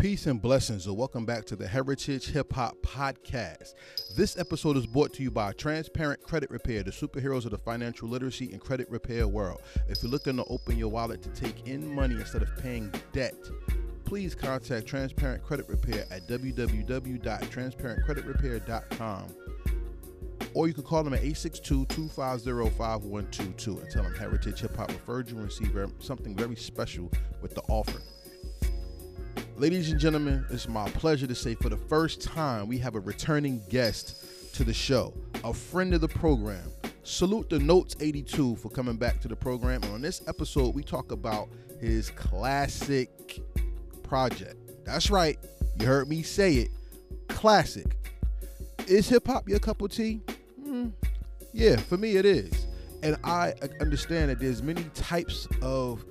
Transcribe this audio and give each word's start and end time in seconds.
Peace 0.00 0.26
and 0.26 0.40
blessings, 0.40 0.86
and 0.86 0.96
welcome 0.96 1.26
back 1.26 1.44
to 1.44 1.54
the 1.54 1.68
Heritage 1.68 2.28
Hip 2.28 2.54
Hop 2.54 2.74
Podcast. 2.80 3.74
This 4.16 4.38
episode 4.38 4.78
is 4.78 4.86
brought 4.86 5.12
to 5.12 5.22
you 5.22 5.30
by 5.30 5.52
Transparent 5.52 6.22
Credit 6.22 6.50
Repair, 6.50 6.82
the 6.82 6.90
superheroes 6.90 7.44
of 7.44 7.50
the 7.50 7.58
financial 7.58 8.08
literacy 8.08 8.50
and 8.50 8.62
credit 8.62 8.90
repair 8.90 9.28
world. 9.28 9.60
If 9.90 10.02
you're 10.02 10.10
looking 10.10 10.38
to 10.38 10.44
open 10.44 10.78
your 10.78 10.88
wallet 10.88 11.20
to 11.20 11.28
take 11.28 11.68
in 11.68 11.94
money 11.94 12.14
instead 12.14 12.40
of 12.40 12.48
paying 12.56 12.90
debt, 13.12 13.34
please 14.06 14.34
contact 14.34 14.86
Transparent 14.86 15.44
Credit 15.44 15.68
Repair 15.68 16.06
at 16.10 16.26
www.transparentcreditrepair.com. 16.26 19.26
Or 20.54 20.66
you 20.66 20.72
can 20.72 20.82
call 20.82 21.04
them 21.04 21.12
at 21.12 21.20
862-250-5122 21.20 23.82
and 23.82 23.90
tell 23.90 24.04
them 24.04 24.14
Heritage 24.14 24.60
Hip 24.60 24.74
Hop 24.76 24.88
referred 24.88 25.28
you 25.28 25.36
and 25.36 25.44
receive 25.44 25.78
something 25.98 26.34
very 26.34 26.56
special 26.56 27.12
with 27.42 27.54
the 27.54 27.60
offer. 27.68 28.00
Ladies 29.60 29.90
and 29.90 30.00
gentlemen, 30.00 30.46
it's 30.48 30.66
my 30.66 30.88
pleasure 30.88 31.26
to 31.26 31.34
say 31.34 31.54
for 31.54 31.68
the 31.68 31.76
first 31.76 32.22
time 32.22 32.66
we 32.66 32.78
have 32.78 32.94
a 32.94 33.00
returning 33.00 33.60
guest 33.68 34.54
to 34.54 34.64
the 34.64 34.72
show, 34.72 35.12
a 35.44 35.52
friend 35.52 35.92
of 35.92 36.00
the 36.00 36.08
program. 36.08 36.64
Salute 37.02 37.50
the 37.50 37.58
Notes 37.58 37.94
82 38.00 38.56
for 38.56 38.70
coming 38.70 38.96
back 38.96 39.20
to 39.20 39.28
the 39.28 39.36
program. 39.36 39.82
And 39.82 39.92
on 39.92 40.00
this 40.00 40.22
episode, 40.26 40.74
we 40.74 40.82
talk 40.82 41.12
about 41.12 41.50
his 41.78 42.08
classic 42.08 43.10
project. 44.02 44.56
That's 44.86 45.10
right, 45.10 45.38
you 45.78 45.84
heard 45.84 46.08
me 46.08 46.22
say 46.22 46.54
it. 46.54 46.70
Classic. 47.28 47.94
Is 48.86 49.10
hip 49.10 49.26
hop 49.26 49.46
your 49.46 49.58
cup 49.58 49.82
of 49.82 49.90
tea? 49.90 50.22
Mm, 50.58 50.90
yeah, 51.52 51.76
for 51.76 51.98
me 51.98 52.16
it 52.16 52.24
is. 52.24 52.66
And 53.02 53.18
I 53.24 53.52
understand 53.78 54.30
that 54.30 54.40
there's 54.40 54.62
many 54.62 54.84
types 54.94 55.46
of 55.60 56.02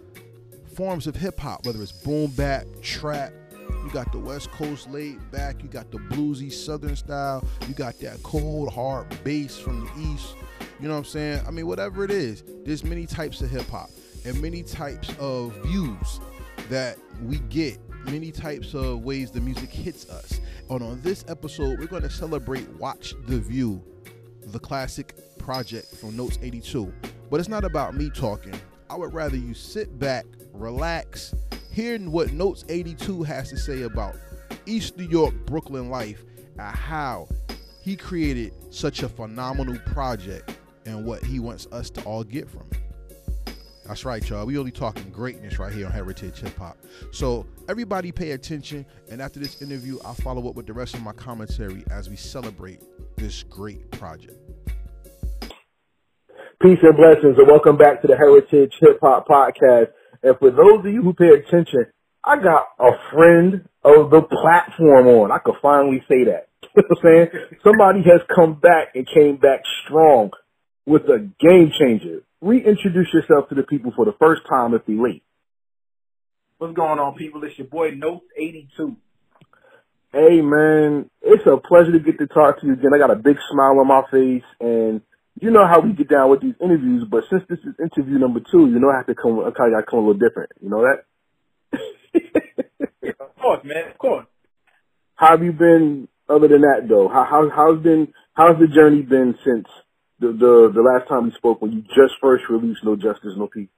forms 0.75 1.07
of 1.07 1.15
hip 1.15 1.39
hop, 1.39 1.65
whether 1.65 1.81
it's 1.81 1.91
boom 1.91 2.29
bap, 2.37 2.65
trap, 2.83 3.33
you 3.83 3.89
got 3.91 4.11
the 4.11 4.19
West 4.19 4.51
Coast 4.51 4.89
laid 4.89 5.31
back, 5.31 5.61
you 5.63 5.69
got 5.69 5.91
the 5.91 5.97
bluesy 5.97 6.51
Southern 6.51 6.95
style, 6.95 7.43
you 7.67 7.73
got 7.73 7.99
that 7.99 8.21
cold 8.23 8.71
hard 8.73 9.07
bass 9.23 9.57
from 9.57 9.81
the 9.81 10.13
East. 10.13 10.35
You 10.79 10.87
know 10.87 10.93
what 10.93 10.99
I'm 10.99 11.05
saying? 11.05 11.41
I 11.47 11.51
mean, 11.51 11.67
whatever 11.67 12.03
it 12.03 12.11
is, 12.11 12.43
there's 12.65 12.83
many 12.83 13.05
types 13.05 13.41
of 13.41 13.49
hip 13.49 13.67
hop 13.69 13.89
and 14.25 14.41
many 14.41 14.63
types 14.63 15.13
of 15.19 15.53
views 15.65 16.19
that 16.69 16.97
we 17.21 17.39
get, 17.49 17.77
many 18.05 18.31
types 18.31 18.73
of 18.73 19.03
ways 19.03 19.31
the 19.31 19.41
music 19.41 19.69
hits 19.69 20.09
us. 20.09 20.39
And 20.69 20.83
on 20.83 21.01
this 21.01 21.25
episode, 21.27 21.79
we're 21.79 21.87
going 21.87 22.03
to 22.03 22.09
celebrate 22.09 22.69
Watch 22.75 23.13
the 23.27 23.39
View, 23.39 23.83
the 24.45 24.59
classic 24.59 25.15
project 25.37 25.95
from 25.95 26.15
Notes 26.15 26.37
82. 26.41 26.93
But 27.29 27.39
it's 27.39 27.49
not 27.49 27.63
about 27.63 27.95
me 27.95 28.09
talking. 28.09 28.53
I 28.89 28.95
would 28.95 29.13
rather 29.13 29.37
you 29.37 29.53
sit 29.53 29.99
back, 29.99 30.25
relax, 30.53 31.33
hearing 31.71 32.11
what 32.11 32.33
Notes 32.33 32.65
82 32.69 33.23
has 33.23 33.49
to 33.49 33.57
say 33.57 33.83
about 33.83 34.15
East 34.65 34.97
New 34.97 35.07
York, 35.07 35.33
Brooklyn 35.45 35.89
life, 35.89 36.23
and 36.57 36.75
how 36.75 37.27
he 37.81 37.95
created 37.95 38.53
such 38.69 39.03
a 39.03 39.09
phenomenal 39.09 39.77
project 39.85 40.57
and 40.85 41.05
what 41.05 41.23
he 41.23 41.39
wants 41.39 41.67
us 41.71 41.89
to 41.91 42.03
all 42.03 42.23
get 42.23 42.49
from 42.49 42.63
it. 42.71 42.79
That's 43.85 44.05
right, 44.05 44.27
y'all. 44.29 44.45
We 44.45 44.57
only 44.59 44.71
talking 44.71 45.09
greatness 45.09 45.57
right 45.57 45.73
here 45.73 45.87
on 45.87 45.91
Heritage 45.91 46.41
Hip 46.41 46.55
Hop. 46.57 46.77
So 47.11 47.47
everybody 47.67 48.11
pay 48.11 48.31
attention. 48.31 48.85
And 49.09 49.19
after 49.19 49.39
this 49.39 49.63
interview, 49.63 49.97
I'll 50.05 50.13
follow 50.13 50.47
up 50.47 50.53
with 50.53 50.67
the 50.67 50.73
rest 50.73 50.93
of 50.93 51.01
my 51.01 51.11
commentary 51.13 51.83
as 51.89 52.07
we 52.07 52.15
celebrate 52.15 52.83
this 53.15 53.41
great 53.41 53.89
project. 53.89 54.37
Peace 56.61 56.77
and 56.83 56.95
blessings, 56.95 57.37
and 57.37 57.47
welcome 57.47 57.77
back 57.77 58.01
to 58.01 58.07
the 58.07 58.15
Heritage 58.15 58.75
Hip 58.81 58.99
Hop 59.01 59.27
Podcast. 59.27 59.87
And 60.23 60.37
for 60.39 60.51
those 60.51 60.85
of 60.85 60.91
you 60.91 61.01
who 61.01 61.13
pay 61.13 61.29
attention, 61.29 61.85
I 62.23 62.35
got 62.41 62.65
a 62.79 62.91
friend 63.11 63.67
of 63.83 64.11
the 64.11 64.21
platform 64.21 65.07
on. 65.07 65.31
I 65.31 65.39
could 65.39 65.55
finally 65.61 66.03
say 66.09 66.25
that. 66.25 66.49
you 66.75 66.83
know 66.83 66.83
what 66.89 66.97
I'm 66.97 67.03
saying? 67.03 67.45
Somebody 67.63 68.03
has 68.03 68.21
come 68.33 68.55
back 68.59 68.95
and 68.95 69.07
came 69.07 69.37
back 69.37 69.61
strong 69.85 70.31
with 70.85 71.03
a 71.03 71.29
game 71.39 71.71
changer. 71.79 72.23
Reintroduce 72.41 73.13
yourself 73.13 73.49
to 73.49 73.55
the 73.55 73.63
people 73.63 73.93
for 73.95 74.05
the 74.05 74.15
first 74.19 74.41
time 74.49 74.73
if 74.73 74.81
you 74.87 75.01
late. 75.03 75.23
What's 76.57 76.75
going 76.75 76.99
on, 76.99 77.15
people? 77.15 77.43
It's 77.45 77.57
your 77.57 77.67
boy 77.67 77.91
Notes 77.91 78.25
82. 78.37 78.97
Hey, 80.11 80.41
man. 80.41 81.09
It's 81.21 81.45
a 81.45 81.57
pleasure 81.57 81.93
to 81.93 81.99
get 81.99 82.17
to 82.19 82.27
talk 82.27 82.59
to 82.59 82.67
you 82.67 82.73
again. 82.73 82.93
I 82.93 82.97
got 82.97 83.11
a 83.11 83.15
big 83.15 83.37
smile 83.51 83.79
on 83.79 83.87
my 83.87 84.01
face 84.11 84.43
and 84.59 85.01
you 85.39 85.51
know 85.51 85.65
how 85.65 85.79
we 85.79 85.93
get 85.93 86.09
down 86.09 86.29
with 86.29 86.41
these 86.41 86.55
interviews, 86.61 87.05
but 87.09 87.23
since 87.29 87.43
this 87.49 87.59
is 87.59 87.75
interview 87.79 88.17
number 88.17 88.39
two, 88.39 88.67
you 88.67 88.79
know 88.79 88.89
I 88.89 88.97
have 88.97 89.07
to 89.07 89.15
come. 89.15 89.39
I 89.39 89.51
kind 89.51 89.75
of 89.75 89.85
come 89.85 89.99
a 89.99 90.07
little 90.07 90.19
different. 90.19 90.51
You 90.61 90.69
know 90.69 90.83
that? 90.83 91.05
of 93.19 93.35
course, 93.37 93.63
man. 93.63 93.91
Of 93.91 93.97
course. 93.97 94.25
How 95.15 95.31
have 95.31 95.43
you 95.43 95.53
been? 95.53 96.07
Other 96.27 96.47
than 96.47 96.61
that, 96.61 96.85
though, 96.87 97.07
how, 97.07 97.25
how 97.25 97.49
how's 97.49 97.81
been 97.81 98.13
how's 98.33 98.59
the 98.59 98.67
journey 98.67 99.01
been 99.01 99.35
since 99.43 99.67
the 100.19 100.27
the 100.27 100.71
the 100.73 100.81
last 100.81 101.07
time 101.09 101.25
we 101.25 101.31
spoke 101.31 101.61
when 101.61 101.71
you 101.71 101.81
just 101.81 102.13
first 102.21 102.43
released 102.49 102.83
No 102.83 102.95
Justice 102.95 103.33
No 103.35 103.47
Peace? 103.47 103.69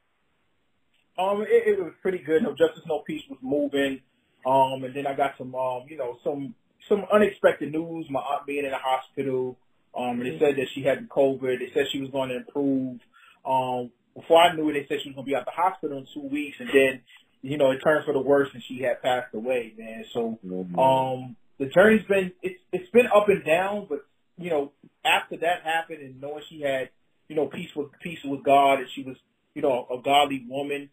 Um, 1.18 1.42
it, 1.44 1.78
it 1.78 1.80
was 1.80 1.94
pretty 2.02 2.18
good. 2.20 2.44
No 2.44 2.52
Justice 2.52 2.84
No 2.88 3.00
Peace 3.00 3.24
was 3.30 3.40
moving. 3.42 4.02
Um, 4.46 4.84
and 4.84 4.94
then 4.94 5.06
I 5.06 5.14
got 5.14 5.38
some 5.38 5.54
um, 5.56 5.84
you 5.88 5.98
know, 5.98 6.18
some 6.24 6.56
some 6.90 7.06
unexpected 7.14 7.72
news. 7.72 8.08
My 8.10 8.20
aunt 8.20 8.46
being 8.46 8.66
in 8.66 8.72
the 8.72 8.78
hospital. 8.78 9.58
Um, 9.96 10.22
and 10.22 10.26
they 10.26 10.40
said 10.40 10.56
that 10.56 10.68
she 10.74 10.84
had 10.84 11.10
COVID. 11.10 11.60
They 11.60 11.72
said 11.74 11.86
she 11.92 12.00
was 12.00 12.10
going 12.12 12.30
to 12.30 12.38
improve. 12.38 13.00
Um, 13.46 13.92
before 14.16 14.42
I 14.42 14.56
knew 14.56 14.70
it, 14.70 14.74
they 14.74 14.86
said 14.88 15.00
she 15.04 15.10
was 15.10 15.16
going 15.16 15.26
to 15.26 15.32
be 15.32 15.36
out 15.36 15.46
the 15.46 15.52
hospital 15.52 15.98
in 15.98 16.08
two 16.14 16.28
weeks, 16.28 16.58
and 16.60 16.70
then, 16.70 17.02
you 17.42 17.58
know, 17.58 17.72
it 17.72 17.80
turned 17.84 18.06
for 18.06 18.14
the 18.14 18.20
worse, 18.20 18.50
and 18.54 18.64
she 18.68 18.82
had 18.82 19.02
passed 19.02 19.34
away, 19.34 19.74
man. 19.78 20.06
So, 20.14 20.40
mm-hmm. 20.46 20.78
um, 20.78 21.36
the 21.60 21.68
journey's 21.68 22.06
been 22.08 22.32
it's 22.42 22.60
it's 22.72 22.90
been 22.92 23.08
up 23.08 23.30
and 23.30 23.46
down, 23.46 23.88
but 23.90 24.00
you 24.38 24.50
know, 24.50 24.72
after 25.06 25.38
that 25.38 25.64
happened, 25.64 26.02
and 26.02 26.20
knowing 26.20 26.44
she 26.50 26.62
had, 26.62 26.90
you 27.28 27.36
know, 27.36 27.48
peace 27.48 27.70
with 27.76 27.88
peace 28.02 28.20
with 28.26 28.44
God, 28.44 28.80
and 28.80 28.88
she 28.96 29.04
was, 29.04 29.16
you 29.54 29.62
know, 29.62 29.88
a 29.92 30.02
godly 30.02 30.46
woman, 30.50 30.90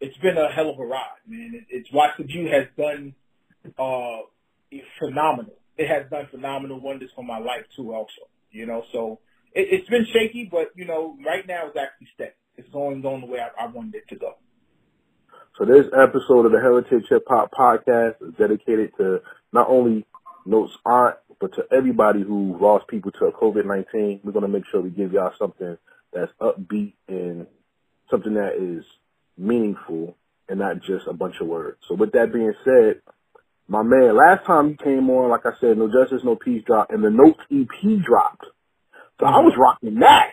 it's 0.00 0.16
been 0.18 0.36
a 0.38 0.50
hell 0.52 0.70
of 0.70 0.78
a 0.78 0.84
ride, 0.84 1.20
man. 1.26 1.52
It, 1.54 1.64
it's 1.68 1.92
Watch 1.92 2.12
the 2.18 2.24
View 2.24 2.48
has 2.50 2.66
done 2.76 3.14
uh 3.78 4.22
phenomenal. 4.98 5.54
It 5.76 5.88
has 5.88 6.10
done 6.10 6.28
phenomenal 6.30 6.80
wonders 6.80 7.10
for 7.14 7.24
my 7.24 7.38
life 7.38 7.64
too, 7.76 7.94
also. 7.94 8.28
You 8.50 8.66
know, 8.66 8.84
so 8.92 9.20
it, 9.52 9.68
it's 9.70 9.88
been 9.88 10.06
shaky, 10.12 10.48
but 10.50 10.72
you 10.74 10.84
know, 10.84 11.16
right 11.24 11.46
now 11.46 11.66
it's 11.66 11.76
actually 11.76 12.08
steady. 12.14 12.32
It's 12.56 12.68
going 12.70 13.02
going 13.02 13.20
the 13.20 13.26
way 13.26 13.40
I, 13.40 13.64
I 13.64 13.66
wanted 13.66 13.94
it 13.96 14.08
to 14.08 14.16
go. 14.16 14.34
So 15.58 15.64
this 15.64 15.86
episode 15.96 16.46
of 16.46 16.52
the 16.52 16.60
Heritage 16.60 17.04
Hip 17.08 17.24
Hop 17.28 17.50
Podcast 17.50 18.16
is 18.20 18.34
dedicated 18.38 18.92
to 18.98 19.20
not 19.52 19.68
only 19.70 20.06
Notes 20.44 20.76
Aunt, 20.84 21.16
but 21.40 21.54
to 21.54 21.64
everybody 21.70 22.22
who 22.22 22.56
lost 22.60 22.88
people 22.88 23.10
to 23.12 23.30
COVID-19. 23.30 24.20
We're 24.24 24.32
going 24.32 24.42
to 24.42 24.48
make 24.48 24.64
sure 24.70 24.80
we 24.80 24.90
give 24.90 25.12
y'all 25.12 25.32
something 25.38 25.76
that's 26.12 26.32
upbeat 26.40 26.94
and 27.08 27.46
something 28.10 28.34
that 28.34 28.54
is 28.54 28.84
meaningful 29.36 30.16
and 30.48 30.58
not 30.58 30.80
just 30.82 31.06
a 31.06 31.12
bunch 31.12 31.36
of 31.40 31.46
words. 31.46 31.78
So 31.88 31.94
with 31.94 32.12
that 32.12 32.32
being 32.32 32.54
said, 32.64 33.02
my 33.68 33.82
man, 33.82 34.16
last 34.16 34.46
time 34.46 34.70
you 34.70 34.76
came 34.76 35.10
on, 35.10 35.30
like 35.30 35.44
I 35.44 35.58
said, 35.60 35.76
No 35.76 35.88
Justice, 35.88 36.22
No 36.24 36.36
Peace 36.36 36.62
dropped, 36.64 36.92
and 36.92 37.02
the 37.02 37.10
Notes 37.10 37.40
EP 37.50 38.04
dropped. 38.04 38.46
So 39.18 39.26
mm-hmm. 39.26 39.34
I 39.34 39.38
was 39.40 39.54
rocking 39.58 39.98
that. 40.00 40.30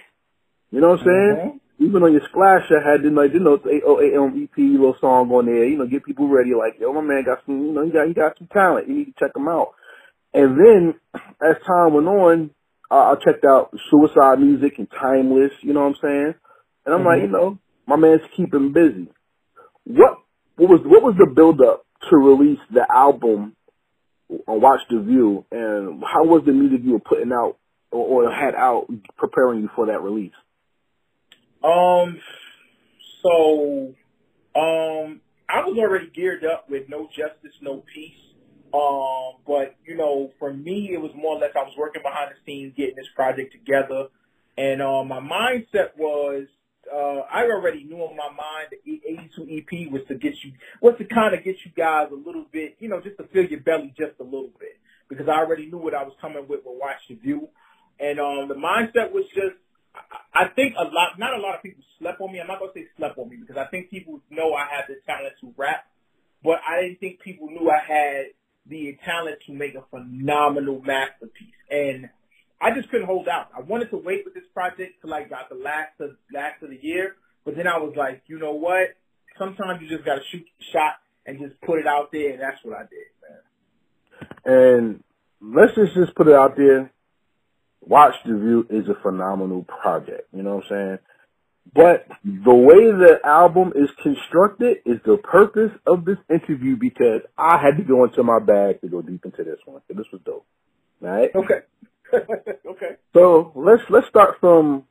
You 0.72 0.82
know 0.82 0.90
what 0.90 1.00
I'm 1.00 1.06
saying? 1.06 1.36
Mm-hmm. 1.38 1.86
Even 1.86 2.04
on 2.04 2.12
your 2.14 2.22
splash, 2.30 2.70
I 2.70 2.80
had 2.86 3.02
the 3.02 3.10
like 3.10 3.34
the 3.34 3.40
Notes 3.40 3.66
808 3.66 4.44
EP 4.44 4.58
little 4.58 4.96
song 5.02 5.32
on 5.32 5.48
there. 5.48 5.66
You 5.66 5.78
know, 5.78 5.88
get 5.88 6.06
people 6.06 6.28
ready. 6.28 6.54
Like, 6.54 6.80
yo, 6.80 6.94
my 6.94 7.02
man 7.02 7.24
got 7.26 7.40
some. 7.46 7.60
You 7.66 7.74
know, 7.74 7.86
he 7.86 7.92
got 7.92 8.08
he 8.08 8.14
got 8.14 8.38
some 8.38 8.48
talent. 8.48 8.88
You 8.88 8.96
need 8.96 9.06
to 9.06 9.14
check 9.20 9.36
him 9.36 9.48
out. 9.48 9.74
And 10.34 10.58
then 10.58 10.94
as 11.42 11.58
time 11.66 11.94
went 11.94 12.08
on, 12.08 12.52
uh, 12.92 13.14
I 13.14 13.16
checked 13.26 13.46
out 13.46 13.74
Suicide 13.90 14.40
Music 14.40 14.78
and 14.78 14.88
Timeless. 14.90 15.52
You 15.62 15.74
know 15.74 15.82
what 15.82 15.98
I'm 15.98 16.02
saying? 16.02 16.34
And 16.86 16.94
I'm 16.94 17.02
mm-hmm. 17.02 17.08
like, 17.08 17.22
you 17.22 17.28
know, 17.28 17.58
my 17.88 17.96
man's 17.96 18.22
keeping 18.38 18.72
busy. 18.72 19.10
What 19.86 20.20
what 20.56 20.70
was 20.70 20.82
what 20.86 21.02
was 21.02 21.16
the 21.18 21.26
build 21.34 21.60
up 21.62 21.86
to 22.10 22.18
release 22.18 22.60
the 22.72 22.86
album 22.90 23.56
on 24.48 24.62
Watch 24.62 24.82
the 24.90 25.00
View, 25.00 25.46
and 25.52 26.04
how 26.04 26.24
was 26.24 26.44
the 26.46 26.52
music 26.52 26.82
you 26.84 26.94
were 26.94 27.00
putting 27.00 27.32
out 27.32 27.58
or, 27.92 28.26
or 28.26 28.32
had 28.32 28.56
out 28.56 28.88
preparing 29.18 29.62
you 29.62 29.70
for 29.76 29.88
that 29.88 30.02
release? 30.02 30.34
Um, 31.64 32.20
so, 33.22 33.94
um, 34.56 35.22
I 35.50 35.64
was 35.66 35.78
already 35.78 36.10
geared 36.10 36.44
up 36.46 36.70
with 36.70 36.90
No 36.90 37.08
Justice, 37.08 37.54
No 37.62 37.84
Peace. 37.94 38.18
Um, 38.74 39.36
but 39.46 39.76
you 39.86 39.96
know, 39.96 40.32
for 40.40 40.52
me, 40.52 40.90
it 40.94 41.00
was 41.00 41.12
more 41.16 41.36
or 41.36 41.40
less 41.40 41.52
I 41.56 41.62
was 41.62 41.76
working 41.78 42.02
behind 42.02 42.32
the 42.32 42.36
scenes 42.46 42.74
getting 42.76 42.96
this 42.96 43.08
project 43.16 43.54
together, 43.54 44.08
and 44.58 44.82
um, 44.82 45.10
my 45.10 45.20
mindset 45.20 45.96
was 45.96 46.48
uh, 46.92 47.22
I 47.32 47.44
already 47.44 47.84
knew 47.84 48.04
in 48.10 48.16
my 48.16 48.30
mind 48.30 48.68
the 48.72 49.02
82 49.06 49.48
EP 49.50 49.92
was 49.92 50.02
to 50.08 50.16
get 50.16 50.34
you, 50.44 50.54
was 50.82 50.96
to 50.98 51.06
kind 51.06 51.34
of 51.34 51.44
get 51.44 51.56
you 51.66 51.72
guys 51.76 52.10
a 52.12 52.16
little 52.16 52.46
bit, 52.52 52.76
you 52.80 52.90
know, 52.90 53.02
just 53.02 53.18
to 53.18 53.24
fill 53.32 53.46
your 53.46 53.62
belly 53.62 53.94
just 53.98 54.20
a 54.20 54.24
little 54.24 54.52
bit. 54.60 54.80
Because 55.10 55.28
I 55.28 55.38
already 55.40 55.68
knew 55.68 55.78
what 55.78 55.94
I 55.94 56.04
was 56.04 56.14
coming 56.20 56.46
with 56.48 56.62
with 56.66 56.80
Watch 56.80 56.98
the 57.08 57.16
View. 57.16 57.50
And, 58.00 58.20
um, 58.20 58.48
the 58.48 58.56
mindset 58.56 59.12
was 59.12 59.26
just, 59.34 59.56
I 60.34 60.48
think 60.56 60.74
a 60.78 60.84
lot, 60.84 61.20
not 61.20 61.34
a 61.38 61.42
lot 61.42 61.56
of 61.56 61.62
people 61.62 61.84
slept 62.00 62.20
on 62.20 62.32
me. 62.32 62.40
I'm 62.40 62.48
not 62.48 62.60
going 62.60 62.72
to 62.74 62.80
say 62.80 62.88
slept 62.98 63.18
on 63.20 63.30
me 63.30 63.38
because 63.38 63.58
I 63.58 63.66
think 63.70 63.90
people 63.90 64.22
know 64.30 64.54
I 64.54 64.66
have 64.76 64.86
the 64.88 64.96
talent 65.06 65.36
to 65.42 65.54
rap. 65.56 65.86
but 66.44 66.60
I 66.68 66.82
didn't 66.82 67.00
think 67.00 67.20
people 67.20 67.48
knew 67.48 67.70
I 67.70 67.80
had 67.86 68.26
the 68.66 68.98
talent 69.06 69.38
to 69.46 69.54
make 69.54 69.76
a 69.76 69.84
phenomenal 69.92 70.82
masterpiece. 70.82 71.54
And 71.70 72.10
I 72.64 72.74
just 72.74 72.90
couldn't 72.90 73.08
hold 73.08 73.28
out. 73.28 73.50
I 73.56 73.62
wanted 73.62 73.90
to 73.90 73.98
wait 73.98 74.24
with 74.24 74.34
this 74.34 74.46
project 74.54 75.02
till 75.02 75.10
like 75.10 75.30
got 75.30 75.50
the 75.50 75.56
last 75.56 76.00
of 76.00 76.12
last 76.34 76.64
of 76.64 76.70
the 76.70 76.80
year, 76.82 77.16
but 77.44 77.58
then 77.58 77.68
I 77.68 77.78
was 77.78 77.94
like, 77.98 78.24
you 78.28 78.40
know 78.40 78.54
what? 78.54 78.96
Sometimes 79.38 79.82
you 79.82 79.90
just 79.90 80.06
got 80.06 80.16
to 80.16 80.22
shoot 80.32 80.46
the 80.58 80.66
shot 80.72 80.94
and 81.26 81.40
just 81.40 81.60
put 81.62 81.80
it 81.80 81.88
out 81.88 82.12
there, 82.14 82.32
and 82.32 82.42
that's 82.42 82.64
what 82.64 82.78
I 82.78 82.84
did, 82.84 83.10
man. 84.46 84.46
And 84.46 85.04
let's 85.42 85.76
just 85.76 85.94
just 85.94 86.16
put 86.16 86.28
it 86.30 86.36
out 86.36 86.56
there. 86.56 86.92
Watch 87.82 88.14
the 88.26 88.38
View 88.38 88.66
is 88.70 88.88
a 88.88 89.02
phenomenal 89.02 89.64
project. 89.64 90.30
You 90.34 90.44
know 90.44 90.56
what 90.56 90.66
I'm 90.66 90.70
saying? 90.70 90.98
But 91.76 92.08
the 92.24 92.54
way 92.54 92.92
the 92.92 93.20
album 93.26 93.74
is 93.76 93.90
constructed 94.02 94.78
is 94.86 95.00
the 95.06 95.18
purpose 95.18 95.72
of 95.86 96.06
this 96.06 96.18
interview 96.30 96.78
because 96.78 97.22
I 97.38 97.58
had 97.58 97.78
to 97.78 97.84
go 97.84 98.04
into 98.06 98.24
my 98.24 98.40
bag 98.40 98.82
to 98.82 98.88
go 98.88 99.02
deep 99.02 99.26
into 99.26 99.44
this 99.44 99.60
one. 99.66 99.82
So 99.88 99.96
this 99.96 100.06
was 100.12 100.22
dope. 100.26 100.46
All 101.02 101.10
right? 101.10 101.30
Okay. 101.36 101.60
okay. 102.70 102.96
So 103.14 103.52
let's 103.56 103.84
let's 103.90 104.08
start 104.08 104.36
from 104.40 104.84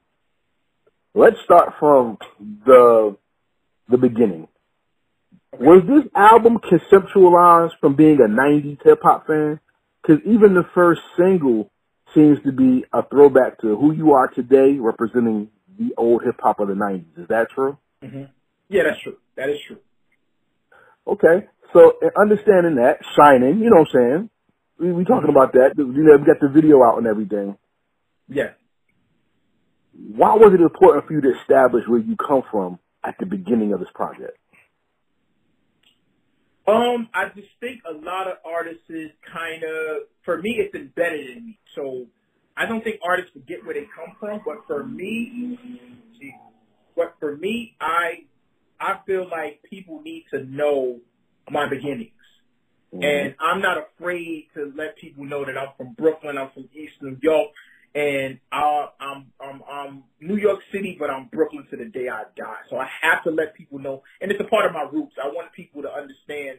let's 1.14 1.36
start 1.44 1.74
from 1.78 2.18
the 2.66 3.16
the 3.88 3.98
beginning. 3.98 4.48
Okay. 5.54 5.64
Was 5.64 5.82
this 5.86 6.10
album 6.14 6.58
conceptualized 6.58 7.72
from 7.80 7.94
being 7.94 8.18
a 8.20 8.28
'90s 8.28 8.78
hip 8.82 9.00
hop 9.02 9.26
fan? 9.26 9.60
Because 10.02 10.22
even 10.26 10.54
the 10.54 10.64
first 10.74 11.00
single 11.16 11.70
seems 12.14 12.38
to 12.44 12.52
be 12.52 12.84
a 12.92 13.02
throwback 13.06 13.60
to 13.60 13.76
who 13.76 13.92
you 13.92 14.12
are 14.12 14.28
today, 14.28 14.78
representing 14.78 15.48
the 15.78 15.94
old 15.96 16.22
hip 16.24 16.40
hop 16.42 16.60
of 16.60 16.68
the 16.68 16.74
'90s. 16.74 17.22
Is 17.22 17.28
that 17.28 17.50
true? 17.50 17.78
Mm-hmm. 18.02 18.24
Yeah, 18.68 18.84
that's 18.84 19.00
true. 19.02 19.16
That 19.36 19.50
is 19.50 19.58
true. 19.66 19.78
Okay, 21.06 21.46
so 21.72 21.94
understanding 22.20 22.76
that, 22.76 22.98
shining, 23.16 23.58
you 23.58 23.70
know 23.70 23.80
what 23.80 23.88
I'm 23.94 24.00
saying? 24.00 24.30
We 24.82 24.90
we 24.90 25.04
talking 25.04 25.30
about 25.30 25.52
that. 25.52 25.74
You 25.76 25.86
know, 25.86 26.16
we 26.16 26.26
got 26.26 26.40
the 26.40 26.48
video 26.48 26.82
out 26.82 26.98
and 26.98 27.06
everything. 27.06 27.56
Yeah. 28.28 28.50
Why 29.92 30.34
was 30.34 30.52
it 30.52 30.60
important 30.60 31.06
for 31.06 31.12
you 31.12 31.20
to 31.20 31.38
establish 31.40 31.84
where 31.86 32.00
you 32.00 32.16
come 32.16 32.42
from 32.50 32.80
at 33.04 33.14
the 33.20 33.26
beginning 33.26 33.72
of 33.72 33.78
this 33.78 33.90
project? 33.94 34.36
Um, 36.66 37.08
I 37.14 37.26
just 37.28 37.48
think 37.60 37.82
a 37.88 37.92
lot 37.92 38.26
of 38.26 38.38
artists 38.44 38.82
kind 39.32 39.62
of, 39.62 40.02
for 40.24 40.40
me, 40.42 40.56
it's 40.58 40.74
embedded 40.74 41.36
in 41.36 41.46
me. 41.46 41.58
So 41.76 42.06
I 42.56 42.66
don't 42.66 42.82
think 42.82 42.98
artists 43.04 43.30
forget 43.32 43.64
where 43.64 43.74
they 43.74 43.86
come 43.94 44.16
from, 44.18 44.40
but 44.44 44.66
for 44.66 44.84
me, 44.84 45.58
but 46.96 47.14
for 47.20 47.36
me, 47.36 47.76
I 47.80 48.24
I 48.80 48.98
feel 49.06 49.28
like 49.30 49.62
people 49.62 50.02
need 50.02 50.24
to 50.32 50.42
know 50.42 50.98
my 51.48 51.68
beginnings. 51.68 52.10
Mm-hmm. 52.94 53.02
And 53.02 53.34
I'm 53.40 53.60
not 53.60 53.78
afraid 53.78 54.48
to 54.54 54.72
let 54.76 54.96
people 54.96 55.24
know 55.24 55.44
that 55.44 55.56
I'm 55.56 55.68
from 55.76 55.94
Brooklyn, 55.94 56.36
I'm 56.36 56.50
from 56.50 56.68
East 56.74 56.94
New 57.00 57.16
York, 57.22 57.50
and 57.94 58.38
I, 58.50 58.88
I'm, 59.00 59.32
I'm, 59.40 59.62
I'm 59.70 60.04
New 60.20 60.36
York 60.36 60.60
City, 60.72 60.96
but 60.98 61.10
I'm 61.10 61.26
Brooklyn 61.26 61.66
to 61.70 61.76
the 61.76 61.86
day 61.86 62.08
I 62.08 62.24
die. 62.36 62.60
So 62.70 62.76
I 62.76 62.88
have 63.00 63.24
to 63.24 63.30
let 63.30 63.54
people 63.54 63.78
know, 63.78 64.02
and 64.20 64.30
it's 64.30 64.40
a 64.40 64.44
part 64.44 64.66
of 64.66 64.72
my 64.72 64.82
roots. 64.82 65.14
I 65.22 65.28
want 65.28 65.52
people 65.52 65.82
to 65.82 65.90
understand 65.90 66.58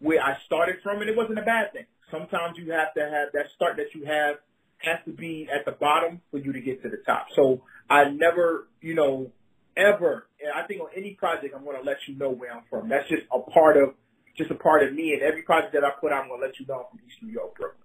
where 0.00 0.22
I 0.22 0.36
started 0.46 0.76
from, 0.82 1.00
and 1.00 1.08
it 1.08 1.16
wasn't 1.16 1.38
a 1.38 1.42
bad 1.42 1.72
thing. 1.72 1.86
Sometimes 2.10 2.58
you 2.58 2.72
have 2.72 2.92
to 2.94 3.00
have 3.00 3.28
that 3.32 3.46
start 3.56 3.76
that 3.78 3.94
you 3.94 4.04
have 4.04 4.36
has 4.78 4.98
to 5.06 5.12
be 5.12 5.48
at 5.52 5.64
the 5.64 5.72
bottom 5.72 6.20
for 6.30 6.38
you 6.38 6.52
to 6.52 6.60
get 6.60 6.82
to 6.82 6.88
the 6.88 6.98
top. 7.06 7.28
So 7.34 7.62
I 7.88 8.10
never, 8.10 8.66
you 8.80 8.94
know, 8.94 9.30
ever, 9.76 10.26
and 10.42 10.52
I 10.52 10.66
think 10.66 10.80
on 10.80 10.88
any 10.96 11.14
project, 11.14 11.54
I'm 11.56 11.64
going 11.64 11.78
to 11.78 11.84
let 11.84 11.98
you 12.08 12.16
know 12.16 12.30
where 12.30 12.52
I'm 12.52 12.64
from. 12.68 12.88
That's 12.88 13.08
just 13.08 13.22
a 13.32 13.38
part 13.38 13.76
of, 13.76 13.94
just 14.36 14.50
a 14.50 14.54
part 14.54 14.82
of 14.82 14.94
me. 14.94 15.12
And 15.12 15.22
every 15.22 15.42
project 15.42 15.72
that 15.74 15.84
I 15.84 15.90
put 15.90 16.12
out, 16.12 16.22
I'm 16.22 16.28
going 16.28 16.40
to 16.40 16.46
let 16.46 16.58
you 16.58 16.66
know 16.66 16.80
I'm 16.80 16.84
from 16.90 17.00
East 17.06 17.22
New 17.22 17.32
York, 17.32 17.54
Brooklyn. 17.56 17.78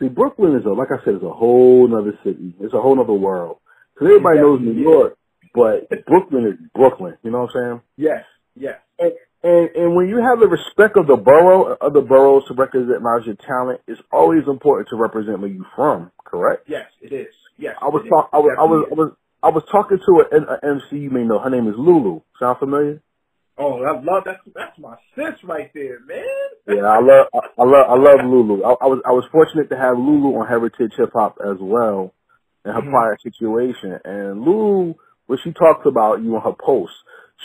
See, 0.00 0.08
Brooklyn 0.08 0.56
is 0.56 0.64
a, 0.64 0.70
like 0.70 0.88
I 0.90 1.04
said, 1.04 1.14
is 1.14 1.22
a 1.22 1.32
whole 1.32 1.88
other 1.96 2.18
city. 2.24 2.54
It's 2.60 2.74
a 2.74 2.80
whole 2.80 3.00
other 3.00 3.12
world. 3.12 3.58
Because 3.94 4.08
everybody 4.08 4.38
knows 4.38 4.60
New 4.60 4.72
York, 4.72 5.16
but 5.54 5.88
Brooklyn 6.06 6.46
is 6.46 6.54
Brooklyn. 6.74 7.16
You 7.22 7.30
know 7.30 7.42
what 7.42 7.54
I'm 7.54 7.62
saying? 7.62 7.80
Yes, 7.96 8.24
yes. 8.56 8.78
And, 8.98 9.12
and 9.44 9.68
and 9.76 9.94
when 9.94 10.08
you 10.08 10.16
have 10.16 10.40
the 10.40 10.48
respect 10.48 10.96
of 10.96 11.06
the 11.06 11.16
borough, 11.16 11.76
other 11.80 12.00
boroughs 12.00 12.44
to 12.48 12.54
recognize 12.54 13.26
your 13.26 13.36
talent, 13.46 13.80
it's 13.86 14.00
always 14.10 14.42
important 14.48 14.88
to 14.88 14.96
represent 14.96 15.40
where 15.40 15.50
you're 15.50 15.66
from. 15.76 16.10
Correct? 16.24 16.64
Yes, 16.68 16.86
it 17.00 17.12
is. 17.12 17.34
Yes. 17.58 17.76
I 17.80 17.88
was 17.88 18.02
talk, 18.08 18.30
I 18.32 18.38
was 18.38 18.56
I 18.58 18.62
was 18.62 18.88
I 18.90 18.94
was 18.94 19.12
I 19.42 19.48
was 19.50 19.64
talking 19.70 19.98
to 19.98 20.24
an 20.32 20.46
MC 20.62 21.02
you 21.02 21.10
may 21.10 21.22
know. 21.22 21.38
Her 21.38 21.50
name 21.50 21.68
is 21.68 21.74
Lulu. 21.76 22.22
Sound 22.38 22.58
familiar? 22.58 23.02
Oh, 23.58 23.82
I 23.82 23.92
love 24.00 24.24
that's 24.24 24.40
that's 24.54 24.78
my 24.78 24.96
sis 25.14 25.34
right 25.44 25.70
there, 25.74 26.00
man. 26.06 26.24
yeah, 26.66 26.84
I 26.84 27.00
love 27.00 27.26
I, 27.34 27.38
I 27.60 27.64
love 27.64 27.86
I 27.88 27.94
love 27.96 28.24
Lulu. 28.24 28.62
I, 28.62 28.70
I, 28.70 28.86
was 28.86 29.02
I 29.06 29.12
was 29.12 29.24
fortunate 29.30 29.68
to 29.70 29.76
have 29.76 29.98
Lulu 29.98 30.40
on 30.40 30.48
Heritage 30.48 30.92
Hip 30.96 31.10
Hop 31.14 31.36
as 31.40 31.58
well 31.60 32.14
in 32.64 32.72
her 32.72 32.80
mm-hmm. 32.80 32.90
prior 32.90 33.18
situation. 33.22 33.98
And 34.04 34.40
Lulu, 34.40 34.94
when 35.26 35.38
she 35.44 35.52
talks 35.52 35.86
about 35.86 36.22
you 36.22 36.34
on 36.36 36.42
her 36.42 36.56
posts, 36.58 36.96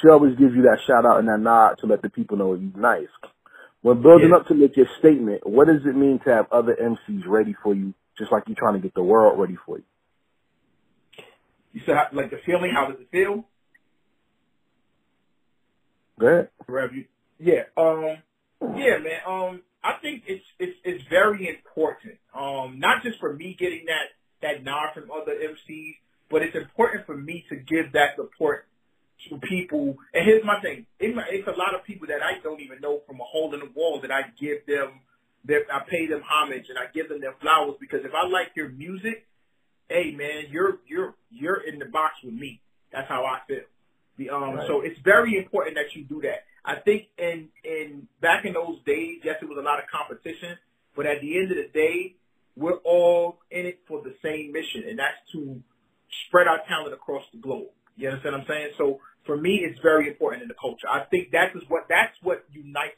she 0.02 0.10
always 0.10 0.38
gives 0.38 0.54
you 0.56 0.64
that 0.64 0.80
shout 0.88 1.06
out 1.06 1.20
and 1.20 1.28
that 1.28 1.40
nod 1.40 1.76
to 1.80 1.88
let 1.88 2.02
the 2.02 2.10
people 2.10 2.38
know 2.38 2.54
you're 2.54 2.82
nice. 2.82 3.12
When 3.82 4.02
building 4.02 4.30
yeah. 4.30 4.38
up 4.38 4.48
to 4.48 4.56
make 4.56 4.76
your 4.78 4.88
statement, 5.00 5.46
what 5.46 5.68
does 5.68 5.86
it 5.86 5.96
mean 5.96 6.20
to 6.26 6.30
have 6.34 6.52
other 6.52 6.76
MCs 6.76 7.28
ready 7.28 7.56
for 7.64 7.76
you, 7.76 7.94
just 8.18 8.32
like 8.32 8.44
you're 8.48 8.56
trying 8.58 8.74
to 8.74 8.80
get 8.80 8.94
the 8.94 9.04
world 9.04 9.40
ready 9.40 9.58
for 9.66 9.78
you? 9.78 9.84
You 11.74 11.82
said, 11.86 11.96
like 12.14 12.32
the 12.32 12.40
feeling, 12.46 12.72
how 12.74 12.88
does 12.88 13.00
it 13.00 13.10
feel? 13.12 13.46
Go 16.20 16.28
ahead. 16.28 16.50
Yeah, 17.40 17.64
um, 17.78 18.18
yeah, 18.76 18.98
man. 18.98 19.22
Um, 19.28 19.62
I 19.84 19.94
think 20.02 20.24
it's 20.28 20.44
it's 20.60 20.78
it's 20.84 21.04
very 21.10 21.48
important. 21.48 22.16
Um, 22.34 22.80
not 22.80 23.04
just 23.04 23.20
for 23.20 23.34
me 23.34 23.56
getting 23.58 23.86
that 23.86 24.16
that 24.42 24.64
nod 24.64 24.94
from 24.94 25.12
other 25.12 25.34
MCs, 25.34 25.96
but 26.30 26.42
it's 26.42 26.56
important 26.56 27.06
for 27.06 27.16
me 27.16 27.46
to 27.50 27.56
give 27.56 27.94
that 27.94 28.16
support 28.16 28.68
to 29.30 29.38
people. 29.38 29.96
And 30.14 30.26
here's 30.26 30.44
my 30.44 30.60
thing: 30.62 30.86
it's 31.00 31.48
a 31.48 31.52
lot 31.52 31.76
of 31.76 31.84
people 31.86 32.08
that 32.08 32.24
I 32.24 32.42
don't 32.42 32.62
even 32.62 32.82
know 32.82 33.02
from 33.06 33.22
a 33.22 33.24
hole 33.24 33.54
in 33.54 33.60
the 33.60 33.70
wall 33.76 34.02
that 34.02 34.12
I 34.12 34.24
give 34.40 34.66
them, 34.66 35.02
that 35.46 35.62
I 35.72 35.82
pay 35.88 36.08
them 36.08 36.22
homage 36.28 36.66
and 36.70 36.78
I 36.78 36.92
give 36.94 37.10
them 37.10 37.22
their 37.22 37.36
flowers 37.40 37.76
because 37.80 38.04
if 38.04 38.12
I 38.14 38.28
like 38.28 38.52
your 38.56 38.70
music, 38.70 39.28
hey 39.90 40.16
man, 40.18 40.46
you're 40.50 40.80
you're 40.88 41.14
you're 41.30 41.62
in 41.62 41.78
the 41.78 41.86
box 41.86 42.16
with 42.24 42.34
me. 42.34 42.62
That's 42.92 43.08
how 43.08 43.26
I 43.26 43.40
feel. 43.48 43.64
The, 44.18 44.30
um, 44.30 44.56
right. 44.56 44.68
So 44.68 44.82
it's 44.82 45.00
very 45.04 45.38
important 45.38 45.76
that 45.76 45.96
you 45.96 46.04
do 46.04 46.22
that. 46.22 46.46
I 46.66 46.82
think 46.84 47.08
in 47.18 47.50
in 47.64 48.08
back 48.22 48.46
in 48.46 48.54
those 48.54 48.78
days, 48.86 49.22
yes, 49.24 49.38
it 49.42 49.48
was 49.48 49.58
a 49.58 49.64
lot 49.64 49.80
of 49.80 49.86
competition, 49.88 50.58
but 50.96 51.06
at 51.06 51.22
the 51.22 51.38
end 51.38 51.52
of 51.52 51.58
the 51.58 51.70
day, 51.74 52.16
we're 52.56 52.82
all 52.84 53.40
in 53.52 53.66
it 53.66 53.80
for 53.88 54.02
the 54.04 54.16
same 54.22 54.52
mission, 54.52 54.84
and 54.90 55.00
that's 55.00 55.18
to 55.34 55.62
spread 56.28 56.48
our 56.48 56.60
talent 56.68 56.94
across 56.94 57.24
the 57.32 57.40
globe. 57.40 57.70
You 57.96 58.10
understand 58.10 58.36
what 58.36 58.42
I'm 58.42 58.48
saying? 58.48 58.70
So 58.78 59.00
for 59.26 59.38
me, 59.38 59.62
it's 59.64 59.80
very 59.82 60.08
important 60.08 60.44
in 60.44 60.48
the 60.50 60.60
culture. 60.60 60.90
I 60.90 61.06
think 61.06 61.32
that 61.32 61.56
is 61.56 61.64
what 61.68 61.86
that's 61.90 62.16
what 62.22 62.44
unites 62.52 62.98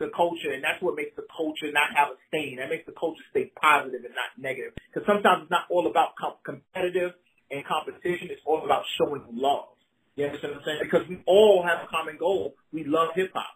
the 0.00 0.10
culture, 0.16 0.50
and 0.50 0.64
that's 0.64 0.80
what 0.80 0.96
makes 0.96 1.14
the 1.14 1.28
culture 1.28 1.68
not 1.70 1.92
have 1.94 2.08
a 2.08 2.18
stain. 2.28 2.56
That 2.56 2.70
makes 2.70 2.86
the 2.86 2.96
culture 2.96 3.22
stay 3.30 3.52
positive 3.60 4.02
and 4.02 4.16
not 4.16 4.32
negative. 4.40 4.72
Because 4.88 5.06
sometimes 5.06 5.44
it's 5.44 5.52
not 5.52 5.68
all 5.68 5.86
about 5.86 6.16
com- 6.16 6.40
competitive 6.42 7.12
and 7.52 7.62
competition. 7.68 8.32
It's 8.32 8.40
all 8.46 8.64
about 8.64 8.82
showing 8.96 9.22
love. 9.30 9.76
You 10.16 10.26
understand 10.26 10.54
what 10.54 10.60
I'm 10.60 10.64
saying? 10.66 10.78
Because 10.82 11.08
we 11.08 11.22
all 11.26 11.64
have 11.66 11.84
a 11.84 11.86
common 11.86 12.16
goal. 12.18 12.54
We 12.72 12.84
love 12.84 13.10
hip 13.14 13.30
hop. 13.34 13.46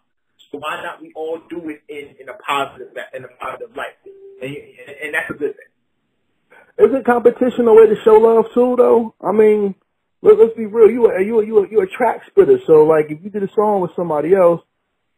So 0.50 0.58
why 0.58 0.82
not 0.82 1.02
we 1.02 1.12
all 1.14 1.40
do 1.50 1.68
it 1.68 1.82
in, 1.88 2.16
in 2.20 2.28
a 2.28 2.34
positive 2.34 2.88
in 3.12 3.24
a 3.24 3.28
positive 3.40 3.76
light? 3.76 3.98
And, 4.40 4.56
and 5.02 5.14
that's 5.14 5.30
a 5.30 5.34
good 5.34 5.54
thing. 5.56 6.86
Isn't 6.86 7.04
competition 7.04 7.68
a 7.68 7.74
way 7.74 7.86
to 7.86 7.96
show 8.04 8.14
love 8.14 8.46
too, 8.54 8.74
though? 8.76 9.14
I 9.20 9.32
mean, 9.32 9.74
let, 10.22 10.38
us 10.40 10.50
be 10.56 10.66
real. 10.66 10.90
You 10.90 11.06
are 11.06 11.20
you 11.20 11.38
are 11.38 11.44
you 11.44 11.58
are 11.58 11.66
you 11.66 11.80
a 11.82 11.86
track 11.86 12.22
spitter. 12.30 12.58
So 12.66 12.84
like, 12.84 13.06
if 13.10 13.22
you 13.22 13.30
did 13.30 13.42
a 13.42 13.52
song 13.54 13.80
with 13.80 13.92
somebody 13.94 14.34
else, 14.34 14.62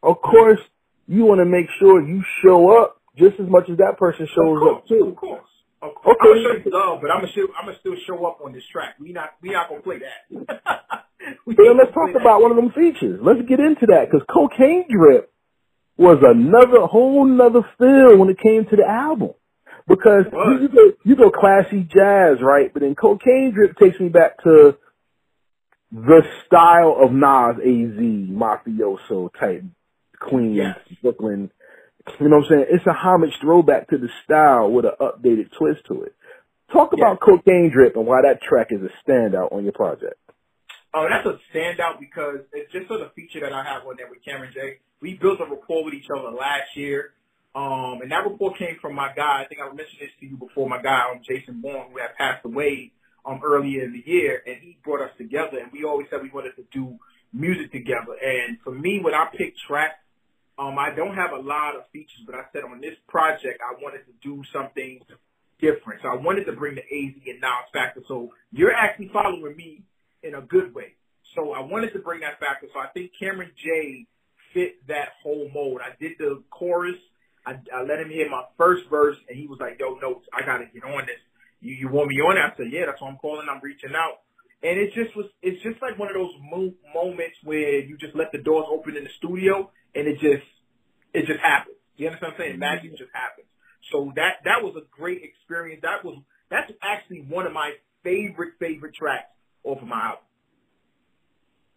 of 0.03 0.21
course 0.21 0.61
you 1.07 1.25
want 1.25 1.41
to 1.41 1.45
make 1.45 1.67
sure 1.79 2.07
you 2.07 2.23
show 2.43 2.83
up 2.83 3.01
just 3.17 3.39
as 3.41 3.49
much 3.49 3.71
as 3.71 3.79
that 3.79 3.97
person 3.99 4.27
shows 4.27 4.59
course, 4.59 4.77
up 4.77 4.89
too. 4.89 5.09
Of 5.09 5.17
course. 5.17 5.49
Okay. 5.83 5.95
I'm 6.07 6.17
gonna 6.19 6.43
show 6.43 6.53
you 6.65 6.73
love, 6.73 6.99
but 7.01 7.11
I'm 7.11 7.21
gonna 7.21 7.33
still, 7.33 7.47
I'm 7.59 7.67
gonna 7.67 7.79
still 7.79 7.97
show 8.07 8.27
up 8.27 8.41
on 8.45 8.53
this 8.53 8.65
track. 8.67 8.97
We 8.99 9.13
not 9.13 9.31
we 9.41 9.51
not 9.51 9.69
gonna 9.69 9.83
play 9.83 10.01
that. 10.01 11.05
then 11.47 11.79
let's 11.79 11.93
talk 11.93 12.11
about 12.21 12.43
one 12.43 12.51
of 12.51 12.57
them 12.57 12.71
features. 12.71 13.21
Let's 13.23 13.43
get 13.49 13.61
into 13.61 13.87
that 13.87 14.09
because 14.11 14.27
Cocaine 14.33 14.87
Drip 14.89 15.33
was 15.97 16.19
another 16.23 16.87
whole 16.87 17.25
nother 17.25 17.63
feel 17.79 18.19
when 18.19 18.29
it 18.29 18.39
came 18.39 18.67
to 18.67 18.77
the 18.77 18.87
album. 18.87 19.33
Because 19.89 20.25
you, 20.33 20.59
you, 20.63 20.69
go 20.69 20.93
you 21.05 21.17
go 21.17 21.31
classy 21.31 21.83
jazz, 21.83 22.39
right? 22.43 22.73
But 22.73 22.83
then 22.83 22.97
Cocaine 22.97 23.53
Drip 23.55 23.79
takes 23.79 24.01
me 24.01 24.09
back 24.09 24.43
to 24.43 24.77
the 25.93 26.23
style 26.47 26.97
of 27.01 27.13
Nas 27.13 27.57
AZ, 27.61 27.99
mafioso 27.99 29.31
type 29.39 29.63
Queens, 30.19 30.57
yes. 30.57 30.99
Brooklyn. 31.03 31.51
You 32.21 32.29
know 32.29 32.39
what 32.39 32.47
I'm 32.47 32.51
saying? 32.51 32.67
It's 32.71 32.87
a 32.87 32.93
homage 32.93 33.35
throwback 33.41 33.89
to 33.91 33.99
the 33.99 34.09
style 34.25 34.71
with 34.71 34.85
an 34.85 34.93
updated 35.01 35.51
twist 35.57 35.83
to 35.89 36.03
it. 36.03 36.15
Talk 36.73 36.93
about 36.93 37.19
yes. 37.21 37.29
Cocaine 37.39 37.71
Drip 37.73 37.97
and 37.97 38.07
why 38.07 38.23
that 38.23 38.43
track 38.43 38.69
is 38.71 38.81
a 38.83 38.91
standout 39.09 39.53
on 39.53 39.65
your 39.65 39.73
project. 39.73 40.15
Oh, 40.99 41.07
that's 41.11 41.27
a 41.27 41.39
standout 41.53 42.01
because 42.01 42.39
it's 42.55 42.73
just 42.73 42.89
sort 42.89 43.03
of 43.03 43.09
a 43.09 43.11
feature 43.11 43.41
that 43.41 43.53
I 43.53 43.63
have 43.63 43.87
on 43.87 43.97
there 43.99 44.09
with 44.09 44.25
Cameron 44.25 44.51
J. 44.55 44.79
We 45.03 45.13
built 45.13 45.41
a 45.41 45.45
rapport 45.45 45.85
with 45.85 45.93
each 45.93 46.09
other 46.09 46.31
last 46.31 46.75
year. 46.75 47.13
Um, 47.55 48.01
and 48.01 48.11
that 48.11 48.25
rapport 48.25 48.55
came 48.55 48.79
from 48.81 48.95
my 48.95 49.13
guy. 49.15 49.43
I 49.43 49.47
think 49.47 49.61
I 49.61 49.67
mentioned 49.67 50.01
this 50.01 50.09
to 50.21 50.27
you 50.27 50.39
before. 50.39 50.67
My 50.71 50.81
guy, 50.81 51.03
um, 51.13 51.21
Jason 51.23 51.61
Bourne, 51.61 51.91
who 51.93 51.99
had 51.99 52.17
passed 52.17 52.47
away 52.47 52.93
um, 53.27 53.43
earlier 53.45 53.85
in 53.85 53.93
the 53.93 54.11
year, 54.11 54.43
and 54.47 54.57
he 54.63 54.79
brought 54.83 55.03
us 55.03 55.11
together. 55.19 55.59
And 55.59 55.71
we 55.71 55.85
always 55.85 56.07
said 56.09 56.23
we 56.23 56.31
wanted 56.31 56.57
to 56.57 56.65
do 56.73 56.99
music 57.31 57.73
together. 57.73 58.17
And 58.25 58.57
for 58.65 58.73
me, 58.73 58.99
when 59.03 59.13
I 59.13 59.27
pick 59.37 59.53
tracks, 59.69 60.01
um, 60.59 60.79
I 60.79 60.95
don't 60.97 61.15
have 61.15 61.33
a 61.33 61.39
lot 61.39 61.77
of 61.77 61.83
features, 61.93 62.23
but 62.25 62.37
I 62.37 62.45
said 62.55 62.65
on 62.65 62.81
this 62.81 62.97
project 63.07 63.61
I 63.61 63.75
wanted 63.83 64.07
to 64.07 64.13
do 64.23 64.43
something 64.51 65.01
different. 65.61 66.01
So 66.01 66.09
I 66.09 66.17
wanted 66.17 66.47
to 66.47 66.53
bring 66.53 66.77
the 66.77 66.81
AZ 66.81 67.21
and 67.27 67.41
Nas 67.43 67.69
factor. 67.71 68.01
So 68.09 68.33
you're 68.51 68.73
actually 68.73 69.11
following 69.13 69.55
me 69.59 69.83
in 70.23 70.35
a 70.35 70.41
good 70.41 70.75
way. 70.75 70.95
So 71.35 71.53
I 71.53 71.61
wanted 71.61 71.93
to 71.93 71.99
bring 71.99 72.21
that 72.21 72.39
factor. 72.41 72.67
So 72.73 72.81
I 72.81 72.89
think 72.89 73.13
Cameron 73.19 73.51
J 73.57 74.07
fit 74.55 74.87
that 74.89 75.11
whole 75.23 75.51
mold. 75.53 75.81
I 75.85 75.95
did 76.01 76.13
the 76.19 76.43
chorus. 76.51 76.97
I, 77.47 77.61
I 77.75 77.83
let 77.83 78.01
him 78.01 78.11
hear 78.11 78.29
my 78.29 78.43
first 78.57 78.89
verse, 78.91 79.17
and 79.29 79.39
he 79.39 79.47
was 79.47 79.59
like, 79.61 79.79
"Yo, 79.79 79.95
notes, 80.03 80.27
I 80.33 80.45
gotta 80.45 80.67
get 80.73 80.83
on 80.85 81.07
this. 81.07 81.21
You, 81.61 81.75
you 81.75 81.89
want 81.89 82.09
me 82.09 82.17
on?" 82.17 82.37
it? 82.37 82.41
I 82.41 82.57
said, 82.57 82.73
"Yeah, 82.73 82.87
that's 82.87 83.01
what 83.01 83.11
I'm 83.11 83.19
calling. 83.19 83.47
I'm 83.49 83.61
reaching 83.63 83.95
out." 83.95 84.25
And 84.63 84.79
it 84.81 84.95
just 84.95 85.15
was. 85.17 85.27
It's 85.43 85.63
just 85.63 85.81
like 85.83 85.99
one 85.99 86.09
of 86.09 86.15
those 86.15 86.35
mo- 86.41 86.75
moments 86.95 87.37
where 87.45 87.81
you 87.81 87.97
just 87.99 88.17
let 88.17 88.33
the 88.33 88.39
doors 88.39 88.67
open 88.71 88.97
in 88.97 89.05
the 89.05 89.15
studio, 89.19 89.71
and 89.95 90.09
it 90.09 90.19
just, 90.19 90.47
it 91.13 91.27
just 91.27 91.41
happens. 91.41 91.77
You 91.97 92.09
understand 92.09 92.33
what 92.33 92.41
I'm 92.41 92.49
saying? 92.51 92.59
Magic 92.59 92.99
just 92.99 93.13
happens. 93.13 93.47
So 93.93 94.13
that 94.17 94.43
that 94.45 94.65
was 94.65 94.75
a 94.75 94.85
great 94.91 95.23
experience. 95.23 95.83
That 95.83 96.05
was 96.05 96.19
that's 96.51 96.73
actually 96.83 97.23
one 97.29 97.47
of 97.47 97.53
my 97.53 97.73
favorite 98.03 98.55
favorite 98.59 98.95
tracks 98.95 99.36
off 99.67 99.83
of 99.83 99.89
my 99.89 100.01
album. 100.01 100.23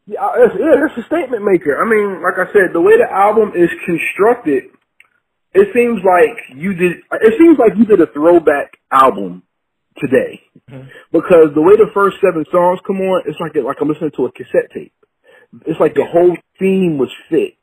Yeah, 0.05 0.29
it's, 0.37 0.55
yeah, 0.57 0.85
it's 0.85 0.97
a 0.97 1.05
statement 1.05 1.45
maker. 1.45 1.77
I 1.77 1.85
mean, 1.85 2.21
like 2.21 2.37
I 2.41 2.51
said, 2.53 2.73
the 2.73 2.81
way 2.81 2.97
the 2.97 3.09
album 3.09 3.53
is 3.53 3.69
constructed, 3.85 4.73
it 5.53 5.67
seems 5.73 6.01
like 6.01 6.57
you 6.57 6.73
did. 6.73 6.97
It 7.11 7.33
seems 7.37 7.57
like 7.57 7.73
you 7.77 7.85
did 7.85 8.01
a 8.01 8.07
throwback 8.07 8.77
album 8.91 9.43
today, 9.97 10.41
mm-hmm. 10.69 10.89
because 11.11 11.53
the 11.53 11.61
way 11.61 11.75
the 11.77 11.93
first 11.93 12.17
seven 12.21 12.45
songs 12.51 12.79
come 12.85 12.97
on, 12.97 13.23
it's 13.25 13.39
like 13.39 13.53
like 13.53 13.77
I'm 13.81 13.89
listening 13.89 14.11
to 14.17 14.25
a 14.25 14.31
cassette 14.31 14.73
tape. 14.73 14.93
It's 15.65 15.79
like 15.79 15.93
the 15.93 16.05
whole 16.05 16.37
theme 16.57 16.97
was 16.97 17.13
fit, 17.29 17.53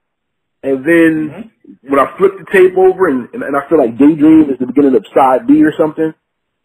and 0.63 0.85
then 0.87 1.13
mm-hmm. 1.31 1.91
when 1.91 1.99
I 1.99 2.17
flip 2.19 2.33
the 2.39 2.47
tape 2.51 2.79
over 2.79 3.09
and, 3.09 3.29
and 3.35 3.43
and 3.43 3.57
I 3.57 3.69
feel 3.69 3.79
like 3.79 3.99
Daydream 3.99 4.51
is 4.51 4.59
the 4.59 4.67
beginning 4.67 4.95
of 4.95 5.07
side 5.15 5.47
B 5.47 5.63
or 5.65 5.73
something. 5.79 6.15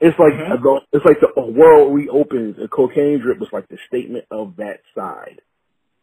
It's 0.01 0.17
like 0.17 0.33
mm-hmm. 0.33 0.65
a, 0.65 0.79
it's 0.93 1.05
like 1.05 1.19
the 1.21 1.41
world 1.41 1.93
reopens 1.93 2.57
and 2.57 2.71
Cocaine 2.71 3.19
Drip 3.21 3.39
was 3.39 3.49
like 3.53 3.69
the 3.69 3.77
statement 3.87 4.25
of 4.31 4.55
that 4.57 4.81
side. 4.95 5.41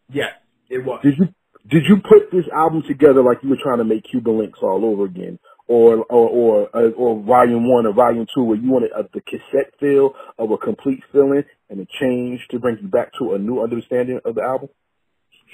Yeah, 0.09 0.31
it 0.71 0.85
was. 0.85 1.01
Did 1.03 1.19
you 1.19 1.29
did 1.69 1.83
you 1.89 1.97
put 1.97 2.31
this 2.31 2.47
album 2.55 2.85
together 2.87 3.23
like 3.23 3.39
you 3.43 3.51
were 3.51 3.59
trying 3.61 3.79
to 3.79 3.85
make 3.85 4.05
Cuban 4.09 4.39
Links 4.39 4.61
all 4.63 4.85
over 4.85 5.05
again, 5.05 5.41
or 5.67 6.05
or 6.09 6.29
or 6.29 6.77
uh, 6.77 6.91
or 6.91 7.21
Volume 7.23 7.69
One 7.69 7.87
or 7.87 7.93
Volume 7.93 8.27
Two, 8.33 8.45
where 8.45 8.57
you 8.57 8.71
wanted 8.71 8.93
a, 8.93 9.03
the 9.13 9.21
cassette 9.21 9.75
feel 9.81 10.15
of 10.39 10.53
a 10.53 10.57
complete 10.57 11.03
feeling 11.11 11.43
and 11.69 11.81
a 11.81 11.87
change 12.01 12.47
to 12.51 12.61
bring 12.61 12.79
you 12.81 12.87
back 12.87 13.11
to 13.19 13.35
a 13.35 13.39
new 13.39 13.61
understanding 13.61 14.21
of 14.25 14.37
the 14.37 14.43
album? 14.43 14.69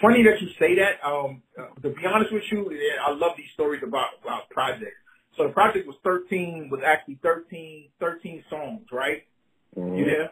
Funny 0.02 0.22
that 0.24 0.42
you 0.42 0.48
say 0.58 0.74
that. 0.76 1.02
Um, 1.02 1.42
uh, 1.58 1.68
to 1.80 1.88
be 1.88 2.04
honest 2.04 2.30
with 2.30 2.44
you, 2.52 2.70
I 3.02 3.12
love 3.12 3.32
these 3.38 3.50
stories 3.54 3.82
about 3.82 4.08
about 4.22 4.50
projects. 4.50 5.00
So 5.36 5.44
the 5.44 5.52
project 5.52 5.86
was 5.86 5.96
13, 6.04 6.68
was 6.70 6.80
actually 6.86 7.18
13, 7.22 7.88
13 7.98 8.44
songs, 8.48 8.82
right? 8.92 9.22
Mm-hmm. 9.76 9.96
You 9.96 10.04
there? 10.04 10.30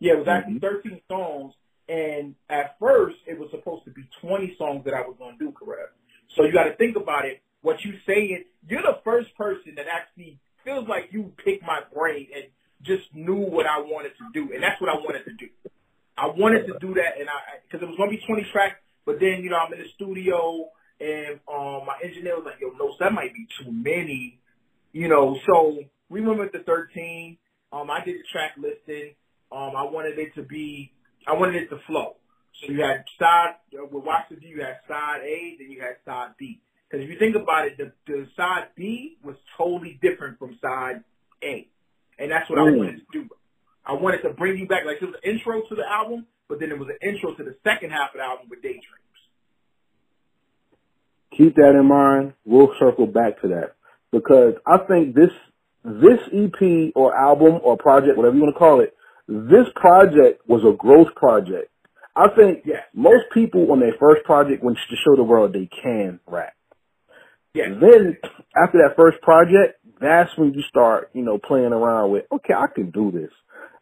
Yeah, 0.00 0.14
it 0.14 0.18
was 0.18 0.28
actually 0.28 0.54
mm-hmm. 0.54 0.90
13 0.90 1.00
songs, 1.08 1.54
and 1.88 2.34
at 2.50 2.76
first, 2.80 3.16
it 3.26 3.38
was 3.38 3.50
supposed 3.50 3.84
to 3.84 3.90
be 3.90 4.02
20 4.20 4.56
songs 4.58 4.84
that 4.84 4.94
I 4.94 5.02
was 5.02 5.14
going 5.18 5.38
to 5.38 5.44
do, 5.44 5.52
correct? 5.52 5.92
So 6.36 6.44
you 6.44 6.52
got 6.52 6.64
to 6.64 6.74
think 6.74 6.96
about 6.96 7.24
it. 7.24 7.40
What 7.62 7.84
you 7.84 7.94
say 8.06 8.24
is, 8.34 8.44
you're 8.68 8.82
the 8.82 8.98
first 9.04 9.34
person 9.36 9.74
that 9.76 9.86
actually 9.86 10.40
feels 10.64 10.88
like 10.88 11.10
you 11.12 11.32
picked 11.44 11.62
my 11.62 11.80
brain 11.94 12.28
and 12.34 12.44
just 12.82 13.14
knew 13.14 13.36
what 13.36 13.66
I 13.66 13.78
wanted 13.80 14.12
to 14.18 14.26
do. 14.32 14.52
And 14.52 14.62
that's 14.62 14.80
what 14.80 14.90
I 14.90 14.94
wanted 14.94 15.24
to 15.24 15.34
do. 15.34 15.48
I 16.16 16.26
wanted 16.26 16.66
to 16.66 16.78
do 16.80 16.94
that, 16.94 17.18
and 17.18 17.28
I, 17.28 17.62
because 17.62 17.82
it 17.82 17.88
was 17.88 17.96
going 17.96 18.10
to 18.10 18.16
be 18.16 18.22
20 18.26 18.46
tracks, 18.52 18.76
but 19.06 19.18
then, 19.20 19.42
you 19.42 19.50
know, 19.50 19.56
I'm 19.56 19.72
in 19.72 19.80
the 19.80 19.88
studio, 19.94 20.68
and 21.02 21.40
um, 21.52 21.86
my 21.86 21.96
engineer 22.02 22.36
was 22.36 22.44
like, 22.46 22.60
yo, 22.60 22.70
no, 22.78 22.94
that 23.00 23.12
might 23.12 23.34
be 23.34 23.46
too 23.58 23.72
many, 23.72 24.38
you 24.92 25.08
know. 25.08 25.36
So 25.46 25.78
we 26.08 26.20
went 26.20 26.38
with 26.38 26.52
the 26.52 26.60
13. 26.60 27.36
Um, 27.72 27.90
I 27.90 28.04
did 28.04 28.16
the 28.16 28.24
track 28.30 28.52
listing. 28.56 29.14
Um, 29.50 29.72
I 29.76 29.82
wanted 29.82 30.18
it 30.18 30.34
to 30.36 30.42
be 30.42 30.92
I 31.26 31.34
wanted 31.34 31.62
it 31.62 31.70
to 31.70 31.78
flow. 31.86 32.16
So 32.60 32.72
you 32.72 32.82
had 32.82 33.04
side 33.18 33.56
with 33.72 34.04
Watch 34.04 34.24
the 34.30 34.36
View, 34.36 34.56
you 34.56 34.62
had 34.62 34.78
side 34.86 35.20
A, 35.24 35.56
then 35.58 35.70
you 35.70 35.80
had 35.80 35.96
side 36.04 36.30
B. 36.38 36.60
Because 36.88 37.04
if 37.04 37.10
you 37.10 37.18
think 37.18 37.34
about 37.34 37.66
it, 37.66 37.78
the, 37.78 37.92
the 38.06 38.28
side 38.36 38.68
B 38.76 39.16
was 39.24 39.36
totally 39.56 39.98
different 40.02 40.38
from 40.38 40.58
side 40.60 41.02
A, 41.42 41.66
and 42.18 42.30
that's 42.30 42.48
what 42.50 42.58
mm. 42.58 42.74
I 42.74 42.76
wanted 42.76 42.96
to 42.98 43.06
do. 43.12 43.28
I 43.84 43.94
wanted 43.94 44.22
to 44.22 44.30
bring 44.30 44.58
you 44.58 44.68
back, 44.68 44.84
like 44.84 44.98
it 45.00 45.06
was 45.06 45.14
an 45.24 45.30
intro 45.32 45.62
to 45.62 45.74
the 45.74 45.88
album, 45.88 46.26
but 46.48 46.60
then 46.60 46.70
it 46.70 46.78
was 46.78 46.88
an 46.88 46.98
intro 47.08 47.34
to 47.34 47.42
the 47.42 47.56
second 47.64 47.90
half 47.90 48.10
of 48.14 48.18
the 48.18 48.24
album 48.24 48.46
with 48.50 48.62
Daydreams. 48.62 49.11
Keep 51.36 51.56
that 51.56 51.70
in 51.70 51.86
mind. 51.86 52.34
We'll 52.44 52.72
circle 52.78 53.06
back 53.06 53.40
to 53.42 53.48
that 53.48 53.74
because 54.12 54.54
I 54.66 54.78
think 54.86 55.14
this 55.14 55.30
this 55.84 56.20
EP 56.32 56.92
or 56.94 57.16
album 57.16 57.58
or 57.62 57.76
project, 57.76 58.16
whatever 58.16 58.36
you 58.36 58.42
want 58.42 58.54
to 58.54 58.58
call 58.58 58.80
it, 58.80 58.94
this 59.26 59.66
project 59.74 60.42
was 60.46 60.62
a 60.64 60.76
growth 60.76 61.14
project. 61.16 61.70
I 62.14 62.28
think 62.28 62.64
most 62.94 63.24
people 63.32 63.72
on 63.72 63.80
their 63.80 63.94
first 63.98 64.24
project 64.24 64.62
want 64.62 64.78
to 64.88 64.96
show 64.96 65.16
the 65.16 65.22
world 65.22 65.52
they 65.52 65.68
can 65.82 66.20
rap. 66.26 66.52
Yes. 67.54 67.70
Then 67.80 68.16
after 68.56 68.78
that 68.78 68.96
first 68.96 69.20
project, 69.22 69.78
that's 70.00 70.30
when 70.36 70.52
you 70.52 70.62
start, 70.62 71.10
you 71.14 71.22
know, 71.22 71.38
playing 71.38 71.72
around 71.72 72.10
with, 72.10 72.24
okay, 72.30 72.54
I 72.54 72.66
can 72.72 72.90
do 72.90 73.10
this. 73.10 73.30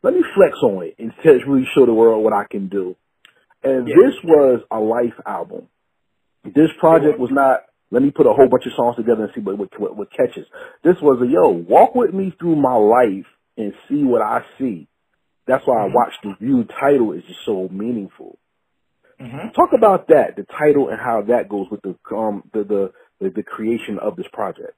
Let 0.03 0.15
me 0.15 0.23
flex 0.35 0.57
on 0.63 0.85
it 0.85 0.95
and 0.99 1.13
really 1.47 1.67
show 1.75 1.87
the 1.87 1.93
world 1.93 2.25
what 2.25 2.33
I 2.33 2.45
can 2.51 2.69
do. 2.69 2.97
And 3.63 3.87
this 3.87 4.15
was 4.25 4.63
a 4.71 4.79
life 4.79 5.19
album. 5.27 5.69
This 6.45 6.71
project 6.79 7.19
was 7.19 7.31
not, 7.31 7.61
let 7.91 8.03
me 8.03 8.11
put 8.11 8.27
a 8.27 8.33
whole 8.33 8.49
bunch 8.49 8.67
of 8.67 8.73
songs 8.77 8.97
together 8.97 9.25
and 9.25 9.33
see 9.35 9.41
what, 9.41 9.59
what, 9.59 9.97
what 9.97 10.09
catches. 10.13 10.47
This 10.83 10.97
was 11.03 11.21
a, 11.23 11.27
yo, 11.27 11.49
walk 11.49 11.95
with 11.95 12.15
me 12.15 12.33
through 12.39 12.57
my 12.57 12.75
life 12.75 13.27
and 13.57 13.73
see 13.89 14.05
what 14.05 14.23
I 14.23 14.43
see. 14.59 14.89
That's 15.47 15.67
why 15.67 15.77
mm-hmm. 15.77 15.93
I 15.93 15.95
watched 15.95 16.23
the 16.23 16.35
view 16.41 16.65
title 16.65 17.13
is 17.13 17.25
just 17.27 17.41
so 17.45 17.69
meaningful. 17.71 18.39
Mm-hmm. 19.21 19.51
Talk 19.51 19.71
about 19.77 20.09
that, 20.09 20.37
the 20.37 20.45
title 20.45 20.89
and 20.89 20.99
how 20.99 21.23
that 21.29 21.49
goes 21.49 21.67
with 21.71 21.83
the 21.83 21.95
um 22.17 22.43
the 22.55 22.65
the 22.65 22.93
the, 23.21 23.31
the 23.37 23.43
creation 23.43 23.99
of 23.99 24.17
this 24.17 24.27
project. 24.33 24.73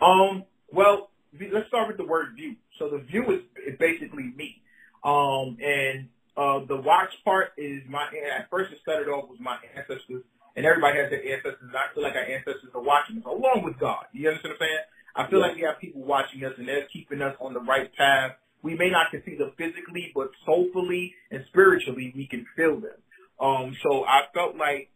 Um. 0.00 0.44
Well, 0.72 1.10
let's 1.52 1.68
start 1.68 1.88
with 1.88 1.96
the 1.96 2.04
word 2.04 2.36
view. 2.36 2.56
So 2.78 2.88
the 2.88 2.98
view 2.98 3.24
is, 3.30 3.40
is 3.66 3.78
basically 3.78 4.32
me. 4.34 4.62
Um. 5.04 5.58
And 5.62 6.08
uh, 6.36 6.64
the 6.66 6.76
watch 6.76 7.10
part 7.22 7.52
is 7.58 7.82
my. 7.88 8.04
At 8.38 8.48
first, 8.48 8.72
it 8.72 8.78
started 8.80 9.10
off 9.10 9.28
with 9.28 9.40
my 9.40 9.58
ancestors, 9.76 10.22
and 10.58 10.66
everybody 10.66 10.98
has 10.98 11.14
their 11.14 11.22
ancestors. 11.22 11.70
I 11.70 11.94
feel 11.94 12.02
like 12.02 12.18
our 12.18 12.26
ancestors 12.26 12.74
are 12.74 12.82
watching 12.82 13.22
us 13.22 13.26
along 13.30 13.62
with 13.62 13.78
God. 13.78 14.10
You 14.10 14.26
understand 14.26 14.58
what 14.58 14.66
I'm 14.66 14.66
saying? 14.66 14.84
I 15.14 15.22
feel 15.30 15.38
yeah. 15.38 15.46
like 15.46 15.54
we 15.54 15.62
have 15.62 15.78
people 15.78 16.02
watching 16.02 16.42
us, 16.42 16.58
and 16.58 16.66
they're 16.66 16.90
keeping 16.90 17.22
us 17.22 17.38
on 17.38 17.54
the 17.54 17.62
right 17.62 17.86
path 17.94 18.34
we 18.62 18.74
may 18.74 18.90
not 18.90 19.10
can 19.10 19.22
see 19.24 19.36
them 19.36 19.52
physically, 19.56 20.10
but 20.14 20.30
soulfully 20.44 21.14
and 21.30 21.44
spiritually, 21.48 22.12
we 22.14 22.26
can 22.26 22.46
feel 22.56 22.80
them. 22.80 22.98
Um, 23.40 23.76
so 23.82 24.04
I 24.04 24.22
felt 24.34 24.56
like 24.56 24.90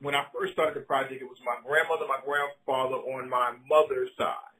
when 0.00 0.14
I 0.14 0.24
first 0.32 0.54
started 0.54 0.76
the 0.76 0.86
project, 0.86 1.20
it 1.20 1.28
was 1.28 1.38
my 1.44 1.56
grandmother, 1.66 2.06
my 2.08 2.20
grandfather 2.24 2.96
on 2.96 3.28
my 3.28 3.52
mother's 3.68 4.10
side. 4.16 4.52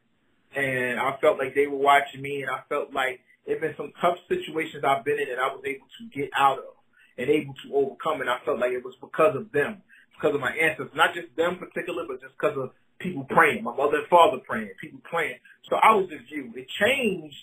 And 0.54 1.00
I 1.00 1.16
felt 1.20 1.38
like 1.38 1.54
they 1.54 1.66
were 1.66 1.78
watching 1.78 2.22
me 2.22 2.42
and 2.42 2.50
I 2.50 2.60
felt 2.68 2.92
like 2.92 3.20
it 3.46 3.60
been 3.60 3.74
some 3.76 3.92
tough 4.00 4.18
situations 4.28 4.84
I've 4.84 5.04
been 5.04 5.18
in 5.18 5.28
that 5.28 5.38
I 5.38 5.48
was 5.48 5.64
able 5.66 5.86
to 5.98 6.18
get 6.18 6.30
out 6.36 6.58
of 6.58 6.76
and 7.18 7.28
able 7.28 7.54
to 7.64 7.74
overcome. 7.74 8.20
And 8.20 8.30
I 8.30 8.38
felt 8.44 8.60
like 8.60 8.72
it 8.72 8.84
was 8.84 8.94
because 9.00 9.36
of 9.36 9.50
them, 9.52 9.82
because 10.14 10.34
of 10.34 10.40
my 10.40 10.52
ancestors, 10.54 10.94
not 10.94 11.14
just 11.14 11.34
them 11.36 11.58
particular, 11.58 12.04
but 12.06 12.20
just 12.20 12.34
because 12.38 12.56
of 12.56 12.70
people 12.98 13.26
praying, 13.28 13.62
my 13.62 13.74
mother 13.74 13.98
and 13.98 14.08
father 14.08 14.38
praying, 14.46 14.70
people 14.80 15.00
praying. 15.04 15.36
So 15.68 15.76
I 15.76 15.94
was 15.94 16.08
just 16.08 16.30
you. 16.30 16.52
It 16.56 16.66
changed 16.80 17.36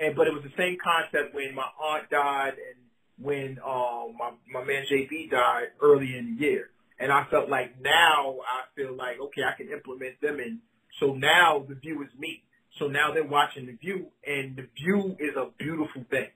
and 0.00 0.14
but 0.14 0.26
it 0.26 0.34
was 0.34 0.42
the 0.42 0.54
same 0.56 0.76
concept 0.82 1.34
when 1.34 1.54
my 1.54 1.66
aunt 1.82 2.10
died 2.10 2.54
and 2.54 2.78
when 3.18 3.58
um 3.64 4.14
my 4.18 4.30
my 4.52 4.64
man 4.64 4.84
JB 4.90 5.30
died 5.30 5.74
early 5.82 6.16
in 6.16 6.36
the 6.36 6.44
year. 6.44 6.70
And 7.00 7.12
I 7.12 7.26
felt 7.30 7.48
like 7.48 7.80
now 7.80 8.38
I 8.42 8.66
feel 8.74 8.94
like 8.96 9.20
okay 9.20 9.42
I 9.42 9.56
can 9.56 9.70
implement 9.70 10.20
them 10.20 10.38
and 10.40 10.58
so 11.00 11.14
now 11.14 11.64
the 11.68 11.74
view 11.74 12.02
is 12.02 12.10
me. 12.18 12.42
So 12.78 12.86
now 12.86 13.12
they're 13.12 13.24
watching 13.24 13.66
the 13.66 13.72
view 13.72 14.06
and 14.26 14.56
the 14.56 14.66
view 14.76 15.16
is 15.18 15.34
a 15.36 15.50
beautiful 15.58 16.04
thing. 16.10 16.30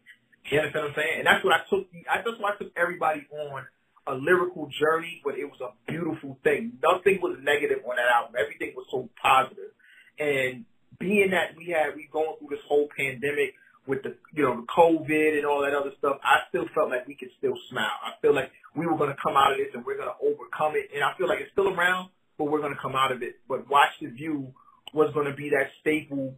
You 0.50 0.58
understand 0.58 0.84
what 0.84 0.90
I'm 0.90 0.96
saying? 0.96 1.18
And 1.18 1.26
that's 1.26 1.44
what 1.44 1.54
I 1.54 1.62
took 1.70 1.86
I 2.10 2.16
that's 2.24 2.38
why 2.38 2.52
I 2.54 2.56
took 2.58 2.72
everybody 2.76 3.26
on 3.30 3.64
a 4.06 4.14
lyrical 4.14 4.68
journey, 4.80 5.20
but 5.24 5.38
it 5.38 5.44
was 5.44 5.60
a 5.60 5.70
beautiful 5.90 6.38
thing. 6.42 6.78
Nothing 6.82 7.20
was 7.22 7.38
negative 7.42 7.78
on 7.86 7.96
that 7.96 8.10
album. 8.10 8.34
Everything 8.38 8.74
was 8.74 8.86
so 8.90 9.08
positive. 9.20 9.70
And 10.18 10.64
being 10.98 11.30
that 11.30 11.56
we 11.56 11.70
had 11.70 11.94
we 11.96 12.08
going 12.12 12.36
through 12.38 12.50
this 12.50 12.64
whole 12.68 12.88
pandemic 12.96 13.54
with 13.86 14.02
the 14.02 14.14
you 14.32 14.42
know 14.42 14.62
the 14.62 14.66
COVID 14.70 15.38
and 15.38 15.46
all 15.46 15.62
that 15.62 15.74
other 15.74 15.92
stuff, 15.98 16.18
I 16.22 16.46
still 16.48 16.66
felt 16.74 16.90
like 16.90 17.06
we 17.06 17.14
could 17.14 17.30
still 17.38 17.54
smile. 17.70 17.98
I 18.02 18.18
feel 18.20 18.34
like 18.34 18.50
we 18.74 18.86
were 18.86 18.96
going 18.96 19.10
to 19.10 19.20
come 19.22 19.36
out 19.36 19.52
of 19.52 19.58
this 19.58 19.74
and 19.74 19.84
we're 19.84 19.98
going 19.98 20.10
to 20.10 20.20
overcome 20.22 20.74
it. 20.74 20.90
And 20.94 21.02
I 21.02 21.14
feel 21.18 21.28
like 21.28 21.40
it's 21.40 21.52
still 21.52 21.70
around, 21.70 22.10
but 22.38 22.46
we're 22.46 22.62
going 22.62 22.74
to 22.74 22.82
come 22.82 22.94
out 22.94 23.12
of 23.12 23.22
it. 23.22 23.38
But 23.48 23.68
Watch 23.68 23.94
the 24.00 24.08
View 24.08 24.54
was 24.94 25.12
going 25.14 25.26
to 25.26 25.34
be 25.34 25.50
that 25.50 25.70
staple 25.80 26.34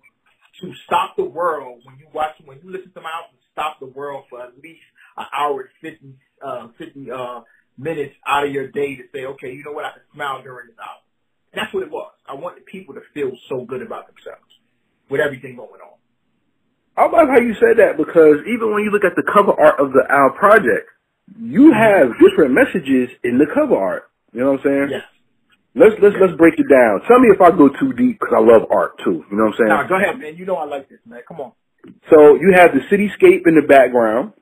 to 0.61 0.73
stop 0.87 1.16
the 1.16 1.25
world 1.25 1.83
when 1.85 1.99
you 1.99 2.06
watch, 2.12 2.37
when 2.44 2.59
you 2.62 2.71
listen 2.71 2.92
to 2.94 3.00
my 3.00 3.11
album, 3.11 3.37
stop 3.52 3.80
the 3.80 3.87
world 3.87 4.25
for 4.30 4.40
at 4.42 4.54
least 4.62 4.87
an 5.16 5.26
hour 5.37 5.62
and 5.62 5.71
50, 5.80 6.14
uh, 6.45 6.69
50, 6.79 7.11
uh, 7.11 7.41
minutes 7.79 8.15
out 8.27 8.47
of 8.47 8.53
your 8.53 8.69
day 8.69 8.97
to 8.97 9.03
say, 9.13 9.25
okay, 9.25 9.53
you 9.53 9.65
know 9.65 9.73
what, 9.73 9.85
I 9.85 9.93
can 9.93 10.03
smile 10.13 10.43
during 10.43 10.69
this 10.69 10.77
hour. 10.79 11.01
And 11.53 11.63
that's 11.63 11.73
what 11.73 11.83
it 11.83 11.91
was. 11.91 12.13
I 12.29 12.35
want 12.35 12.57
the 12.57 12.63
people 12.63 12.95
to 12.95 13.01
feel 13.13 13.33
so 13.49 13.65
good 13.65 13.83
about 13.83 14.07
themselves 14.07 14.53
with 15.09 15.21
everything 15.21 15.57
going 15.57 15.81
on. 15.81 15.99
I 16.97 17.07
love 17.07 17.29
how 17.29 17.41
you 17.41 17.55
said 17.55 17.79
that 17.79 17.97
because 17.97 18.47
even 18.47 18.73
when 18.73 18.85
you 18.85 18.91
look 18.91 19.05
at 19.05 19.17
the 19.17 19.27
cover 19.27 19.53
art 19.53 19.81
of 19.81 19.93
the 19.93 20.07
our 20.09 20.31
project, 20.31 20.87
you 21.41 21.73
have 21.73 22.13
different 22.21 22.55
messages 22.55 23.11
in 23.25 23.39
the 23.39 23.47
cover 23.53 23.77
art. 23.77 24.11
You 24.33 24.41
know 24.41 24.53
what 24.53 24.61
I'm 24.61 24.65
saying? 24.65 24.89
Yes. 24.91 25.03
Let's 25.75 25.97
let's 26.01 26.15
let's 26.21 26.37
break 26.39 26.55
it 26.55 26.71
down. 26.71 27.03
Tell 27.09 27.19
me 27.19 27.35
if 27.35 27.41
I 27.41 27.51
go 27.51 27.69
too 27.69 27.93
deep 27.95 28.21
because 28.21 28.35
I 28.35 28.39
love 28.39 28.71
art 28.71 29.01
too. 29.03 29.27
You 29.29 29.37
know 29.37 29.51
what 29.51 29.55
I'm 29.55 29.59
saying? 29.59 29.69
Nah, 29.69 29.89
go 29.89 29.97
ahead, 29.97 30.19
man. 30.21 30.37
You 30.37 30.47
know 30.47 30.55
I 30.55 30.67
like 30.67 30.89
this, 30.89 31.01
man. 31.05 31.23
Come 31.27 31.41
on. 31.41 31.53
So 32.11 32.37
you 32.37 32.55
have 32.55 32.71
the 32.73 32.81
cityscape 32.87 33.49
in 33.49 33.57
the 33.57 33.67
background. 33.67 34.35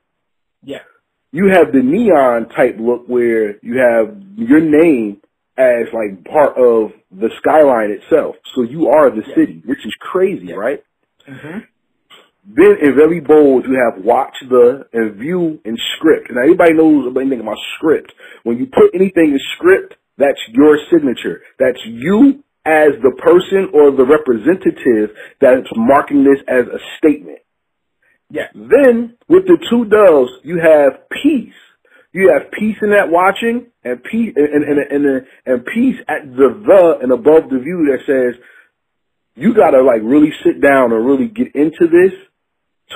Yeah. 0.61 0.85
You 1.33 1.47
have 1.47 1.73
the 1.73 1.81
neon 1.81 2.47
type 2.49 2.77
look 2.79 3.07
where 3.07 3.57
you 3.65 3.79
have 3.79 4.15
your 4.37 4.61
name 4.61 5.19
as 5.57 5.87
like 5.91 6.23
part 6.25 6.55
of 6.57 6.91
the 7.11 7.29
skyline 7.39 7.89
itself. 7.89 8.35
So 8.55 8.61
you 8.61 8.87
are 8.89 9.09
the 9.09 9.23
Yeah. 9.27 9.35
city, 9.35 9.61
which 9.65 9.83
is 9.83 9.93
crazy, 9.99 10.47
Yeah. 10.47 10.55
right? 10.55 10.83
Mm-hmm. 11.27 11.59
Then 12.45 12.77
in 12.81 12.95
very 12.95 13.19
bold, 13.19 13.65
you 13.65 13.73
have 13.73 14.03
watch 14.03 14.35
the 14.47 14.85
and 14.93 15.15
view 15.15 15.59
and 15.65 15.77
script. 15.95 16.29
Now 16.29 16.41
everybody 16.41 16.73
knows 16.73 17.07
about 17.07 17.21
anything 17.21 17.39
about 17.39 17.57
script. 17.77 18.13
When 18.43 18.57
you 18.59 18.67
put 18.67 18.93
anything 18.93 19.31
in 19.31 19.39
script, 19.55 19.95
that's 20.17 20.41
your 20.49 20.77
signature. 20.91 21.41
That's 21.57 21.83
you 21.85 22.43
as 22.65 22.91
the 23.01 23.11
person 23.17 23.69
or 23.73 23.91
the 23.91 24.05
representative 24.05 25.15
that's 25.41 25.67
marking 25.75 26.23
this 26.23 26.43
as 26.47 26.67
a 26.67 26.79
statement. 26.97 27.39
Yeah. 28.33 28.49
Then 28.55 29.15
with 29.29 29.45
the 29.45 29.61
two 29.69 29.85
doves, 29.85 30.31
you 30.43 30.57
have 30.57 31.07
peace. 31.21 31.53
You 32.13 32.33
have 32.33 32.51
peace 32.51 32.77
in 32.81 32.89
that 32.89 33.11
watching 33.11 33.67
and 33.83 34.03
peace 34.03 34.33
and 34.35 34.63
and 34.63 34.79
and, 34.79 35.05
and, 35.05 35.25
and 35.45 35.65
peace 35.65 36.01
at 36.07 36.25
the 36.25 36.49
the 36.49 36.97
and 37.03 37.11
above 37.11 37.49
the 37.51 37.59
view 37.59 37.93
that 37.93 38.01
says 38.09 38.41
you 39.35 39.53
gotta 39.53 39.83
like 39.83 40.01
really 40.01 40.33
sit 40.43 40.61
down 40.61 40.91
and 40.91 41.05
really 41.05 41.27
get 41.27 41.53
into 41.53 41.85
this 41.85 42.13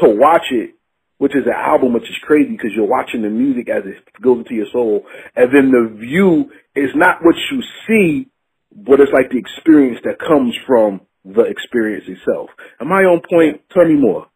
to 0.01 0.09
watch 0.09 0.49
it, 0.49 0.73
which 1.19 1.35
is 1.35 1.45
an 1.45 1.53
album, 1.53 1.93
which 1.93 2.09
is 2.09 2.17
crazy 2.23 2.51
because 2.51 2.71
you're 2.75 2.89
watching 2.89 3.21
the 3.21 3.29
music 3.29 3.69
as 3.69 3.83
it 3.85 4.21
goes 4.21 4.39
into 4.39 4.55
your 4.55 4.67
soul, 4.73 5.05
and 5.35 5.53
then 5.53 5.69
the 5.69 5.97
view 5.99 6.49
is 6.75 6.89
not 6.95 7.19
what 7.21 7.35
you 7.51 7.61
see, 7.87 8.27
but 8.75 8.99
it's 8.99 9.13
like 9.13 9.29
the 9.29 9.37
experience 9.37 9.99
that 10.03 10.17
comes 10.17 10.55
from 10.65 11.01
the 11.25 11.41
experience 11.41 12.05
itself. 12.07 12.49
Am 12.81 12.91
I 12.91 13.05
on 13.05 13.21
point? 13.29 13.61
Tell 13.71 13.85
me 13.85 13.95
more. 13.95 14.27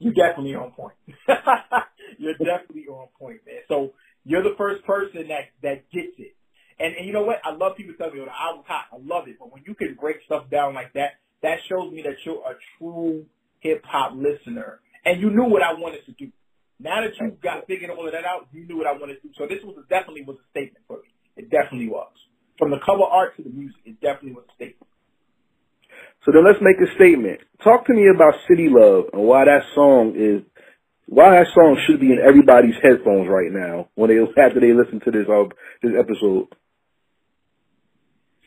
You 0.00 0.12
definitely 0.12 0.54
on 0.54 0.72
point. 0.72 0.96
you're 2.18 2.34
definitely 2.40 2.86
on 2.88 3.08
point, 3.18 3.40
man. 3.46 3.60
So 3.68 3.92
you're 4.24 4.42
the 4.42 4.56
first 4.56 4.84
person 4.84 5.28
that 5.28 5.52
that 5.62 5.90
gets 5.92 6.16
it. 6.18 6.34
And 6.80 6.96
and 6.96 7.06
you 7.06 7.12
know 7.12 7.22
what? 7.22 7.36
I 7.44 7.52
love 7.52 7.76
people 7.76 7.94
tell 7.96 8.10
me, 8.10 8.18
"Oh, 8.20 8.24
the 8.24 8.32
album's 8.32 8.66
hot." 8.66 8.88
I 8.92 8.96
love 8.96 9.28
it, 9.28 9.36
but 9.38 9.52
when 9.52 9.62
you 9.66 9.74
can 9.74 9.96
break 10.00 10.24
stuff 10.24 10.48
down 10.50 10.72
like 10.74 10.94
that, 10.94 11.20
that 11.42 11.58
shows 11.68 11.92
me 11.92 12.02
that 12.02 12.16
you're 12.24 12.40
a 12.40 12.56
true 12.78 13.26
hip 13.60 13.84
hop 13.84 14.16
listener, 14.16 14.80
and 15.04 15.20
you 15.20 15.28
knew 15.28 15.44
what 15.44 15.62
I 15.62 15.74
wanted 15.74 16.04
to 16.06 16.12
do. 16.12 16.32
Now 16.80 17.02
that 17.02 17.12
you've 17.20 17.40
got 17.40 17.66
figured 17.66 17.90
all 17.90 18.06
of 18.06 18.12
that 18.12 18.24
out, 18.24 18.48
you 18.52 18.66
knew 18.66 18.78
what 18.78 18.86
I 18.86 18.92
wanted 18.92 19.20
to 19.20 19.28
do. 19.28 19.34
So 19.36 19.44
this 19.46 19.60
was 19.62 19.76
definitely 19.90 20.24
was 20.24 20.38
a 20.40 20.48
statement 20.50 20.82
for 20.88 20.96
me. 20.96 21.12
It 21.36 21.50
definitely 21.50 21.88
was. 21.88 22.12
From 22.58 22.70
the 22.70 22.80
cover 22.80 23.04
art 23.04 23.36
to 23.36 23.42
the 23.42 23.50
music, 23.50 23.80
it 23.84 24.00
definitely 24.00 24.32
was 24.32 24.44
a 24.48 24.54
statement. 24.56 24.89
So 26.24 26.32
then 26.32 26.44
let's 26.44 26.60
make 26.60 26.76
a 26.80 26.94
statement. 26.96 27.40
Talk 27.64 27.86
to 27.86 27.94
me 27.94 28.08
about 28.08 28.34
City 28.48 28.68
Love 28.68 29.06
and 29.12 29.22
why 29.22 29.44
that 29.46 29.62
song 29.74 30.14
is 30.16 30.42
why 31.06 31.30
that 31.30 31.46
song 31.54 31.76
should 31.86 31.98
be 32.00 32.12
in 32.12 32.20
everybody's 32.20 32.76
headphones 32.82 33.28
right 33.28 33.50
now 33.50 33.88
when 33.94 34.10
they 34.10 34.18
after 34.40 34.60
they 34.60 34.72
listen 34.72 35.00
to 35.00 35.10
this 35.10 35.26
uh, 35.28 35.48
this 35.82 35.92
episode. 35.98 36.48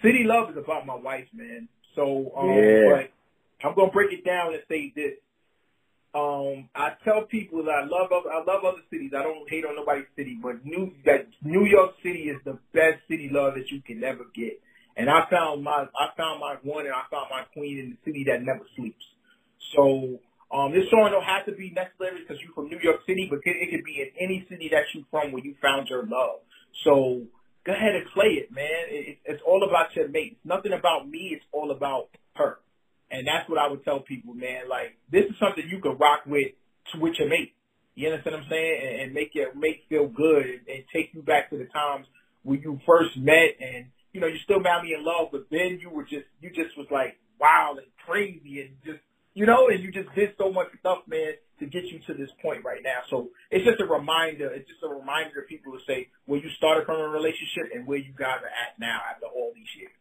City 0.02 0.24
Love 0.24 0.52
is 0.52 0.58
about 0.58 0.86
my 0.86 0.96
wife, 0.96 1.28
man. 1.34 1.68
So, 1.96 2.32
um, 2.36 2.50
Yeah. 2.50 2.90
but 2.90 3.68
I'm 3.68 3.76
gonna 3.76 3.92
break 3.92 4.12
it 4.14 4.24
down 4.26 4.54
and 4.54 4.64
say 4.68 4.92
this. 4.96 5.14
Um, 6.14 6.70
I 6.76 6.94
tell 7.04 7.24
people 7.24 7.64
that 7.64 7.72
I 7.72 7.86
love 7.86 8.12
other, 8.12 8.32
I 8.32 8.44
love 8.44 8.64
other 8.64 8.84
cities. 8.92 9.14
I 9.18 9.24
don't 9.24 9.50
hate 9.50 9.66
on 9.66 9.76
nobody's 9.76 10.06
city, 10.16 10.38
but 10.42 10.64
New 10.64 10.94
that 11.06 11.28
New 11.42 11.66
York 11.66 11.96
City 12.04 12.30
is 12.30 12.38
the 12.46 12.60
best 12.72 13.00
city 13.08 13.30
love 13.30 13.56
that 13.56 13.72
you 13.72 13.82
can 13.82 14.04
ever 14.04 14.26
get. 14.36 14.62
And 14.96 15.10
I 15.10 15.26
found 15.30 15.64
my 15.64 15.86
I 15.98 16.16
found 16.16 16.40
my 16.40 16.56
one 16.62 16.86
and 16.86 16.94
I 16.94 17.04
found 17.10 17.28
my 17.30 17.44
queen 17.54 17.80
in 17.80 17.90
the 17.92 17.98
city 18.06 18.26
that 18.28 18.44
never 18.44 18.66
sleeps. 18.76 19.04
So 19.76 20.20
um, 20.54 20.72
this 20.72 20.86
song 20.92 21.10
don't 21.10 21.26
have 21.26 21.46
to 21.48 21.52
be 21.52 21.74
necessarily 21.74 22.22
because 22.22 22.38
you're 22.42 22.54
from 22.54 22.70
New 22.70 22.78
York 22.78 23.02
City, 23.08 23.26
but 23.30 23.40
it, 23.44 23.72
could 23.72 23.84
be 23.84 24.06
in 24.06 24.14
any 24.22 24.46
city 24.50 24.70
that 24.70 24.86
you're 24.94 25.06
from 25.10 25.32
where 25.32 25.44
you 25.44 25.56
found 25.62 25.90
your 25.90 26.06
love. 26.06 26.46
So 26.86 27.26
go 27.66 27.74
ahead 27.74 27.96
and 27.96 28.06
play 28.14 28.38
it, 28.38 28.52
man. 28.52 28.86
It, 28.90 29.18
it's 29.26 29.42
all 29.48 29.66
about 29.68 29.96
your 29.96 30.10
mate. 30.10 30.38
It's 30.38 30.46
nothing 30.46 30.74
about 30.74 31.10
me. 31.10 31.34
It's 31.34 31.46
all 31.52 31.72
about 31.72 32.10
her. 32.36 32.60
And 33.10 33.26
that's 33.26 33.50
what 33.50 33.58
I 33.58 33.68
would 33.68 33.84
tell 33.84 34.02
people, 34.02 34.36
man. 34.36 34.70
Like 34.70 34.98
this 35.12 35.26
is 35.26 35.36
something 35.42 35.66
you 35.66 35.82
could 35.82 35.98
rock 36.00 36.22
with 36.28 36.54
to, 36.94 37.00
with 37.00 37.18
your 37.18 37.30
mate. 37.30 37.54
You 37.96 38.10
understand 38.10 38.36
what 38.36 38.44
I'm 38.44 38.50
saying? 38.50 38.78
And, 38.82 39.02
and 39.02 39.14
make 39.14 39.34
your 39.34 39.56
mate 39.56 39.86
feel 39.90 40.08
good 40.08 40.46
and, 40.46 40.62
and 40.70 40.84
take 40.94 41.14
you 41.14 41.24
back 41.24 41.50
to 41.50 41.58
the 41.58 41.66
times 41.66 42.06
when 42.44 42.62
you 42.62 42.80
first 42.86 43.18
met 43.18 43.58
and 43.60 43.90
you 44.14 44.22
know 44.22 44.28
you 44.28 44.38
still 44.44 44.60
madly 44.60 44.94
in 44.94 45.04
love, 45.04 45.30
but 45.32 45.48
then 45.52 45.80
you 45.82 45.90
were 45.90 46.04
just 46.04 46.26
you 46.40 46.50
just 46.50 46.78
was 46.78 46.88
like 46.90 47.18
wild 47.40 47.80
and 47.80 47.88
crazy 48.06 48.62
and 48.62 48.70
just 48.86 49.00
you 49.34 49.46
know, 49.46 49.68
and 49.68 49.84
you 49.84 49.92
just 49.92 50.14
did 50.14 50.30
so 50.38 50.52
much 50.52 50.68
stuff, 50.80 51.00
man, 51.08 51.34
to 51.60 51.66
get 51.66 51.86
you 51.86 52.00
to 52.06 52.14
this 52.14 52.30
point 52.42 52.64
right 52.64 52.82
now. 52.84 53.02
So 53.10 53.30
it's 53.50 53.66
just 53.66 53.82
a 53.82 53.86
reminder. 53.86 54.50
It's 54.54 54.70
just 54.70 54.84
a 54.84 54.94
reminder 54.94 55.42
to 55.42 55.48
people 55.48 55.74
to 55.74 55.80
say 55.88 56.10
where 56.26 56.40
you 56.40 56.50
started 56.58 56.86
from 56.86 57.02
a 57.02 57.10
relationship 57.10 57.74
and 57.74 57.88
where 57.88 57.98
you 57.98 58.14
guys 58.18 58.46
are 58.46 58.54
at 58.54 58.78
now 58.80 59.02
after 59.10 59.26
all 59.26 59.52
these 59.56 59.70
years. 59.78 59.92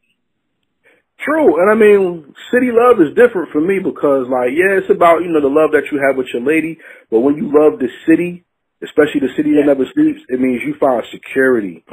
True, 1.25 1.63
and 1.63 1.71
I 1.71 1.75
mean, 1.79 2.35
city 2.53 2.71
love 2.75 3.01
is 3.01 3.15
different 3.15 3.53
for 3.53 3.61
me 3.61 3.79
because, 3.79 4.27
like, 4.27 4.51
yeah, 4.59 4.83
it's 4.83 4.91
about 4.91 5.23
you 5.23 5.31
know 5.31 5.41
the 5.41 5.47
love 5.47 5.71
that 5.71 5.87
you 5.93 6.03
have 6.03 6.17
with 6.17 6.27
your 6.35 6.43
lady, 6.43 6.79
but 7.11 7.21
when 7.21 7.37
you 7.37 7.47
love 7.47 7.79
the 7.79 7.89
city, 8.09 8.45
especially 8.83 9.21
the 9.21 9.33
city 9.37 9.55
that 9.55 9.67
never 9.67 9.87
sleeps, 9.95 10.21
it 10.29 10.41
means 10.41 10.63
you 10.67 10.75
find 10.81 11.05
security. 11.13 11.85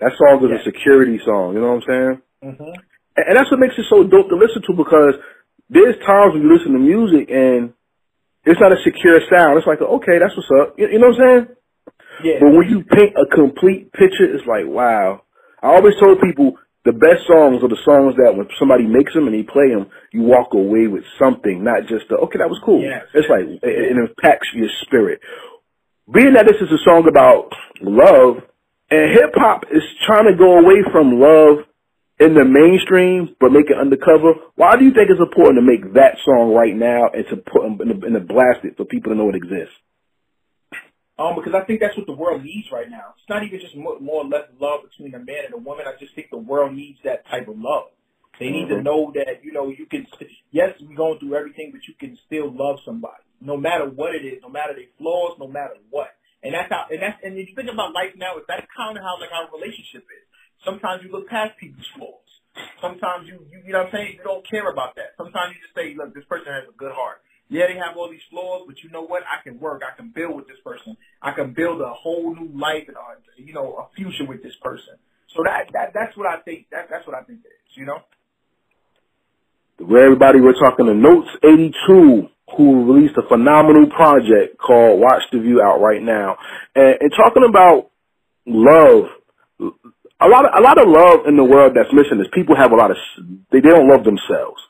That 0.00 0.12
song 0.16 0.44
is 0.44 0.50
Yeah. 0.50 0.60
a 0.60 0.64
security 0.64 1.18
song. 1.24 1.54
You 1.54 1.60
know 1.60 1.74
what 1.74 1.82
I'm 1.82 1.88
saying? 1.88 2.16
Mm-hmm. 2.44 2.72
And 3.18 3.36
that's 3.36 3.50
what 3.50 3.60
makes 3.60 3.74
it 3.78 3.86
so 3.90 4.04
dope 4.04 4.28
to 4.30 4.36
listen 4.38 4.62
to 4.66 4.72
because 4.72 5.14
there's 5.68 5.98
times 6.06 6.34
when 6.34 6.42
you 6.42 6.54
listen 6.54 6.72
to 6.72 6.78
music 6.78 7.30
and 7.30 7.74
it's 8.46 8.60
not 8.60 8.72
a 8.72 8.80
secure 8.84 9.18
sound. 9.28 9.58
It's 9.58 9.66
like, 9.66 9.82
okay, 9.82 10.18
that's 10.18 10.34
what's 10.36 10.48
up. 10.62 10.78
You, 10.78 10.88
you 10.88 10.98
know 10.98 11.10
what 11.10 11.20
I'm 11.20 11.22
saying? 11.26 11.56
Yeah. 12.24 12.38
But 12.40 12.54
when 12.54 12.68
you 12.70 12.82
paint 12.86 13.14
a 13.18 13.26
complete 13.26 13.92
picture, 13.92 14.24
it's 14.24 14.46
like, 14.46 14.66
wow. 14.66 15.22
I 15.62 15.74
always 15.74 15.94
told 15.98 16.22
people 16.22 16.54
the 16.84 16.94
best 16.94 17.26
songs 17.26 17.60
are 17.62 17.68
the 17.68 17.82
songs 17.84 18.14
that 18.22 18.38
when 18.38 18.46
somebody 18.58 18.86
makes 18.86 19.12
them 19.12 19.26
and 19.26 19.34
they 19.34 19.42
play 19.42 19.68
them, 19.74 19.90
you 20.12 20.22
walk 20.22 20.54
away 20.54 20.86
with 20.86 21.04
something, 21.18 21.62
not 21.62 21.90
just 21.90 22.06
the, 22.08 22.16
okay, 22.16 22.38
that 22.38 22.48
was 22.48 22.62
cool. 22.64 22.80
Yes. 22.80 23.04
It's 23.12 23.28
like, 23.28 23.44
it, 23.44 23.60
it 23.62 23.96
impacts 23.98 24.48
your 24.54 24.70
spirit. 24.86 25.20
Being 26.10 26.34
that 26.34 26.46
this 26.46 26.56
is 26.62 26.70
a 26.72 26.80
song 26.86 27.04
about 27.10 27.50
love, 27.82 28.46
and 28.90 29.12
hip 29.12 29.32
hop 29.34 29.64
is 29.70 29.82
trying 30.06 30.26
to 30.30 30.36
go 30.36 30.58
away 30.58 30.82
from 30.90 31.20
love 31.20 31.64
in 32.18 32.34
the 32.34 32.44
mainstream, 32.44 33.36
but 33.38 33.52
make 33.52 33.70
it 33.70 33.78
undercover. 33.78 34.34
Why 34.56 34.76
do 34.76 34.84
you 34.84 34.92
think 34.92 35.10
it's 35.10 35.20
important 35.20 35.58
to 35.58 35.62
make 35.62 35.94
that 35.94 36.16
song 36.24 36.52
right 36.52 36.74
now 36.74 37.08
and 37.12 37.24
to 37.30 37.36
put 37.36 37.64
in 37.64 37.78
the, 37.78 38.06
in 38.06 38.12
the 38.12 38.20
blast 38.20 38.64
it 38.64 38.76
for 38.76 38.84
people 38.84 39.12
to 39.12 39.18
know 39.18 39.28
it 39.28 39.36
exists? 39.36 39.74
Um, 41.18 41.34
because 41.34 41.54
I 41.54 41.64
think 41.64 41.80
that's 41.80 41.96
what 41.96 42.06
the 42.06 42.12
world 42.12 42.44
needs 42.44 42.68
right 42.70 42.88
now. 42.88 43.14
It's 43.18 43.28
not 43.28 43.42
even 43.42 43.58
just 43.58 43.76
more, 43.76 43.98
more 43.98 44.22
or 44.22 44.28
less 44.28 44.46
love 44.60 44.80
between 44.88 45.14
a 45.14 45.18
man 45.18 45.46
and 45.46 45.54
a 45.54 45.58
woman. 45.58 45.86
I 45.86 45.98
just 45.98 46.14
think 46.14 46.30
the 46.30 46.38
world 46.38 46.74
needs 46.74 46.98
that 47.04 47.26
type 47.26 47.48
of 47.48 47.58
love. 47.58 47.90
They 48.38 48.50
need 48.50 48.68
to 48.68 48.76
Mhm. 48.76 48.84
know 48.84 49.12
that 49.16 49.42
you 49.42 49.50
know 49.50 49.68
you 49.68 49.86
can. 49.86 50.06
Yes, 50.52 50.80
we're 50.80 50.94
going 50.94 51.18
through 51.18 51.34
everything, 51.34 51.72
but 51.72 51.88
you 51.88 51.94
can 51.94 52.16
still 52.26 52.50
love 52.52 52.78
somebody, 52.84 53.22
no 53.40 53.56
matter 53.56 53.86
what 53.90 54.14
it 54.14 54.24
is, 54.24 54.40
no 54.42 54.48
matter 54.48 54.74
their 54.74 54.86
flaws, 54.96 55.36
no 55.40 55.48
matter 55.48 55.74
what. 55.90 56.07
And 56.42 56.54
that's 56.54 56.70
how. 56.70 56.86
And 56.90 57.02
that's 57.02 57.18
and 57.22 57.36
if 57.36 57.50
you 57.50 57.54
think 57.54 57.70
about 57.70 57.92
life 57.92 58.14
now, 58.16 58.38
that's 58.46 58.66
kind 58.76 58.96
of 58.96 59.02
how 59.02 59.18
like 59.18 59.34
our 59.34 59.50
relationship 59.50 60.06
is. 60.06 60.24
Sometimes 60.64 61.02
you 61.02 61.10
look 61.10 61.28
past 61.28 61.58
people's 61.58 61.86
flaws. 61.94 62.30
Sometimes 62.80 63.26
you, 63.26 63.42
you 63.50 63.62
you 63.66 63.72
know 63.72 63.86
what 63.86 63.94
I'm 63.94 63.94
saying. 63.94 64.18
You 64.18 64.24
don't 64.24 64.46
care 64.46 64.70
about 64.70 64.94
that. 64.96 65.18
Sometimes 65.18 65.54
you 65.54 65.62
just 65.62 65.74
say, 65.74 65.94
look, 65.98 66.14
this 66.14 66.26
person 66.26 66.50
has 66.52 66.66
a 66.70 66.76
good 66.78 66.94
heart. 66.94 67.22
Yeah, 67.48 67.66
they 67.66 67.78
have 67.80 67.96
all 67.96 68.10
these 68.10 68.24
flaws, 68.30 68.64
but 68.66 68.76
you 68.84 68.90
know 68.90 69.02
what? 69.02 69.22
I 69.24 69.42
can 69.42 69.58
work. 69.58 69.82
I 69.82 69.96
can 69.96 70.12
build 70.14 70.36
with 70.36 70.46
this 70.46 70.60
person. 70.62 70.96
I 71.22 71.32
can 71.32 71.54
build 71.54 71.80
a 71.80 71.90
whole 71.90 72.34
new 72.34 72.50
life 72.54 72.84
and 72.86 72.96
uh, 72.96 73.18
you 73.36 73.52
know 73.52 73.88
a 73.88 73.94
future 73.96 74.26
with 74.26 74.42
this 74.42 74.54
person. 74.62 74.94
So 75.34 75.42
that 75.44 75.70
that 75.72 75.90
that's 75.94 76.16
what 76.16 76.26
I 76.26 76.40
think. 76.42 76.66
That 76.70 76.86
that's 76.90 77.06
what 77.06 77.16
I 77.16 77.22
think 77.22 77.40
it 77.44 77.48
is. 77.48 77.76
You 77.76 77.86
know. 77.86 77.98
Where 79.78 80.04
everybody, 80.04 80.40
we're 80.40 80.58
talking 80.58 80.86
to 80.86 80.94
Notes 80.94 81.28
82, 81.44 82.28
who 82.56 82.92
released 82.92 83.16
a 83.16 83.28
phenomenal 83.28 83.86
project 83.90 84.58
called 84.58 85.00
Watch 85.00 85.22
the 85.32 85.40
View 85.40 85.60
out 85.62 85.80
right 85.80 86.02
now. 86.02 86.36
And, 86.74 86.96
and 87.00 87.12
talking 87.16 87.44
about 87.48 87.90
love, 88.46 89.04
a 90.20 90.28
lot 90.28 90.44
of 90.44 90.50
a 90.56 90.62
lot 90.62 90.78
of 90.80 90.88
love 90.88 91.26
in 91.26 91.36
the 91.36 91.44
world 91.44 91.72
that's 91.76 91.92
missing 91.92 92.20
is 92.20 92.26
people 92.32 92.56
have 92.56 92.72
a 92.72 92.76
lot 92.76 92.90
of 92.90 92.96
they 93.52 93.60
they 93.60 93.70
don't 93.70 93.88
love 93.88 94.04
themselves. 94.04 94.60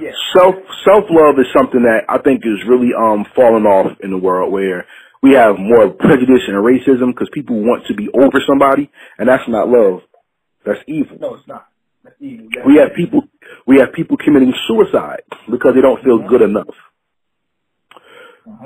Yeah. 0.00 0.12
Self 0.36 0.54
self 0.84 1.04
love 1.08 1.38
is 1.38 1.46
something 1.56 1.82
that 1.84 2.04
I 2.08 2.18
think 2.18 2.42
is 2.44 2.60
really 2.68 2.90
um 2.92 3.24
falling 3.34 3.64
off 3.64 3.96
in 4.02 4.10
the 4.10 4.18
world 4.18 4.52
where 4.52 4.86
we 5.22 5.32
have 5.32 5.56
more 5.58 5.90
prejudice 5.90 6.44
and 6.46 6.60
racism 6.62 7.14
because 7.14 7.28
people 7.32 7.56
want 7.60 7.86
to 7.86 7.94
be 7.94 8.08
over 8.12 8.40
somebody, 8.46 8.90
and 9.18 9.28
that's 9.28 9.48
not 9.48 9.68
love. 9.68 10.00
That's 10.64 10.80
evil. 10.86 11.18
No, 11.20 11.34
it's 11.34 11.48
not. 11.48 11.66
That's 12.04 12.16
evil. 12.20 12.48
That's 12.54 12.66
We 12.66 12.76
have 12.76 12.94
people 12.94 13.22
we 13.66 13.78
have 13.78 13.92
people 13.94 14.16
committing 14.16 14.52
suicide 14.68 15.22
because 15.50 15.74
they 15.74 15.80
don't 15.80 16.02
feel 16.04 16.28
good 16.28 16.42
enough. 16.42 16.74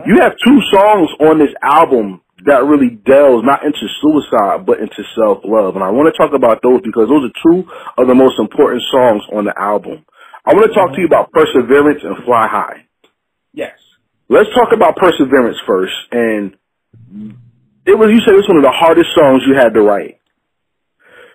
You 0.07 0.21
have 0.21 0.33
two 0.45 0.61
songs 0.73 1.09
on 1.21 1.39
this 1.39 1.55
album 1.63 2.21
that 2.45 2.65
really 2.65 2.91
delves 2.91 3.45
not 3.45 3.65
into 3.65 3.87
suicide 4.01 4.67
but 4.67 4.79
into 4.79 5.03
self 5.17 5.41
love, 5.45 5.75
and 5.75 5.85
I 5.85 5.91
want 5.91 6.13
to 6.13 6.17
talk 6.17 6.35
about 6.35 6.61
those 6.63 6.81
because 6.85 7.09
those 7.09 7.29
are 7.29 7.37
two 7.41 7.65
of 7.97 8.07
the 8.09 8.15
most 8.15 8.39
important 8.39 8.83
songs 8.93 9.23
on 9.33 9.45
the 9.45 9.57
album. 9.57 10.05
I 10.45 10.55
want 10.55 10.69
to 10.69 10.75
talk 10.75 10.93
to 10.95 11.01
you 11.01 11.07
about 11.07 11.33
Perseverance 11.33 12.01
and 12.03 12.25
Fly 12.25 12.49
High. 12.49 12.87
Yes. 13.53 13.77
Let's 14.29 14.49
talk 14.55 14.73
about 14.73 14.97
Perseverance 14.97 15.59
first, 15.67 15.93
and 16.13 16.57
it 17.87 17.97
was 17.97 18.11
you 18.13 18.21
said 18.25 18.35
it's 18.37 18.49
one 18.49 18.59
of 18.59 18.65
the 18.65 18.73
hardest 18.73 19.11
songs 19.17 19.43
you 19.47 19.55
had 19.55 19.75
to 19.75 19.83
write. 19.83 20.21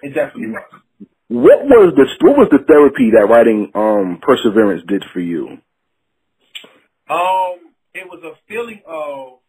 It 0.01 0.13
definitely 0.13 0.53
was. 0.53 0.81
What 1.27 1.65
was 1.65 1.93
the 1.97 2.05
what 2.21 2.37
was 2.37 2.47
the 2.51 2.63
therapy 2.65 3.09
that 3.17 3.27
writing 3.27 3.71
um 3.73 4.19
Perseverance 4.21 4.83
did 4.87 5.03
for 5.11 5.19
you? 5.19 5.57
Um, 7.09 7.64
it 7.95 8.07
was 8.09 8.21
a 8.23 8.35
feeling 8.47 8.81
of 8.85 9.39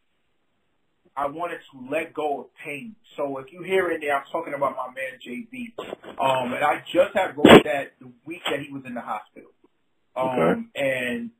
I 1.17 1.27
wanted 1.27 1.59
to 1.73 1.91
let 1.91 2.15
go 2.15 2.41
of 2.41 2.47
pain. 2.65 2.95
So 3.17 3.39
if 3.39 3.53
you 3.53 3.63
hear 3.63 3.91
in 3.91 4.01
there, 4.01 4.17
I'm 4.17 4.25
talking 4.31 4.55
about 4.55 4.77
my 4.77 4.89
man 4.95 5.19
JB. 5.19 5.73
Um, 6.21 6.53
and 6.53 6.63
I 6.63 6.85
just 6.93 7.15
had 7.15 7.37
wrote 7.37 7.65
that 7.65 7.95
the 8.01 8.13
week 8.25 8.43
that 8.51 8.61
he 8.61 8.73
was 8.73 8.83
in 8.87 8.95
the 8.95 9.01
hospital. 9.01 9.51
Um, 10.15 10.71
and 10.75 11.31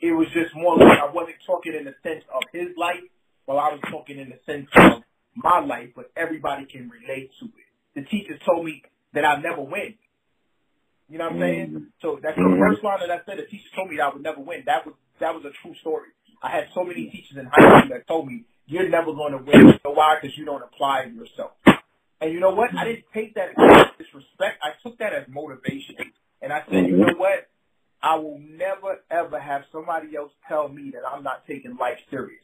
it 0.00 0.12
was 0.12 0.28
just 0.32 0.54
more 0.54 0.76
like 0.76 0.98
I 0.98 1.10
wasn't 1.10 1.36
talking 1.46 1.74
in 1.74 1.84
the 1.84 1.94
sense 2.02 2.24
of 2.32 2.42
his 2.52 2.68
life, 2.76 3.02
but 3.46 3.54
I 3.56 3.72
was 3.72 3.80
talking 3.90 4.18
in 4.18 4.30
the 4.30 4.38
sense 4.46 4.68
of 4.76 5.02
my 5.34 5.60
life, 5.60 5.90
but 5.96 6.12
everybody 6.16 6.66
can 6.66 6.88
relate 6.88 7.30
to 7.40 7.46
it. 7.46 7.66
The 7.94 8.02
teachers 8.02 8.40
told 8.44 8.64
me 8.64 8.82
that 9.14 9.24
I 9.24 9.40
never 9.40 9.62
win. 9.62 9.94
You 11.08 11.18
know 11.18 11.24
what 11.24 11.34
I'm 11.34 11.40
saying? 11.40 11.86
So 12.02 12.18
that's 12.22 12.36
the 12.36 12.42
Mhm. 12.42 12.58
first 12.58 12.82
line 12.84 13.00
that 13.00 13.10
I 13.10 13.24
said. 13.24 13.38
The 13.38 13.46
teacher 13.46 13.68
told 13.74 13.90
me 13.90 13.96
that 13.96 14.06
I 14.10 14.12
would 14.12 14.22
never 14.22 14.40
win. 14.40 14.64
That 14.66 14.84
was 14.84 14.94
that 15.18 15.34
was 15.34 15.44
a 15.46 15.50
true 15.50 15.74
story. 15.76 16.10
I 16.42 16.50
had 16.50 16.68
so 16.74 16.84
many 16.84 17.06
teachers 17.06 17.36
in 17.38 17.46
high 17.46 17.80
school 17.80 17.90
that 17.90 18.06
told 18.06 18.26
me 18.26 18.44
you're 18.66 18.88
never 18.88 19.12
going 19.12 19.32
to 19.32 19.38
win. 19.38 19.68
You 19.68 19.78
know 19.84 19.92
why? 19.92 20.18
Because 20.20 20.36
you 20.36 20.44
don't 20.44 20.62
apply 20.62 21.04
yourself. 21.14 21.52
And 22.20 22.32
you 22.32 22.40
know 22.40 22.50
what? 22.50 22.70
I 22.76 22.84
didn't 22.84 23.04
take 23.12 23.34
that 23.34 23.50
as 23.50 23.86
disrespect. 23.98 24.62
I 24.62 24.70
took 24.82 24.98
that 24.98 25.12
as 25.12 25.24
motivation. 25.28 25.96
And 26.40 26.52
I 26.52 26.62
said, 26.68 26.86
you 26.86 26.96
know 26.96 27.06
mm-hmm. 27.06 27.18
what? 27.18 27.48
I 28.02 28.16
will 28.16 28.38
never 28.38 29.00
ever 29.10 29.40
have 29.40 29.62
somebody 29.72 30.16
else 30.16 30.30
tell 30.48 30.68
me 30.68 30.92
that 30.92 31.02
I'm 31.06 31.22
not 31.22 31.46
taking 31.46 31.76
life 31.76 31.98
seriously. 32.10 32.38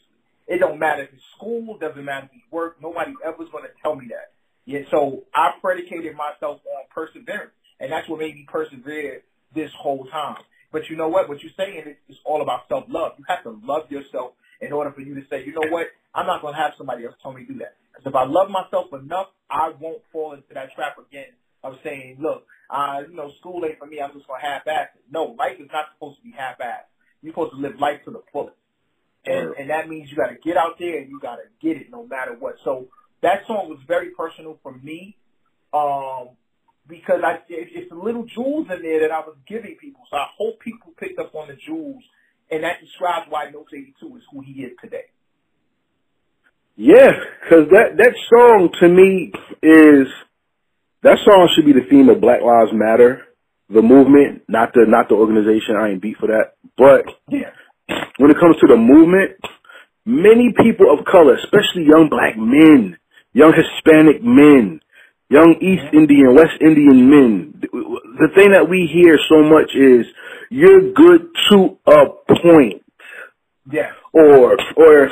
It 0.48 0.59
don't 0.59 0.78
matter 0.78 1.02
if 1.05 1.12
it's 1.12 1.22
school, 1.37 1.78
doesn't 1.78 2.05
matter 2.05 2.26
if 2.26 2.33
it's 2.37 2.52
work. 2.52 2.76
Nobody 2.83 3.12
ever's 3.24 3.48
going 3.50 3.64
to 3.64 3.70
tell 3.83 3.94
me 3.94 4.09
that. 4.09 4.33
Yeah, 4.64 4.81
so 4.90 5.24
I 5.35 5.52
predicated 5.61 6.16
myself 6.16 6.61
on 6.66 6.85
perseverance, 6.94 7.52
and 7.81 7.90
that's 7.90 8.09
what 8.09 8.20
made 8.20 8.35
me 8.35 8.46
persevere 8.50 9.22
this 9.55 9.70
whole 9.78 10.07
time. 10.07 10.37
But 10.72 10.88
you 10.88 10.96
know 10.96 11.08
what? 11.08 11.28
What 11.28 11.42
you're 11.42 11.52
saying 11.56 11.85
is, 11.87 12.16
is 12.16 12.16
all 12.24 12.42
about 12.42 12.62
self 12.68 12.85
love. 12.88 13.12
You 13.18 13.24
have 13.28 13.44
to 13.44 13.61
love 13.62 13.90
yourself 13.90 14.32
in 14.61 14.72
order 14.72 14.90
for 14.92 15.02
you 15.02 15.14
to 15.14 15.22
say, 15.28 15.44
you 15.44 15.52
know 15.52 15.68
what? 15.70 15.88
I'm 16.14 16.26
not 16.26 16.40
going 16.40 16.54
to 16.54 16.61
have 16.61 16.72
somebody 16.78 17.04
else 17.04 17.14
tell 17.22 17.32
me 17.32 17.44
to 17.44 17.52
do 17.52 17.58
that. 17.61 17.76
Because 17.92 18.06
if 18.11 18.14
I 18.14 18.24
love 18.24 18.48
myself 18.48 18.87
enough, 18.92 19.26
I 19.50 19.72
won't 19.78 20.02
fall 20.12 20.32
into 20.32 20.54
that 20.54 20.72
trap 20.74 20.96
again 20.98 21.32
of 21.62 21.74
saying, 21.85 22.18
look, 22.20 22.46
uh, 22.70 23.00
you 23.08 23.14
know, 23.14 23.30
school 23.40 23.62
ain't 23.66 23.78
for 23.78 23.87
me. 23.87 24.00
I'm 24.00 24.12
just 24.14 24.26
going 24.26 24.40
to 24.40 24.46
half-ass 24.46 24.88
it. 24.94 25.02
No, 25.11 25.37
life 25.38 25.61
is 25.61 25.68
not 25.72 25.87
supposed 25.94 26.18
to 26.18 26.24
be 26.24 26.32
half-assed. 26.37 26.88
You're 27.22 27.32
supposed 27.32 27.52
to 27.52 27.58
live 27.58 27.78
life 27.78 28.00
to 28.06 28.11
the 28.11 28.22
fullest. 28.32 28.56
And, 29.24 29.54
and 29.58 29.70
that 29.70 29.88
means 29.88 30.11
you 30.11 30.16
got 30.16 30.30
to 30.30 30.37
get 30.42 30.56
out 30.56 30.78
there 30.78 30.98
and 30.98 31.08
you 31.08 31.20
got 31.20 31.37
to 31.37 31.42
get 31.61 31.76
it 31.76 31.90
no 31.90 32.04
matter 32.06 32.35
what. 32.38 32.56
So 32.64 32.88
that 33.22 33.46
song 33.46 33.68
was 33.68 33.78
very 33.87 34.11
personal 34.11 34.58
for 34.62 34.72
me. 34.72 35.16
Um, 35.72 36.30
because 36.88 37.20
I, 37.24 37.34
it, 37.48 37.68
it's 37.72 37.90
the 37.90 37.96
little 37.96 38.24
jewels 38.24 38.66
in 38.74 38.82
there 38.82 39.00
that 39.00 39.10
I 39.12 39.20
was 39.20 39.36
giving 39.46 39.76
people. 39.76 40.02
So 40.10 40.16
I 40.16 40.26
hope 40.36 40.60
people 40.60 40.92
picked 40.98 41.18
up 41.18 41.34
on 41.34 41.48
the 41.48 41.56
jewels, 41.56 42.02
and 42.50 42.64
that 42.64 42.80
describes 42.80 43.26
why 43.28 43.50
Notes 43.50 43.72
82 43.72 44.16
is 44.16 44.22
who 44.32 44.40
he 44.40 44.62
is 44.62 44.72
today. 44.82 45.04
Yeah, 46.76 47.12
because 47.42 47.68
that 47.70 47.96
that 47.98 48.14
song 48.32 48.70
to 48.80 48.88
me 48.88 49.32
is 49.62 50.08
that 51.02 51.18
song 51.24 51.50
should 51.54 51.66
be 51.66 51.72
the 51.72 51.86
theme 51.88 52.08
of 52.08 52.20
Black 52.20 52.40
Lives 52.40 52.70
Matter, 52.72 53.22
the 53.68 53.82
movement, 53.82 54.42
not 54.48 54.72
the 54.72 54.84
not 54.88 55.08
the 55.08 55.14
organization. 55.14 55.76
I 55.76 55.90
ain't 55.90 56.02
beat 56.02 56.16
for 56.18 56.28
that, 56.28 56.54
but 56.78 57.04
Yeah. 57.28 57.50
when 58.18 58.30
it 58.30 58.38
comes 58.40 58.56
to 58.60 58.66
the 58.66 58.76
movement, 58.76 59.36
many 60.06 60.52
people 60.56 60.86
of 60.92 61.04
color, 61.04 61.34
especially 61.34 61.84
young 61.86 62.08
black 62.08 62.36
men, 62.36 62.96
young 63.32 63.52
Hispanic 63.52 64.22
men, 64.22 64.80
young 65.30 65.54
East 65.61 65.92
Indian, 65.94 66.35
West 66.35 66.61
Indian 66.61 67.11
men, 67.11 67.54
the 67.62 68.28
thing 68.35 68.52
that 68.52 68.68
we 68.68 68.88
hear 68.92 69.18
so 69.28 69.42
much 69.42 69.70
is 69.74 70.06
you're 70.50 70.92
good 70.92 71.28
to 71.50 71.78
a 71.87 72.06
point 72.42 72.82
Yeah. 73.70 73.92
or 74.12 74.56
or 74.76 75.11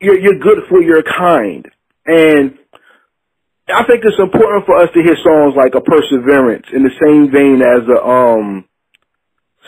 you're 0.00 0.18
you're 0.18 0.38
good 0.38 0.58
for 0.68 0.82
your 0.82 1.02
kind. 1.02 1.66
And 2.06 2.58
I 3.68 3.84
think 3.84 4.04
it's 4.04 4.18
important 4.18 4.66
for 4.66 4.76
us 4.76 4.90
to 4.92 5.02
hear 5.02 5.16
songs 5.24 5.54
like 5.56 5.74
a 5.74 5.80
perseverance 5.80 6.66
in 6.72 6.82
the 6.82 6.90
same 7.02 7.30
vein 7.32 7.62
as 7.62 7.88
a 7.88 8.04
um 8.04 8.64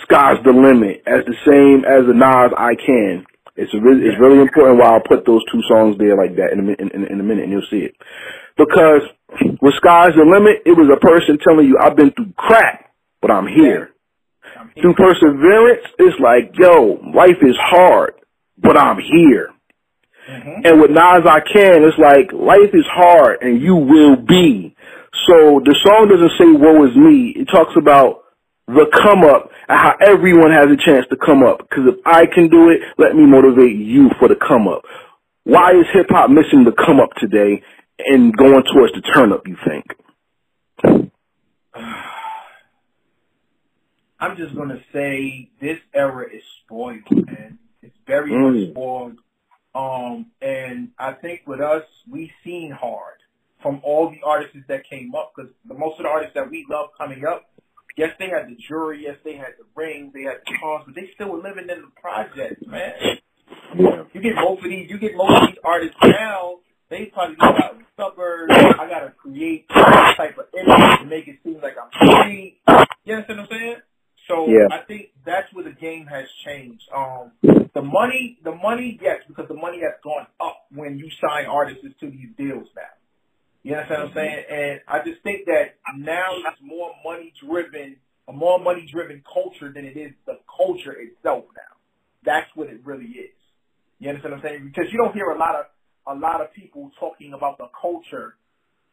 Sky's 0.02 0.42
the 0.44 0.52
limit, 0.52 1.02
as 1.06 1.24
the 1.24 1.36
same 1.46 1.84
as 1.86 2.04
the 2.06 2.12
Nas 2.12 2.52
I 2.58 2.74
can. 2.74 3.24
It's 3.56 3.72
really 3.72 4.02
it's 4.06 4.20
really 4.20 4.40
important 4.40 4.78
why 4.80 4.96
I 4.96 5.00
put 5.06 5.24
those 5.24 5.40
two 5.50 5.62
songs 5.68 5.96
there 5.98 6.16
like 6.16 6.36
that 6.36 6.52
in 6.52 6.60
a, 6.68 6.72
in, 6.82 7.06
in 7.06 7.20
a 7.20 7.22
minute 7.22 7.44
and 7.44 7.52
you'll 7.52 7.70
see 7.70 7.86
it. 7.86 7.94
Because 8.56 9.02
with 9.60 9.74
Sky's 9.74 10.14
the 10.16 10.24
limit, 10.24 10.62
it 10.64 10.76
was 10.76 10.88
a 10.92 11.00
person 11.00 11.38
telling 11.42 11.66
you 11.66 11.78
I've 11.80 11.96
been 11.96 12.12
through 12.12 12.32
crap, 12.36 12.90
but 13.20 13.30
I'm 13.30 13.46
here. 13.46 13.90
I'm 14.58 14.70
here. 14.74 14.82
Through 14.82 14.94
perseverance, 14.94 15.86
it's 15.98 16.20
like, 16.20 16.52
yo, 16.58 17.00
life 17.14 17.42
is 17.42 17.56
hard, 17.58 18.14
but 18.58 18.78
I'm 18.78 18.98
here. 18.98 19.50
Mhm. 20.28 20.60
And 20.64 20.80
with 20.80 20.90
Nas 20.90 21.26
I 21.26 21.40
Can, 21.40 21.84
it's 21.84 21.98
like, 21.98 22.32
life 22.32 22.72
is 22.72 22.86
hard 22.86 23.42
and 23.42 23.60
you 23.60 23.76
will 23.76 24.16
be. 24.16 24.74
So 25.26 25.60
the 25.64 25.74
song 25.84 26.08
doesn't 26.08 26.38
say 26.38 26.50
woe 26.50 26.84
is 26.86 26.96
me. 26.96 27.34
It 27.36 27.46
talks 27.46 27.76
about 27.76 28.22
the 28.66 28.86
come 29.02 29.24
up 29.24 29.50
and 29.68 29.78
how 29.78 29.96
everyone 30.00 30.50
has 30.50 30.70
a 30.70 30.76
chance 30.76 31.06
to 31.10 31.16
come 31.16 31.42
up. 31.42 31.68
Cause 31.70 31.86
if 31.86 31.96
I 32.06 32.26
can 32.26 32.48
do 32.48 32.70
it, 32.70 32.80
let 32.98 33.14
me 33.14 33.26
motivate 33.26 33.76
you 33.76 34.10
for 34.18 34.28
the 34.28 34.36
come 34.36 34.66
up. 34.68 34.82
Why 35.44 35.72
is 35.72 35.86
hip 35.92 36.06
hop 36.08 36.30
missing 36.30 36.64
the 36.64 36.72
come 36.72 37.00
up 37.00 37.12
today 37.18 37.62
and 37.98 38.36
going 38.36 38.62
towards 38.72 38.92
the 38.94 39.00
turn 39.00 39.32
up, 39.32 39.46
you 39.46 39.56
think? 39.66 39.84
I'm 44.20 44.36
just 44.36 44.54
gonna 44.54 44.80
say 44.92 45.50
this 45.60 45.78
era 45.92 46.26
is 46.32 46.42
spoiled, 46.64 47.10
man. 47.10 47.58
It's 47.82 47.96
very 48.06 48.30
Mm. 48.30 48.70
spoiled. 48.70 49.18
Um, 49.74 50.30
and 50.40 50.90
I 50.98 51.12
think 51.12 51.42
with 51.46 51.60
us, 51.60 51.82
we 52.08 52.32
seen 52.44 52.70
hard 52.70 53.18
from 53.60 53.80
all 53.82 54.08
the 54.10 54.22
artists 54.24 54.56
that 54.68 54.88
came 54.88 55.14
up 55.14 55.32
because 55.34 55.50
the 55.66 55.74
most 55.74 55.98
of 55.98 56.04
the 56.04 56.10
artists 56.10 56.34
that 56.34 56.48
we 56.48 56.64
love 56.70 56.90
coming 56.96 57.26
up, 57.26 57.50
yes, 57.96 58.14
they 58.18 58.28
had 58.28 58.48
the 58.48 58.54
jury, 58.56 59.02
yes, 59.02 59.16
they 59.24 59.34
had 59.36 59.54
the 59.58 59.64
ring, 59.74 60.12
they 60.14 60.22
had 60.22 60.36
the 60.46 60.56
cars, 60.60 60.84
but 60.86 60.94
they 60.94 61.10
still 61.14 61.30
were 61.30 61.42
living 61.42 61.68
in 61.68 61.82
the 61.82 61.90
projects, 62.00 62.64
man. 62.66 62.92
Yeah. 63.76 64.04
You 64.12 64.20
get 64.20 64.36
most 64.36 64.64
of 64.64 64.70
these, 64.70 64.88
you 64.88 64.98
get 64.98 65.16
most 65.16 65.42
of 65.42 65.48
these 65.48 65.58
artists 65.64 65.96
now, 66.02 66.60
they 66.90 67.06
probably 67.06 67.36
out 67.40 67.72
in 67.72 67.78
the 67.78 67.84
suburbs. 67.96 68.52
I 68.54 68.86
gotta 68.88 69.12
create 69.16 69.68
type 69.68 70.36
of 70.38 70.46
image 70.54 70.98
to 71.00 71.06
make 71.06 71.28
it 71.28 71.38
seem 71.44 71.60
like 71.62 71.74
I'm 71.80 72.24
free. 72.24 72.58
You 73.04 73.14
understand 73.14 73.40
what 73.40 73.52
I'm 73.52 73.58
saying? 73.58 73.76
So 74.28 74.48
Yeah. 74.48 74.68
I 74.70 74.78
think 74.86 75.10
that's 75.24 75.52
where 75.52 75.64
the 75.64 75.72
game 75.72 76.06
has 76.06 76.26
changed. 76.44 76.84
Um, 76.94 77.32
the 77.42 77.82
money, 77.82 78.38
the 78.42 78.54
money, 78.54 78.98
yes, 79.02 79.20
because 79.28 79.48
the 79.48 79.54
money 79.54 79.80
has 79.80 79.94
gone 80.02 80.26
up 80.40 80.66
when 80.74 80.98
you 80.98 81.10
sign 81.20 81.46
artists 81.46 81.84
to 82.00 82.10
these 82.10 82.30
deals 82.36 82.68
now. 82.76 82.82
You 83.62 83.74
understand 83.74 84.02
what 84.02 84.08
I'm 84.10 84.14
saying? 84.14 84.44
And 84.50 84.80
I 84.88 84.98
just 85.04 85.22
think 85.22 85.46
that 85.46 85.76
now 85.96 86.36
it's 86.36 86.60
more 86.62 86.92
money 87.04 87.32
driven, 87.40 87.96
a 88.28 88.32
more 88.32 88.58
money 88.58 88.86
driven 88.90 89.22
culture 89.32 89.72
than 89.72 89.84
it 89.84 89.96
is 89.96 90.12
the 90.26 90.38
culture 90.54 90.92
itself 90.92 91.44
now. 91.56 91.76
That's 92.24 92.48
what 92.54 92.68
it 92.68 92.80
really 92.84 93.06
is. 93.06 93.36
You 94.00 94.10
understand 94.10 94.34
what 94.34 94.44
I'm 94.44 94.48
saying? 94.48 94.72
Because 94.72 94.92
you 94.92 94.98
don't 94.98 95.14
hear 95.14 95.30
a 95.30 95.38
lot 95.38 95.54
of 95.56 95.66
a 96.06 96.14
lot 96.14 96.40
of 96.40 96.52
people 96.52 96.90
talking 96.98 97.32
about 97.32 97.58
the 97.58 97.68
culture 97.80 98.36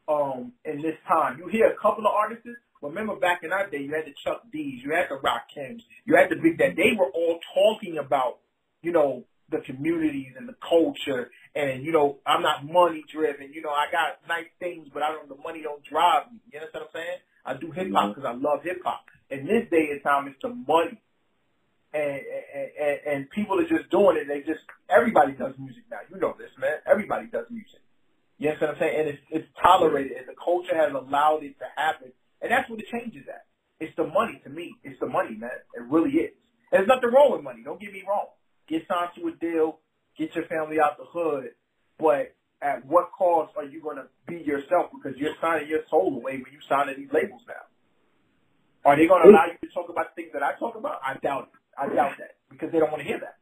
um 0.08 0.54
in 0.66 0.82
this 0.82 0.98
time. 1.08 1.38
You 1.38 1.48
hear 1.48 1.68
a 1.68 1.78
couple 1.82 2.06
of 2.06 2.14
artists. 2.14 2.48
Remember 2.82 3.16
back 3.16 3.42
in 3.44 3.52
our 3.52 3.70
day, 3.70 3.78
you 3.78 3.94
had 3.94 4.06
the 4.06 4.14
Chuck 4.24 4.42
D's, 4.52 4.82
you 4.84 4.92
had 4.92 5.06
the 5.10 5.16
Rock 5.22 5.44
Kims, 5.56 5.82
you 6.06 6.16
had 6.16 6.32
the 6.32 6.36
Big 6.42 6.58
that 6.58 6.76
they 6.76 6.98
were 6.98 7.12
all 7.14 7.40
talking 7.54 8.00
about, 8.00 8.40
you 8.82 8.92
know, 8.92 9.24
the 9.52 9.60
communities 9.60 10.34
and 10.36 10.50
the 10.50 10.56
culture 10.68 11.30
and 11.56 11.84
you 11.84 11.92
know 11.92 12.20
I'm 12.26 12.42
not 12.42 12.66
money 12.66 13.04
driven. 13.12 13.54
You 13.54 13.62
know 13.62 13.70
I 13.70 13.92
got 13.92 14.20
nice 14.28 14.50
things, 14.60 14.88
but 14.94 15.04
I 15.04 15.12
don't. 15.12 15.30
The 15.30 15.36
money 15.36 15.62
don't 15.62 15.84
drive 15.84 16.32
me. 16.32 16.40
You 16.52 16.60
understand 16.60 16.86
what 16.92 17.02
I'm 17.02 17.04
saying? 17.04 17.20
I 17.46 17.54
do 17.56 17.72
hip 17.72 17.92
hop 17.94 18.16
because 18.16 18.28
I 18.28 18.34
love 18.34 18.64
hip 18.64 18.82
hop. 18.84 19.06
In 19.30 19.46
this 19.46 19.68
day 19.72 19.90
and 19.92 20.04
time, 20.04 20.28
it's 20.28 20.38
the 20.42 20.50
money, 20.50 21.00
and, 21.94 22.22
and 22.80 23.00
and 23.06 23.30
people 23.30 23.60
are 23.60 23.68
just 23.68 23.90
doing 23.90 24.18
it. 24.18 24.28
They 24.28 24.40
just 24.42 24.64
everybody 24.90 25.34
does 25.34 25.54
music 25.58 25.84
now. 25.92 26.00
You 26.10 26.20
know 26.20 26.36
this, 26.38 26.52
man. 26.60 26.78
Everybody 26.86 27.28
does 27.28 27.46
music. 27.50 27.80
You 28.38 28.50
understand 28.50 28.74
what 28.74 28.76
I'm 28.76 28.82
saying? 28.82 29.00
And 29.00 29.10
it's 29.10 29.24
it's 29.30 29.48
tolerated, 29.62 30.18
and 30.18 30.28
the 30.28 30.36
culture 30.36 30.76
has 30.76 30.94
allowed 30.94 31.44
it 31.44 31.60
to 31.60 31.68
happen, 31.76 32.12
and 32.42 32.52
that's 32.52 32.70
where 32.70 32.78
the 32.78 32.88
change 32.92 33.16
is 33.16 33.28
at. 33.28 33.46
It's 33.80 33.96
the 33.98 34.06
money 34.06 34.40
to 34.44 34.50
me. 34.50 34.76
It's 34.84 35.00
the 35.00 35.08
money, 35.08 35.36
man. 35.36 35.58
It 35.76 35.84
really 35.90 36.12
is. 36.12 36.32
There's 36.72 36.88
nothing 36.88 37.12
wrong 37.12 37.34
with 37.34 37.44
money. 37.44 37.62
Don't 37.64 37.80
get 37.80 37.92
me 37.92 38.04
wrong. 38.08 38.28
Get 38.68 38.88
signed 38.88 39.10
to 39.18 39.28
a 39.28 39.32
deal. 39.32 39.80
Get 40.18 40.36
your 40.36 40.46
family 40.46 40.80
out 40.80 40.98
the 40.98 41.06
hood. 41.06 41.50
But 42.00 42.36
at 42.62 42.86
what 42.86 43.12
cost 43.18 43.54
are 43.58 43.66
you 43.66 43.82
going 43.82 43.98
to 43.98 44.06
be 44.28 44.38
yourself? 44.38 44.92
Because 44.94 45.18
you're 45.20 45.36
signing 45.42 45.68
your 45.68 45.82
soul 45.90 46.16
away 46.16 46.34
when 46.38 46.54
you 46.54 46.60
sign 46.70 46.88
these 46.96 47.12
labels 47.12 47.42
now. 47.48 47.66
Are 48.86 48.96
they 48.96 49.08
going 49.08 49.24
to 49.24 49.30
allow 49.30 49.46
you 49.46 49.58
to 49.68 49.74
talk 49.74 49.90
about 49.90 50.16
things 50.16 50.30
that 50.34 50.44
I 50.44 50.54
talk 50.58 50.76
about? 50.76 51.02
I 51.06 51.18
doubt 51.22 51.50
it. 51.54 51.61
I 51.82 51.88
doubt 51.90 52.14
that 52.20 52.38
because 52.50 52.72
they 52.72 52.78
don't 52.78 52.92
want 52.92 53.02
to 53.02 53.08
hear 53.08 53.20
that. 53.20 53.38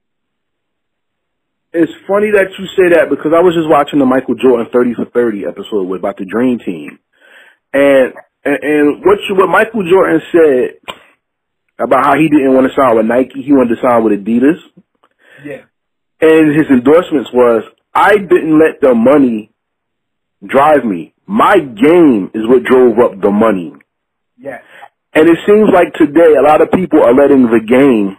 It's 1.71 1.91
funny 2.08 2.32
that 2.32 2.49
you 2.58 2.65
say 2.73 2.95
that 2.95 3.10
because 3.10 3.32
I 3.36 3.41
was 3.41 3.54
just 3.54 3.69
watching 3.69 3.99
the 3.99 4.06
Michael 4.06 4.36
Jordan 4.36 4.67
30 4.71 4.95
for 4.95 5.06
30 5.06 5.45
episode 5.45 5.84
with 5.84 5.99
about 5.99 6.17
the 6.17 6.25
Dream 6.25 6.58
Team. 6.58 6.97
And 7.73 8.13
and, 8.43 8.60
and 8.63 9.06
what 9.06 9.19
you, 9.28 9.36
what 9.36 9.49
Michael 9.49 9.84
Jordan 9.84 10.21
said 10.32 10.95
about 11.78 12.06
how 12.06 12.15
he 12.15 12.30
didn't 12.30 12.56
want 12.56 12.67
to 12.67 12.75
sign 12.75 12.95
with 12.95 13.06
Nike, 13.06 13.43
he 13.43 13.52
wanted 13.52 13.75
to 13.75 13.82
sign 13.82 14.04
with 14.04 14.13
Adidas. 14.13 14.60
Yeah. 15.43 15.63
And 16.21 16.56
his 16.56 16.67
endorsements 16.69 17.30
was, 17.34 17.63
I 17.93 18.17
didn't 18.17 18.58
let 18.58 18.82
the 18.82 18.95
money 18.95 19.52
drive 20.45 20.84
me. 20.84 21.13
My 21.28 21.60
game 21.60 22.32
is 22.34 22.47
what 22.47 22.63
drove 22.63 22.99
up 22.99 23.21
the 23.21 23.32
money. 23.32 23.73
Yeah. 24.38 24.60
And 25.13 25.30
it 25.30 25.38
seems 25.45 25.69
like 25.73 25.93
today 25.93 26.36
a 26.38 26.41
lot 26.41 26.62
of 26.62 26.71
people 26.71 27.04
are 27.04 27.13
letting 27.13 27.43
the 27.43 27.62
game 27.65 28.17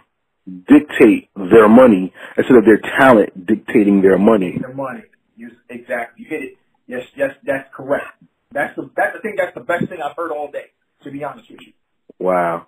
dictate 0.67 1.29
their 1.35 1.69
money 1.69 2.13
instead 2.37 2.57
of 2.57 2.65
their 2.65 2.79
talent 2.97 3.45
dictating 3.45 4.01
their 4.01 4.17
money. 4.17 4.57
Their 4.59 4.73
money. 4.73 5.03
You, 5.35 5.51
exactly. 5.69 6.23
You 6.23 6.29
hit 6.29 6.43
it. 6.43 6.57
Yes, 6.87 7.03
yes, 7.15 7.31
that's 7.43 7.69
correct. 7.73 8.21
That's 8.51 8.75
the 8.75 8.89
that's 8.95 9.15
the 9.15 9.21
thing. 9.21 9.35
That's 9.37 9.53
the 9.53 9.61
best 9.61 9.87
thing 9.87 10.01
I've 10.01 10.15
heard 10.15 10.31
all 10.31 10.51
day. 10.51 10.65
To 11.03 11.11
be 11.11 11.23
honest 11.23 11.49
with 11.49 11.61
you. 11.61 11.73
Wow. 12.19 12.67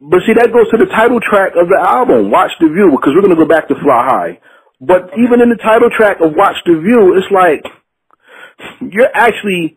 But 0.00 0.20
see, 0.26 0.32
that 0.32 0.50
goes 0.52 0.70
to 0.70 0.78
the 0.78 0.86
title 0.86 1.20
track 1.20 1.52
of 1.60 1.68
the 1.68 1.76
album, 1.78 2.30
Watch 2.30 2.52
the 2.58 2.68
View, 2.68 2.90
because 2.92 3.12
we're 3.14 3.20
going 3.20 3.36
to 3.36 3.42
go 3.42 3.44
back 3.44 3.68
to 3.68 3.74
Fly 3.74 4.04
High. 4.08 4.40
But 4.80 5.12
okay. 5.12 5.20
even 5.20 5.42
in 5.42 5.50
the 5.50 5.60
title 5.60 5.90
track 5.90 6.22
of 6.22 6.32
Watch 6.34 6.56
the 6.64 6.80
View, 6.80 7.18
it's 7.18 7.30
like, 7.30 7.66
you're 8.80 9.10
actually, 9.12 9.76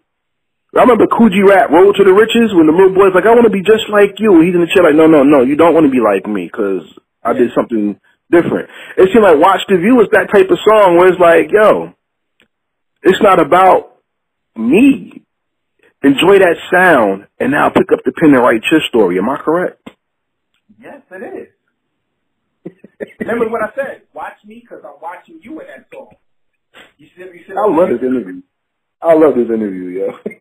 I 0.75 0.81
remember 0.81 1.05
G 1.05 1.41
Rap, 1.45 1.69
Road 1.69 1.93
to 1.97 2.03
the 2.03 2.13
Riches, 2.13 2.49
when 2.53 2.65
the 2.65 2.73
little 2.73 2.95
boy's 2.95 3.13
like, 3.13 3.29
I 3.29 3.33
want 3.37 3.45
to 3.45 3.53
be 3.53 3.61
just 3.61 3.85
like 3.93 4.17
you. 4.17 4.41
He's 4.41 4.55
in 4.55 4.61
the 4.61 4.71
chair 4.73 4.81
like, 4.83 4.97
no, 4.97 5.05
no, 5.05 5.21
no, 5.21 5.43
you 5.43 5.55
don't 5.55 5.73
want 5.73 5.85
to 5.85 5.93
be 5.93 6.01
like 6.01 6.25
me, 6.25 6.49
because 6.49 6.81
I 7.21 7.33
did 7.33 7.53
something 7.53 7.99
different. 8.31 8.69
It 8.97 9.13
seemed 9.13 9.23
like 9.23 9.37
Watch 9.37 9.61
the 9.69 9.77
View 9.77 10.01
is 10.01 10.09
that 10.17 10.33
type 10.33 10.49
of 10.49 10.57
song 10.65 10.97
where 10.97 11.13
it's 11.13 11.21
like, 11.21 11.53
yo, 11.53 11.93
it's 13.03 13.21
not 13.21 13.39
about 13.39 14.01
me. 14.55 15.21
Enjoy 16.01 16.39
that 16.41 16.57
sound, 16.73 17.27
and 17.39 17.51
now 17.51 17.69
pick 17.69 17.93
up 17.93 18.01
the 18.03 18.11
pen 18.11 18.33
and 18.33 18.41
write 18.41 18.65
your 18.71 18.81
story. 18.89 19.19
Am 19.19 19.29
I 19.29 19.37
correct? 19.37 19.77
Yes, 20.81 21.01
it 21.11 21.53
is. 22.65 22.73
Remember 23.19 23.47
what 23.47 23.61
I 23.61 23.75
said? 23.75 24.01
Watch 24.13 24.41
me 24.43 24.59
because 24.59 24.83
I'm 24.83 24.99
watching 24.99 25.39
you 25.41 25.61
in 25.61 25.67
that 25.67 25.85
song. 25.93 26.09
You 26.97 27.07
said, 27.15 27.29
you 27.33 27.43
said, 27.45 27.55
I 27.57 27.69
love 27.69 27.89
this 27.89 28.01
interview. 28.01 28.41
I 29.03 29.13
love 29.13 29.35
this 29.35 29.51
interview, 29.51 29.99
yo. 29.99 30.07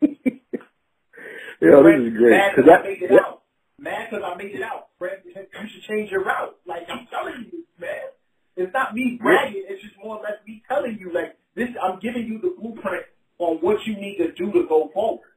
yo, 1.61 1.83
this 1.83 1.99
is 1.99 2.17
great. 2.17 2.31
Mad 2.31 2.51
because 2.55 2.71
I 2.71 2.83
made 2.83 3.01
it 3.03 3.11
out. 3.11 3.41
Mad 3.77 4.07
because 4.09 4.23
I 4.23 4.35
made 4.37 4.55
it 4.55 4.61
out. 4.61 4.87
Fred, 4.97 5.19
you 5.25 5.33
should 5.33 5.83
change 5.83 6.11
your 6.11 6.23
route. 6.23 6.55
Like, 6.65 6.83
I'm 6.89 7.05
telling 7.11 7.51
you, 7.51 7.65
man. 7.77 8.07
It's 8.55 8.71
not 8.73 8.93
me 8.93 9.19
bragging. 9.21 9.65
It's 9.67 9.81
just 9.81 9.95
more 10.01 10.17
or 10.17 10.23
less 10.23 10.39
me 10.47 10.63
telling 10.69 10.97
you, 10.99 11.11
like, 11.11 11.35
this, 11.55 11.69
I'm 11.81 11.99
giving 11.99 12.25
you 12.25 12.39
the 12.39 12.55
blueprint 12.59 13.05
on 13.39 13.57
what 13.57 13.77
you 13.85 13.95
need 13.95 14.17
to 14.17 14.31
do 14.31 14.51
to 14.53 14.67
go 14.67 14.89
forward. 14.93 15.27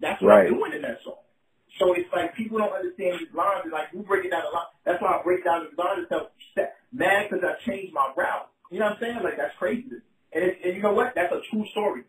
That's 0.00 0.22
what 0.22 0.28
right. 0.28 0.46
I'm 0.46 0.54
doing 0.54 0.72
in 0.74 0.82
that 0.82 0.98
song. 1.04 1.20
So 1.78 1.92
it's 1.92 2.08
like 2.14 2.34
people 2.36 2.58
don't 2.58 2.72
understand 2.72 3.18
these 3.18 3.34
lines. 3.34 3.66
It's 3.66 3.72
like 3.72 3.92
we 3.92 4.00
break 4.02 4.24
it 4.24 4.30
down 4.30 4.46
a 4.46 4.54
lot. 4.54 4.70
That's 4.86 5.02
why 5.02 5.18
I 5.18 5.22
break 5.22 5.44
down 5.44 5.66
these 5.66 5.76
lines 5.76 6.06
and 6.06 6.08
tell 6.08 6.30
mad 6.92 7.26
because 7.28 7.44
I 7.44 7.58
changed 7.66 7.92
my 7.92 8.12
route. 8.16 8.48
You 8.70 8.78
know 8.78 8.86
what 8.86 8.94
I'm 8.94 9.00
saying? 9.02 9.18
Like 9.24 9.36
that's 9.36 9.54
crazy. 9.58 9.90
And 10.32 10.44
it, 10.44 10.58
and 10.64 10.76
you 10.76 10.82
know 10.82 10.94
what? 10.94 11.14
That's 11.16 11.32
a 11.32 11.42
true 11.50 11.66
story. 11.72 12.02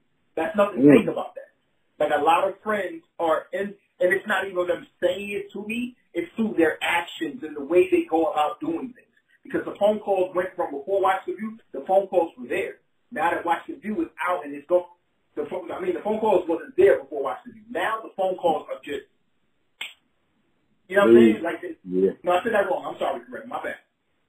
Mm. 0.86 1.12
about 1.12 1.36
that. 1.36 1.52
Like 2.00 2.12
a 2.18 2.22
lot 2.22 2.48
of 2.48 2.56
friends 2.62 3.04
are 3.20 3.48
in, 3.54 3.74
and 4.00 4.14
it's 4.14 4.28
not 4.28 4.48
even 4.48 4.68
them 4.68 4.86
saying 5.02 5.32
it 5.32 5.52
to 5.54 5.66
me. 5.66 5.96
It's 6.14 6.32
through 6.36 6.56
their 6.58 6.78
actions 6.82 7.44
and 7.44 7.56
the 7.56 7.64
way 7.64 7.90
they 7.90 8.06
go 8.10 8.32
about 8.32 8.60
doing 8.60 8.94
things. 8.96 9.06
Because 9.46 9.62
the 9.64 9.76
phone 9.80 10.00
calls 10.00 10.36
went 10.36 10.50
from 10.56 10.72
before 10.72 11.02
Watch 11.02 11.22
the 11.28 11.34
View, 11.34 11.58
the 11.72 11.86
phone 11.88 12.08
calls 12.08 12.32
were 12.38 12.48
there. 12.48 12.82
Now 13.12 13.30
that 13.30 13.46
Watch 13.46 13.62
the 13.68 13.76
View 13.76 14.02
is 14.02 14.10
out 14.28 14.44
and 14.44 14.56
it's 14.56 14.66
go, 14.68 14.88
the 15.36 15.46
phone, 15.50 15.72
I 15.72 15.80
mean 15.80 15.94
the 15.94 16.02
phone 16.02 16.20
calls 16.20 16.50
wasn't 16.50 16.76
there 16.76 17.00
before 17.00 17.24
Watch 17.24 17.38
the 17.46 17.54
View. 17.54 17.62
Now 17.70 18.02
the 18.02 18.10
phone 18.18 18.36
calls 18.36 18.66
are 18.74 18.82
just, 18.84 19.06
you 20.90 20.98
know 20.98 21.06
what 21.06 21.14
I'm 21.14 21.16
saying? 21.16 21.44
Like, 21.44 21.62
yeah. 21.86 22.12
no, 22.24 22.32
I 22.34 22.44
said 22.44 22.54
that 22.54 22.66
wrong. 22.66 22.90
I'm 22.90 23.00
sorry, 23.00 23.22
correct. 23.30 23.48
My 23.48 23.62
bad. 23.62 23.76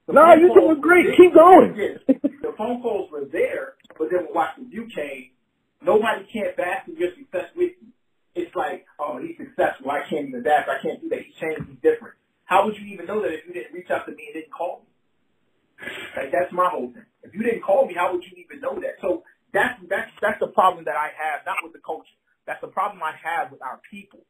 The 0.06 0.12
no, 0.12 0.34
you're 0.34 0.54
doing 0.54 0.80
great. 0.80 1.16
Keep 1.16 1.34
going. 1.34 1.74
Yes, 1.76 1.98
the 2.06 2.52
phone 2.56 2.82
calls 2.82 3.10
were 3.10 3.24
there, 3.24 3.74
but 3.98 4.08
then 4.12 4.28
when 4.28 4.34
Watch 4.34 4.60
the 4.60 4.68
View 4.68 4.86
came, 4.94 5.32
nobody 5.80 6.28
can't 6.30 6.56
bask 6.56 6.88
in 6.88 6.96
your 6.96 7.10
success 7.16 7.48
with 7.56 7.72
you. 7.80 7.88
It's 8.34 8.54
like, 8.54 8.84
oh, 9.00 9.16
he's 9.16 9.36
successful. 9.40 9.90
I 9.90 10.04
can't 10.08 10.28
even 10.28 10.42
bask. 10.42 10.68
I 10.68 10.76
can't 10.82 11.00
do 11.00 11.08
that. 11.08 11.24
He's 11.24 11.34
changed. 11.40 11.72
He's 11.72 11.80
different. 11.80 12.20
How 12.44 12.66
would 12.66 12.76
you 12.76 12.84
even 12.92 13.06
know 13.06 13.22
that 13.22 13.32
if 13.32 13.48
you 13.48 13.54
didn't 13.54 13.72
reach 13.72 13.88
out 13.90 14.04
to 14.04 14.12
me 14.12 14.28
and 14.28 14.34
didn't 14.34 14.52
call 14.52 14.84
me? 14.84 14.92
Like 16.16 16.32
that's 16.32 16.52
my 16.52 16.68
whole 16.70 16.92
thing. 16.92 17.04
If 17.22 17.34
you 17.34 17.42
didn't 17.42 17.62
call 17.62 17.86
me, 17.86 17.94
how 17.94 18.12
would 18.12 18.24
you 18.24 18.32
even 18.44 18.60
know 18.60 18.78
that? 18.80 18.96
So 19.00 19.22
that's 19.52 19.78
that's 19.88 20.10
that's 20.20 20.40
the 20.40 20.48
problem 20.48 20.84
that 20.84 20.96
I 20.96 21.10
have, 21.12 21.44
not 21.44 21.56
with 21.62 21.72
the 21.72 21.80
culture. 21.84 22.16
That's 22.46 22.60
the 22.60 22.68
problem 22.68 23.02
I 23.02 23.12
have 23.22 23.50
with 23.50 23.62
our 23.62 23.80
people. 23.90 24.20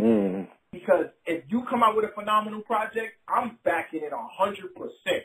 Mm. 0.00 0.48
Because 0.72 1.06
if 1.24 1.44
you 1.48 1.64
come 1.70 1.82
out 1.82 1.96
with 1.96 2.04
a 2.04 2.12
phenomenal 2.12 2.60
project, 2.62 3.16
I'm 3.28 3.58
backing 3.64 4.02
it 4.02 4.12
a 4.12 4.26
hundred 4.28 4.74
percent. 4.74 5.24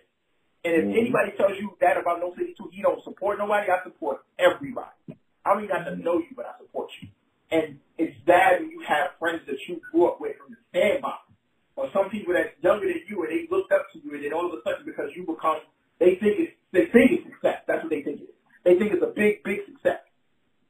And 0.64 0.74
if 0.76 0.86
mm. 0.86 1.00
anybody 1.00 1.32
tells 1.38 1.58
you 1.60 1.76
that 1.82 1.98
about 1.98 2.20
Notes 2.20 2.38
82, 2.40 2.70
he 2.72 2.82
don't 2.82 3.04
support 3.04 3.40
nobody. 3.40 3.72
I 3.72 3.84
support 3.84 4.22
everybody. 4.38 5.18
I 5.44 5.54
don't 5.54 5.64
even 5.64 5.76
have 5.76 5.86
to 5.86 5.96
know 5.96 6.20
you, 6.20 6.32
but 6.36 6.46
I 6.46 6.54
support 6.62 6.90
you. 7.02 7.10
And 7.52 7.80
it's 7.98 8.16
bad 8.26 8.62
when 8.62 8.70
you 8.70 8.82
have 8.88 9.18
friends 9.20 9.42
that 9.48 9.58
you 9.68 9.82
grew 9.92 10.08
up 10.08 10.22
with 10.22 10.38
from 10.38 10.56
the 10.56 10.62
sandbox 10.72 11.32
or 11.76 11.90
some 11.94 12.10
people 12.10 12.34
that's 12.34 12.54
younger 12.62 12.88
than 12.88 13.02
you 13.08 13.24
and 13.24 13.32
they 13.32 13.48
looked 13.50 13.72
up 13.72 13.88
to 13.92 14.00
you 14.00 14.14
and 14.14 14.24
then 14.24 14.34
all 14.34 14.46
of 14.46 14.54
a 14.54 14.62
sudden 14.64 14.86
because 14.86 15.10
you 15.16 15.26
become 15.26 15.58
they 16.00 16.16
think 16.16 16.40
it's 16.40 16.54
they 16.72 16.86
think 16.94 17.12
it's 17.12 17.26
success. 17.26 17.62
That's 17.68 17.84
what 17.84 17.90
they 17.90 18.02
think 18.02 18.22
it 18.22 18.32
is. 18.32 18.38
They 18.64 18.78
think 18.78 18.94
it's 18.94 19.04
a 19.04 19.14
big, 19.14 19.44
big 19.44 19.66
success. 19.66 20.00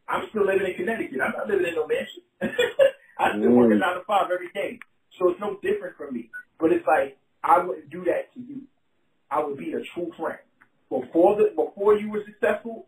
I'm 0.08 0.26
still 0.30 0.46
living 0.46 0.68
in 0.68 0.74
Connecticut. 0.74 1.22
I'm 1.22 1.34
not 1.38 1.48
living 1.48 1.68
in 1.68 1.76
no 1.76 1.86
mansion. 1.88 2.24
I 3.20 3.38
still 3.38 3.52
work 3.52 3.72
a 3.72 3.76
nine 3.76 3.96
to 3.96 4.04
five 4.08 4.32
every 4.34 4.50
day. 4.54 4.80
So 5.20 5.30
it's 5.30 5.40
no 5.40 5.60
different 5.62 5.98
from 5.98 6.14
me. 6.14 6.30
But 6.60 6.72
it's 6.74 6.86
like 6.88 7.18
I 7.44 7.60
wouldn't 7.60 7.90
do 7.90 8.04
that 8.06 8.34
to 8.34 8.40
you. 8.40 8.64
I 9.30 9.44
would 9.44 9.58
be 9.58 9.74
a 9.74 9.82
true 9.94 10.12
friend. 10.18 10.40
Before 10.90 11.38
the 11.38 11.54
before 11.56 11.96
you 11.96 12.10
were 12.10 12.24
successful 12.26 12.88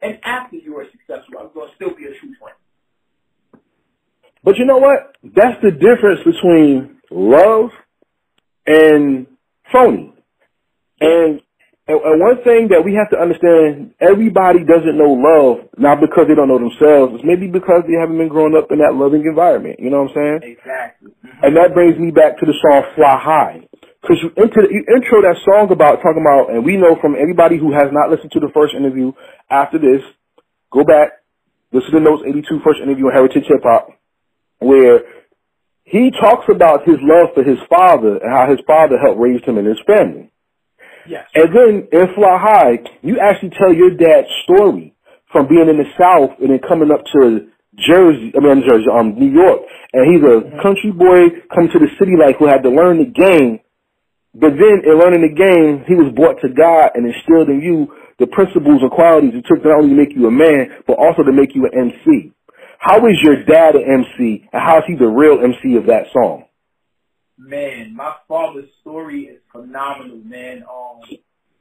and 0.00 0.18
after 0.24 0.56
you 0.56 0.74
were 0.74 0.86
successful, 0.92 1.40
I'm 1.40 1.50
gonna 1.52 1.72
still 1.74 1.94
be 1.94 2.04
a 2.04 2.14
true 2.14 2.34
friend. 2.40 2.56
But 4.56 4.60
you 4.60 4.66
know 4.66 4.78
what? 4.78 5.12
That's 5.22 5.60
the 5.60 5.70
difference 5.70 6.24
between 6.24 6.96
love 7.10 7.68
and 8.66 9.26
phony. 9.70 10.14
And, 10.98 11.42
and, 11.86 12.20
one 12.20 12.40
thing 12.42 12.68
that 12.72 12.80
we 12.80 12.94
have 12.96 13.10
to 13.10 13.20
understand, 13.20 13.92
everybody 14.00 14.64
doesn't 14.64 14.96
know 14.96 15.12
love, 15.12 15.68
not 15.76 16.00
because 16.00 16.24
they 16.24 16.34
don't 16.34 16.48
know 16.48 16.56
themselves, 16.56 17.20
it's 17.20 17.24
maybe 17.24 17.52
because 17.52 17.84
they 17.84 18.00
haven't 18.00 18.16
been 18.16 18.32
growing 18.32 18.56
up 18.56 18.72
in 18.72 18.78
that 18.78 18.96
loving 18.96 19.28
environment. 19.28 19.76
You 19.76 19.90
know 19.90 20.08
what 20.08 20.16
I'm 20.16 20.40
saying? 20.40 20.56
Exactly. 20.56 21.12
Mm-hmm. 21.12 21.44
And 21.44 21.56
that 21.60 21.74
brings 21.76 22.00
me 22.00 22.10
back 22.10 22.40
to 22.40 22.46
the 22.48 22.56
song 22.56 22.88
Fly 22.96 23.12
High. 23.20 23.68
Cause 24.08 24.16
you, 24.24 24.32
into, 24.40 24.64
you 24.72 24.88
intro 24.88 25.20
that 25.20 25.36
song 25.44 25.68
about 25.68 26.00
talking 26.00 26.24
about, 26.24 26.48
and 26.48 26.64
we 26.64 26.80
know 26.80 26.96
from 26.96 27.12
everybody 27.12 27.58
who 27.58 27.76
has 27.76 27.92
not 27.92 28.08
listened 28.08 28.32
to 28.32 28.40
the 28.40 28.48
first 28.56 28.72
interview 28.72 29.12
after 29.50 29.76
this, 29.76 30.00
go 30.72 30.80
back, 30.80 31.20
listen 31.72 31.92
to 31.92 32.00
Notes 32.00 32.24
82 32.24 32.64
first 32.64 32.80
interview 32.80 33.12
on 33.12 33.12
Heritage 33.12 33.44
Hip 33.52 33.60
Hop, 33.66 33.92
where 34.58 35.00
he 35.84 36.10
talks 36.10 36.46
about 36.50 36.86
his 36.86 36.96
love 37.00 37.30
for 37.34 37.44
his 37.44 37.58
father 37.68 38.18
and 38.18 38.30
how 38.30 38.50
his 38.50 38.60
father 38.66 38.98
helped 38.98 39.20
raise 39.20 39.42
him 39.44 39.58
and 39.58 39.66
his 39.66 39.80
family. 39.86 40.30
Yes. 41.08 41.26
And 41.34 41.54
then 41.54 41.88
in 41.92 42.14
Fly 42.14 42.38
High, 42.38 42.78
you 43.02 43.18
actually 43.20 43.50
tell 43.50 43.72
your 43.72 43.90
dad's 43.96 44.28
story 44.44 44.94
from 45.32 45.48
being 45.48 45.68
in 45.68 45.78
the 45.78 45.90
South 45.98 46.38
and 46.40 46.50
then 46.50 46.60
coming 46.66 46.90
up 46.90 47.04
to 47.14 47.48
Jersey, 47.78 48.32
I 48.34 48.40
mean, 48.40 48.64
Jersey, 48.66 48.86
um, 48.92 49.14
New 49.18 49.30
York. 49.30 49.62
And 49.92 50.02
he's 50.10 50.24
a 50.24 50.40
mm-hmm. 50.42 50.62
country 50.62 50.92
boy 50.92 51.46
coming 51.54 51.70
to 51.72 51.78
the 51.78 51.90
city 51.98 52.12
like 52.18 52.38
who 52.38 52.46
had 52.46 52.62
to 52.64 52.70
learn 52.70 52.98
the 52.98 53.10
game 53.10 53.60
But 54.34 54.52
then 54.60 54.84
in 54.84 54.98
learning 55.00 55.24
the 55.24 55.32
game, 55.32 55.84
he 55.88 55.94
was 55.96 56.12
brought 56.14 56.40
to 56.42 56.52
God 56.52 56.92
and 56.94 57.08
instilled 57.08 57.48
in 57.48 57.60
you 57.60 57.88
the 58.18 58.28
principles 58.28 58.82
and 58.82 58.92
qualities 58.92 59.32
it 59.32 59.44
took 59.48 59.62
to 59.62 59.68
not 59.68 59.80
only 59.80 59.96
to 59.96 59.96
make 59.96 60.12
you 60.16 60.28
a 60.28 60.30
man, 60.30 60.76
but 60.86 61.00
also 61.00 61.24
to 61.24 61.32
make 61.32 61.54
you 61.56 61.64
an 61.64 61.92
MC. 61.92 62.32
How 62.86 63.04
is 63.08 63.20
your 63.20 63.42
dad 63.42 63.74
an 63.74 63.82
MC, 63.82 64.48
and 64.52 64.62
how 64.62 64.78
is 64.78 64.84
he 64.86 64.94
the 64.94 65.08
real 65.08 65.42
MC 65.42 65.74
of 65.74 65.86
that 65.86 66.04
song? 66.12 66.44
Man, 67.36 67.96
my 67.96 68.14
father's 68.28 68.68
story 68.80 69.22
is 69.22 69.40
phenomenal, 69.50 70.18
man. 70.18 70.62
Um, 70.62 71.00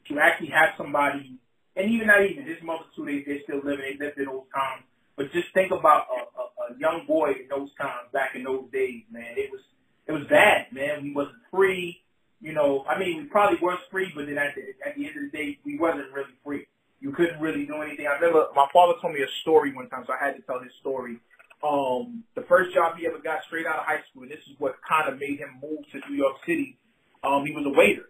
to 0.07 0.19
actually 0.19 0.49
have 0.49 0.77
somebody, 0.77 1.39
and 1.75 1.89
even 1.89 2.05
not 2.05 2.23
even 2.23 2.45
his 2.45 2.61
mother 2.61 2.83
too, 2.95 3.05
they 3.05 3.23
they 3.25 3.41
still 3.41 3.57
living, 3.57 3.97
they 3.97 4.05
lived 4.05 4.19
in 4.19 4.25
those 4.25 4.45
times. 4.53 4.83
But 5.17 5.31
just 5.31 5.47
think 5.55 5.71
about 5.71 6.05
a, 6.13 6.21
a, 6.21 6.75
a 6.75 6.79
young 6.79 7.07
boy 7.07 7.31
in 7.31 7.47
those 7.49 7.73
times, 7.81 8.13
back 8.13 8.35
in 8.35 8.43
those 8.43 8.65
days, 8.71 9.01
man. 9.11 9.33
It 9.35 9.49
was 9.51 9.61
it 10.05 10.11
was 10.11 10.27
bad, 10.29 10.67
man. 10.73 11.01
We 11.01 11.11
wasn't 11.11 11.41
free. 11.49 12.03
You 12.39 12.53
know, 12.53 12.85
I 12.87 12.99
mean, 12.99 13.17
we 13.17 13.23
probably 13.23 13.57
was 13.63 13.79
free, 13.89 14.11
but 14.13 14.27
then 14.27 14.37
at 14.37 14.53
the 14.53 14.61
at 14.87 14.95
the 14.95 15.07
end 15.07 15.17
of 15.17 15.31
the 15.31 15.35
day, 15.35 15.57
we 15.65 15.79
wasn't 15.79 16.13
really 16.13 16.37
free. 16.43 16.67
You 16.99 17.11
couldn't 17.11 17.39
really 17.39 17.65
do 17.65 17.75
anything. 17.81 18.07
I 18.07 18.13
remember 18.15 18.47
my 18.55 18.67
father 18.73 18.93
told 19.01 19.13
me 19.13 19.21
a 19.21 19.27
story 19.41 19.73
one 19.73 19.89
time, 19.89 20.03
so 20.07 20.13
I 20.13 20.23
had 20.25 20.35
to 20.35 20.41
tell 20.41 20.59
his 20.59 20.71
story. 20.79 21.17
Um, 21.63 22.23
the 22.35 22.41
first 22.43 22.73
job 22.73 22.97
he 22.97 23.05
ever 23.07 23.19
got 23.19 23.43
straight 23.47 23.65
out 23.65 23.79
of 23.79 23.85
high 23.85 24.01
school, 24.09 24.23
and 24.23 24.31
this 24.31 24.39
is 24.47 24.53
what 24.59 24.75
kind 24.87 25.11
of 25.11 25.19
made 25.19 25.39
him 25.39 25.59
move 25.61 25.79
to 25.91 26.09
New 26.09 26.15
York 26.17 26.35
City. 26.45 26.77
Um, 27.23 27.45
he 27.45 27.51
was 27.53 27.65
a 27.65 27.69
waiter. 27.69 28.09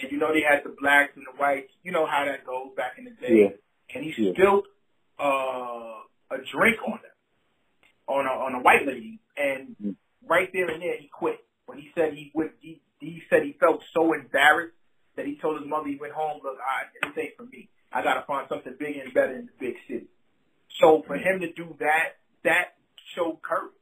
And 0.00 0.10
you 0.12 0.18
know 0.18 0.32
they 0.32 0.40
had 0.42 0.62
the 0.64 0.74
blacks 0.80 1.12
and 1.16 1.26
the 1.26 1.36
whites. 1.38 1.70
You 1.82 1.92
know 1.92 2.06
how 2.06 2.24
that 2.24 2.46
goes 2.46 2.68
back 2.76 2.92
in 2.98 3.04
the 3.04 3.10
day. 3.10 3.40
Yeah. 3.42 3.94
And 3.94 4.04
he 4.04 4.14
Yeah. 4.22 4.32
spilled 4.32 4.66
uh, 5.18 6.00
a 6.30 6.38
drink 6.52 6.78
on 6.86 7.00
them, 7.02 7.16
on 8.08 8.26
a 8.26 8.30
on 8.30 8.54
a 8.54 8.60
white 8.60 8.86
lady, 8.86 9.18
and 9.36 9.76
Mm. 9.82 9.96
right 10.26 10.48
there 10.52 10.68
and 10.70 10.80
there 10.82 10.96
he 10.96 11.08
quit. 11.08 11.40
But 11.66 11.76
he 11.76 11.90
said 11.94 12.14
he 12.14 12.30
would. 12.34 12.52
He, 12.60 12.80
he 13.00 13.22
said 13.28 13.42
he 13.42 13.52
felt 13.60 13.82
so 13.92 14.12
embarrassed 14.14 14.74
that 15.16 15.26
he 15.26 15.36
told 15.36 15.60
his 15.60 15.68
mother 15.68 15.88
he 15.88 15.96
went 15.96 16.12
home. 16.14 16.40
Look, 16.42 16.56
I 16.58 16.84
this 17.08 17.18
ain't 17.18 17.36
for 17.36 17.44
me. 17.44 17.68
I 17.92 18.02
gotta 18.02 18.24
find 18.26 18.46
something 18.48 18.74
bigger 18.78 19.00
and 19.02 19.14
better 19.14 19.34
in 19.34 19.46
the 19.46 19.56
big 19.58 19.74
city. 19.88 20.06
So 20.80 21.02
for 21.06 21.16
him 21.16 21.40
to 21.40 21.52
do 21.52 21.76
that, 21.80 22.20
that 22.44 22.78
showed 23.14 23.42
courage. 23.42 23.74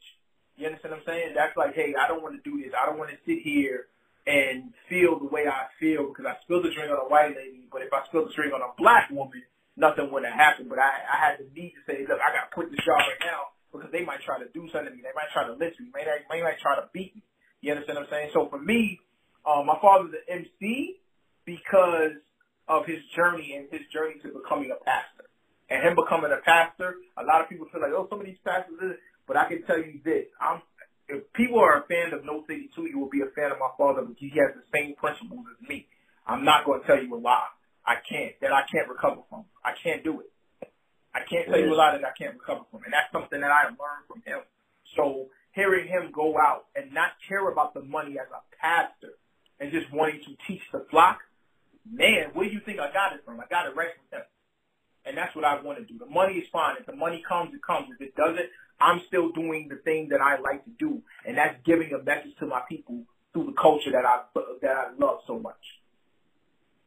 You 0.56 0.66
understand 0.66 0.94
what 0.94 1.06
I'm 1.06 1.06
saying? 1.06 1.34
That's 1.36 1.56
like, 1.56 1.74
hey, 1.74 1.94
I 1.94 2.08
don't 2.08 2.22
want 2.22 2.34
to 2.34 2.42
do 2.42 2.58
this. 2.58 2.72
I 2.74 2.86
don't 2.86 2.98
want 2.98 3.10
to 3.10 3.18
sit 3.26 3.42
here 3.44 3.86
and 4.26 4.74
feel 4.88 5.18
the 5.18 5.30
way 5.30 5.46
I 5.46 5.70
feel 5.78 6.08
because 6.08 6.26
I 6.26 6.34
spilled 6.42 6.64
the 6.64 6.74
drink 6.74 6.90
on 6.90 6.98
a 6.98 7.08
white 7.08 7.36
lady. 7.36 7.68
But 7.70 7.82
if 7.82 7.92
I 7.92 8.04
spilled 8.10 8.28
the 8.28 8.34
drink 8.34 8.52
on 8.52 8.60
a 8.60 8.74
black 8.76 9.08
woman, 9.10 9.44
nothing 9.76 10.10
would 10.10 10.24
have 10.26 10.34
happened. 10.34 10.68
But 10.68 10.82
I, 10.82 10.90
I 11.06 11.16
had 11.16 11.38
the 11.38 11.46
need 11.54 11.78
to 11.78 11.82
say, 11.86 12.02
look, 12.04 12.18
I 12.18 12.34
got 12.34 12.50
to 12.50 12.52
quit 12.52 12.74
this 12.74 12.82
job 12.82 12.98
right 12.98 13.22
now 13.22 13.54
because 13.70 13.92
they 13.94 14.04
might 14.04 14.20
try 14.26 14.42
to 14.42 14.50
do 14.50 14.66
something 14.68 14.90
to 14.90 14.96
me. 14.96 15.06
They 15.06 15.14
might 15.14 15.30
try 15.32 15.46
to 15.46 15.54
lynch 15.54 15.78
me. 15.78 15.94
They 15.94 16.04
might, 16.04 16.26
they 16.26 16.42
might 16.42 16.60
try 16.60 16.74
to 16.76 16.90
beat 16.92 17.14
me. 17.14 17.22
You 17.62 17.72
understand 17.72 18.02
what 18.02 18.10
I'm 18.10 18.12
saying? 18.12 18.30
So 18.34 18.50
for 18.50 18.58
me, 18.58 19.00
um, 19.46 19.66
my 19.66 19.78
father's 19.80 20.12
an 20.12 20.44
MC 20.44 20.98
because 21.46 22.18
of 22.68 22.86
his 22.86 23.00
journey 23.16 23.56
and 23.56 23.66
his 23.72 23.86
journey 23.92 24.20
to 24.22 24.28
becoming 24.28 24.70
a 24.70 24.78
pastor. 24.84 25.26
And 25.68 25.84
him 25.84 25.96
becoming 25.96 26.32
a 26.32 26.40
pastor, 26.44 26.96
a 27.16 27.24
lot 27.24 27.42
of 27.42 27.48
people 27.48 27.66
feel 27.72 27.80
like, 27.80 27.92
oh, 27.92 28.06
some 28.08 28.20
of 28.20 28.26
these 28.26 28.40
pastors, 28.44 28.96
but 29.26 29.36
I 29.36 29.48
can 29.48 29.64
tell 29.64 29.76
you 29.76 30.00
this: 30.04 30.24
I'm 30.40 30.62
if 31.08 31.32
people 31.32 31.58
are 31.58 31.80
a 31.80 31.86
fan 31.88 32.12
of 32.12 32.24
Notes 32.24 32.48
82, 32.48 32.88
you 32.88 32.98
will 32.98 33.08
be 33.08 33.24
a 33.24 33.32
fan 33.32 33.50
of 33.50 33.58
my 33.58 33.72
father 33.76 34.02
because 34.04 34.20
he 34.20 34.32
has 34.36 34.52
the 34.52 34.64
same 34.72 34.94
principles 34.96 35.44
as 35.48 35.68
me. 35.68 35.88
I'm 36.26 36.44
not 36.44 36.64
going 36.64 36.80
to 36.80 36.86
tell 36.86 37.00
you 37.00 37.08
a 37.16 37.20
lie. 37.20 37.48
I 37.84 37.96
can't 38.04 38.36
that 38.40 38.52
I 38.52 38.68
can't 38.68 38.88
recover 38.88 39.24
from. 39.28 39.48
I 39.64 39.72
can't 39.82 40.04
do 40.04 40.20
it. 40.20 40.28
I 41.16 41.24
can't 41.24 41.48
tell 41.48 41.58
you 41.58 41.72
a 41.72 41.74
lie 41.74 41.96
that 41.96 42.04
I 42.04 42.12
can't 42.12 42.36
recover 42.36 42.68
from, 42.70 42.84
and 42.84 42.92
that's 42.92 43.08
something 43.12 43.40
that 43.40 43.50
I 43.50 43.72
learned 43.72 44.04
from 44.06 44.20
him. 44.24 44.44
So 44.96 45.32
hearing 45.52 45.88
him 45.88 46.12
go 46.12 46.36
out 46.36 46.68
and 46.76 46.92
not 46.92 47.16
care 47.26 47.48
about 47.48 47.72
the 47.72 47.80
money 47.80 48.20
as 48.20 48.28
a 48.28 48.44
pastor 48.60 49.16
and 49.58 49.72
just 49.72 49.88
wanting 49.92 50.20
to 50.28 50.36
teach 50.46 50.62
the 50.70 50.84
flock, 50.90 51.18
man, 51.90 52.30
where 52.34 52.48
do 52.48 52.54
you 52.54 52.60
think 52.64 52.78
I 52.78 52.92
got 52.92 53.12
it 53.14 53.24
from? 53.24 53.40
I 53.40 53.44
got 53.50 53.66
it 53.66 53.76
right 53.76 53.88
from 53.96 54.18
him. 54.18 54.26
And 55.04 55.16
that's 55.16 55.34
what 55.34 55.44
I 55.44 55.60
want 55.62 55.78
to 55.78 55.84
do. 55.84 55.98
The 55.98 56.06
money 56.06 56.34
is 56.34 56.46
fine. 56.52 56.76
If 56.78 56.86
the 56.86 56.94
money 56.96 57.22
comes, 57.26 57.54
it 57.54 57.62
comes. 57.64 57.88
If 57.98 58.08
it 58.08 58.14
doesn't, 58.14 58.46
I'm 58.80 59.00
still 59.08 59.30
doing 59.32 59.68
the 59.68 59.76
thing 59.76 60.08
that 60.10 60.20
I 60.20 60.38
like 60.38 60.64
to 60.64 60.70
do, 60.78 61.02
and 61.26 61.36
that's 61.36 61.56
giving 61.64 61.90
a 61.92 62.02
message 62.02 62.36
to 62.40 62.46
my 62.46 62.60
people 62.68 63.02
through 63.32 63.46
the 63.46 63.56
culture 63.60 63.90
that 63.92 64.04
I 64.04 64.22
that 64.62 64.70
I 64.70 64.84
love 64.98 65.20
so 65.26 65.38
much. 65.38 65.58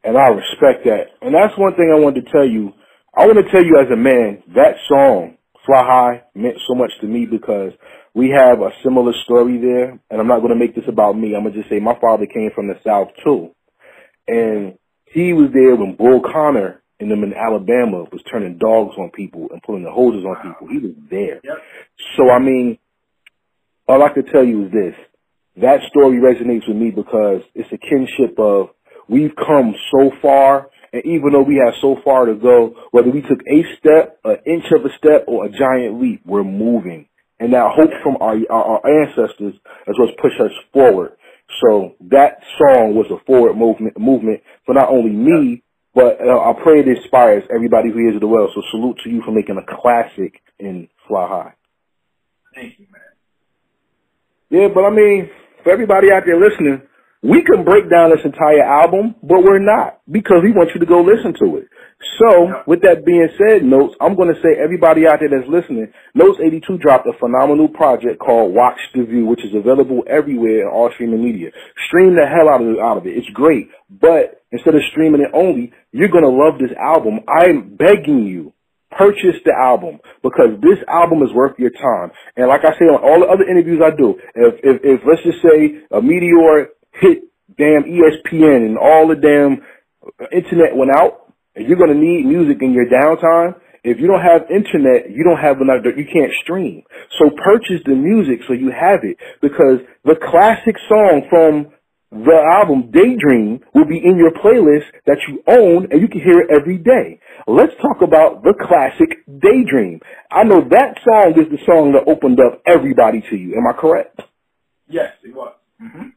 And 0.04 0.16
I 0.16 0.28
respect 0.28 0.84
that. 0.84 1.14
And 1.20 1.34
that's 1.34 1.56
one 1.56 1.74
thing 1.74 1.92
I 1.92 1.98
wanted 1.98 2.26
to 2.26 2.32
tell 2.32 2.46
you. 2.46 2.72
I 3.14 3.26
want 3.26 3.44
to 3.44 3.52
tell 3.52 3.64
you 3.64 3.78
as 3.78 3.92
a 3.92 3.96
man, 3.96 4.42
that 4.54 4.76
song, 4.88 5.36
Fly 5.66 5.84
High, 5.84 6.22
meant 6.34 6.56
so 6.66 6.74
much 6.74 6.90
to 7.00 7.06
me 7.06 7.26
because 7.26 7.72
we 8.14 8.30
have 8.30 8.60
a 8.60 8.70
similar 8.82 9.12
story 9.24 9.58
there. 9.58 10.00
And 10.10 10.20
I'm 10.20 10.26
not 10.26 10.40
going 10.40 10.52
to 10.52 10.58
make 10.58 10.74
this 10.74 10.88
about 10.88 11.16
me. 11.16 11.34
I'm 11.34 11.42
going 11.42 11.54
to 11.54 11.60
just 11.60 11.70
say 11.70 11.78
my 11.78 11.98
father 12.00 12.26
came 12.26 12.50
from 12.54 12.68
the 12.68 12.80
South 12.84 13.08
too. 13.22 13.54
And 14.26 14.78
he 15.12 15.32
was 15.32 15.50
there 15.52 15.76
when 15.76 15.96
Bull 15.96 16.20
Connor 16.20 16.82
and 17.00 17.10
them 17.10 17.24
in 17.24 17.34
Alabama 17.34 18.04
was 18.12 18.22
turning 18.30 18.58
dogs 18.58 18.94
on 18.96 19.10
people 19.10 19.48
and 19.50 19.62
pulling 19.62 19.84
the 19.84 19.90
hoses 19.90 20.24
on 20.24 20.36
people. 20.42 20.68
He 20.68 20.78
was 20.78 20.94
there. 21.10 21.40
Yep. 21.42 21.58
So 22.16 22.30
I 22.30 22.38
mean, 22.38 22.78
all 23.88 24.02
I 24.02 24.10
could 24.10 24.28
tell 24.32 24.44
you 24.44 24.66
is 24.66 24.72
this. 24.72 24.94
That 25.56 25.80
story 25.90 26.18
resonates 26.18 26.66
with 26.66 26.76
me 26.76 26.90
because 26.90 27.42
it's 27.54 27.70
a 27.72 27.78
kinship 27.78 28.38
of 28.38 28.70
we've 29.08 29.34
come 29.36 29.74
so 29.90 30.10
far 30.22 30.70
and 30.92 31.04
even 31.06 31.32
though 31.32 31.42
we 31.42 31.56
have 31.64 31.74
so 31.80 31.96
far 32.04 32.26
to 32.26 32.34
go, 32.34 32.74
whether 32.90 33.10
we 33.10 33.22
took 33.22 33.40
a 33.48 33.64
step, 33.78 34.18
an 34.24 34.36
inch 34.46 34.64
of 34.72 34.84
a 34.84 34.94
step, 34.98 35.24
or 35.26 35.46
a 35.46 35.50
giant 35.50 36.00
leap, 36.00 36.20
we're 36.26 36.44
moving. 36.44 37.06
And 37.40 37.54
that 37.54 37.72
hope 37.74 37.90
from 38.02 38.18
our, 38.20 38.36
our, 38.50 38.78
our 38.78 39.02
ancestors 39.02 39.54
is 39.54 39.98
what's 39.98 40.12
pushed 40.20 40.40
us 40.40 40.52
forward. 40.72 41.16
So 41.64 41.94
that 42.10 42.38
song 42.58 42.94
was 42.94 43.06
a 43.10 43.24
forward 43.24 43.56
movement, 43.56 43.98
movement 43.98 44.42
for 44.66 44.74
not 44.74 44.88
only 44.88 45.10
me, 45.10 45.62
but 45.94 46.18
uh, 46.20 46.40
I 46.40 46.52
pray 46.62 46.80
it 46.80 46.88
inspires 46.88 47.44
everybody 47.54 47.90
who 47.90 47.98
hears 47.98 48.16
it 48.16 48.24
well. 48.24 48.48
So 48.54 48.62
salute 48.70 48.98
to 49.04 49.10
you 49.10 49.22
for 49.24 49.32
making 49.32 49.58
a 49.58 49.66
classic 49.66 50.40
in 50.58 50.88
Fly 51.06 51.28
High. 51.28 51.54
Thank 52.54 52.78
you, 52.78 52.86
man. 52.90 53.02
Yeah, 54.50 54.68
but 54.74 54.84
I 54.84 54.90
mean, 54.90 55.30
for 55.62 55.72
everybody 55.72 56.12
out 56.12 56.24
there 56.26 56.38
listening, 56.38 56.82
we 57.22 57.42
can 57.44 57.64
break 57.64 57.88
down 57.90 58.10
this 58.10 58.24
entire 58.24 58.62
album, 58.62 59.14
but 59.22 59.42
we're 59.42 59.58
not 59.58 60.00
because 60.10 60.42
we 60.42 60.52
want 60.52 60.70
you 60.74 60.80
to 60.80 60.86
go 60.86 61.00
listen 61.02 61.34
to 61.38 61.58
it. 61.58 61.68
So, 62.18 62.62
with 62.66 62.82
that 62.82 63.04
being 63.04 63.28
said, 63.38 63.64
Notes, 63.64 63.94
I'm 64.00 64.16
going 64.16 64.34
to 64.34 64.40
say 64.42 64.58
everybody 64.62 65.06
out 65.06 65.20
there 65.20 65.30
that's 65.30 65.48
listening, 65.48 65.92
Notes 66.14 66.38
82 66.42 66.78
dropped 66.78 67.06
a 67.06 67.12
phenomenal 67.18 67.68
project 67.68 68.18
called 68.18 68.54
Watch 68.54 68.78
the 68.94 69.04
View, 69.04 69.26
which 69.26 69.44
is 69.44 69.54
available 69.54 70.02
everywhere 70.08 70.62
in 70.62 70.68
all 70.68 70.90
streaming 70.94 71.24
media. 71.24 71.50
Stream 71.86 72.16
the 72.16 72.26
hell 72.26 72.48
out 72.48 72.60
of 72.60 72.78
out 72.78 72.98
of 72.98 73.06
it. 73.06 73.16
It's 73.16 73.30
great, 73.30 73.68
but 73.88 74.42
instead 74.50 74.74
of 74.74 74.82
streaming 74.90 75.22
it 75.22 75.30
only, 75.32 75.72
you're 75.92 76.10
going 76.10 76.24
to 76.24 76.30
love 76.30 76.58
this 76.58 76.76
album. 76.76 77.20
I'm 77.28 77.76
begging 77.76 78.26
you, 78.26 78.52
purchase 78.90 79.38
the 79.44 79.52
album 79.52 80.00
because 80.22 80.58
this 80.60 80.78
album 80.88 81.22
is 81.22 81.32
worth 81.32 81.58
your 81.58 81.70
time. 81.70 82.10
And 82.36 82.48
like 82.48 82.64
I 82.64 82.72
say 82.78 82.86
on 82.86 83.02
all 83.02 83.20
the 83.20 83.30
other 83.30 83.48
interviews 83.48 83.80
I 83.84 83.94
do, 83.94 84.18
if 84.34 84.54
if, 84.62 84.80
if 84.82 85.00
let's 85.06 85.22
just 85.22 85.42
say 85.42 85.86
a 85.90 86.02
meteor 86.02 86.68
hit 86.92 87.24
damn 87.56 87.84
ESPN 87.84 88.66
and 88.66 88.78
all 88.78 89.08
the 89.08 89.16
damn 89.16 89.62
internet 90.32 90.76
went 90.76 90.90
out, 90.90 91.21
and 91.54 91.68
you're 91.68 91.78
gonna 91.78 91.94
need 91.94 92.26
music 92.26 92.58
in 92.62 92.72
your 92.72 92.86
downtime. 92.86 93.54
If 93.84 93.98
you 93.98 94.06
don't 94.06 94.22
have 94.22 94.50
internet, 94.50 95.10
you 95.10 95.24
don't 95.24 95.40
have 95.40 95.60
enough. 95.60 95.82
You 95.84 96.06
can't 96.06 96.32
stream. 96.42 96.84
So 97.18 97.30
purchase 97.30 97.82
the 97.84 97.96
music 97.96 98.40
so 98.46 98.52
you 98.52 98.70
have 98.70 99.00
it 99.02 99.16
because 99.40 99.80
the 100.04 100.14
classic 100.14 100.76
song 100.88 101.26
from 101.28 101.72
the 102.12 102.38
album 102.60 102.90
Daydream 102.92 103.60
will 103.74 103.86
be 103.86 103.96
in 103.96 104.18
your 104.18 104.32
playlist 104.32 104.84
that 105.06 105.18
you 105.26 105.42
own 105.48 105.88
and 105.90 106.00
you 106.00 106.08
can 106.08 106.20
hear 106.20 106.40
it 106.40 106.50
every 106.50 106.76
day. 106.76 107.18
Let's 107.48 107.72
talk 107.80 108.02
about 108.02 108.44
the 108.44 108.54
classic 108.54 109.24
Daydream. 109.26 110.00
I 110.30 110.44
know 110.44 110.60
that 110.70 110.98
song 111.02 111.32
is 111.40 111.50
the 111.50 111.58
song 111.64 111.92
that 111.92 112.06
opened 112.06 112.38
up 112.38 112.62
everybody 112.66 113.22
to 113.30 113.36
you. 113.36 113.56
Am 113.56 113.66
I 113.66 113.72
correct? 113.72 114.20
Yes, 114.88 115.12
it 115.24 115.34
was. 115.34 115.54
Mm-hmm. 115.82 116.08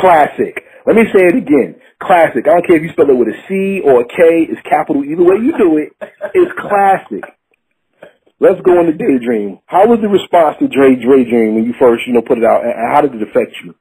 Classic. 0.00 0.64
Let 0.86 0.96
me 0.96 1.02
say 1.14 1.26
it 1.26 1.36
again. 1.36 1.76
Classic. 2.00 2.46
I 2.46 2.50
don't 2.52 2.66
care 2.66 2.76
if 2.76 2.82
you 2.82 2.90
spell 2.92 3.10
it 3.10 3.16
with 3.16 3.28
a 3.28 3.36
C 3.46 3.80
or 3.84 4.00
a 4.00 4.04
K. 4.08 4.48
It's 4.48 4.60
capital. 4.62 5.04
Either 5.04 5.22
way 5.22 5.36
you 5.36 5.56
do 5.56 5.76
it, 5.76 5.92
it's 6.34 6.52
classic. 6.58 7.24
Let's 8.40 8.60
go 8.62 8.80
into 8.80 8.94
Daydream. 8.94 9.58
How 9.66 9.86
was 9.86 10.00
the 10.00 10.08
response 10.08 10.56
to 10.60 10.68
Dre 10.68 10.96
Dre 10.96 11.24
Dream 11.28 11.54
when 11.56 11.64
you 11.64 11.74
first, 11.78 12.06
you 12.06 12.14
know, 12.14 12.22
put 12.22 12.38
it 12.38 12.44
out, 12.44 12.64
and 12.64 12.72
how 12.72 13.02
did 13.02 13.14
it 13.14 13.22
affect 13.22 13.52
you? 13.62 13.74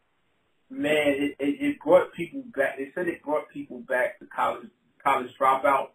Man, 0.70 0.92
it, 0.98 1.36
it, 1.40 1.62
it 1.62 1.80
brought 1.80 2.14
people 2.14 2.44
back. 2.56 2.78
They 2.78 2.92
said 2.94 3.08
it 3.08 3.24
brought 3.24 3.50
people 3.50 3.80
back 3.88 4.20
to 4.20 4.26
college 4.26 4.68
college 5.02 5.32
dropout 5.40 5.92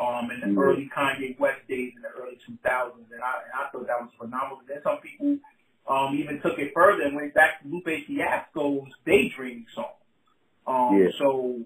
um, 0.00 0.30
in 0.32 0.40
the 0.40 0.46
Mhm. 0.48 0.58
early 0.60 0.90
Kanye 0.94 1.38
West 1.38 1.60
days 1.68 1.92
in 1.94 2.02
the 2.02 2.08
early 2.20 2.38
2000s, 2.44 3.06
and 3.12 3.22
I 3.22 3.32
and 3.44 3.52
I 3.54 3.70
thought 3.70 3.86
that 3.86 4.00
was 4.02 4.10
phenomenal. 4.18 4.58
Then 4.66 4.82
some 4.82 4.98
people 4.98 5.38
um, 5.86 6.16
even 6.18 6.40
took 6.42 6.58
it 6.58 6.72
further 6.74 7.02
and 7.04 7.14
went 7.14 7.34
back 7.34 7.62
to 7.62 7.68
Lupe 7.68 7.86
Fiasco's 8.06 8.90
Daydream 9.06 9.64
song. 9.74 9.94
Um, 10.68 10.98
Yeah. 10.98 11.08
So 11.18 11.60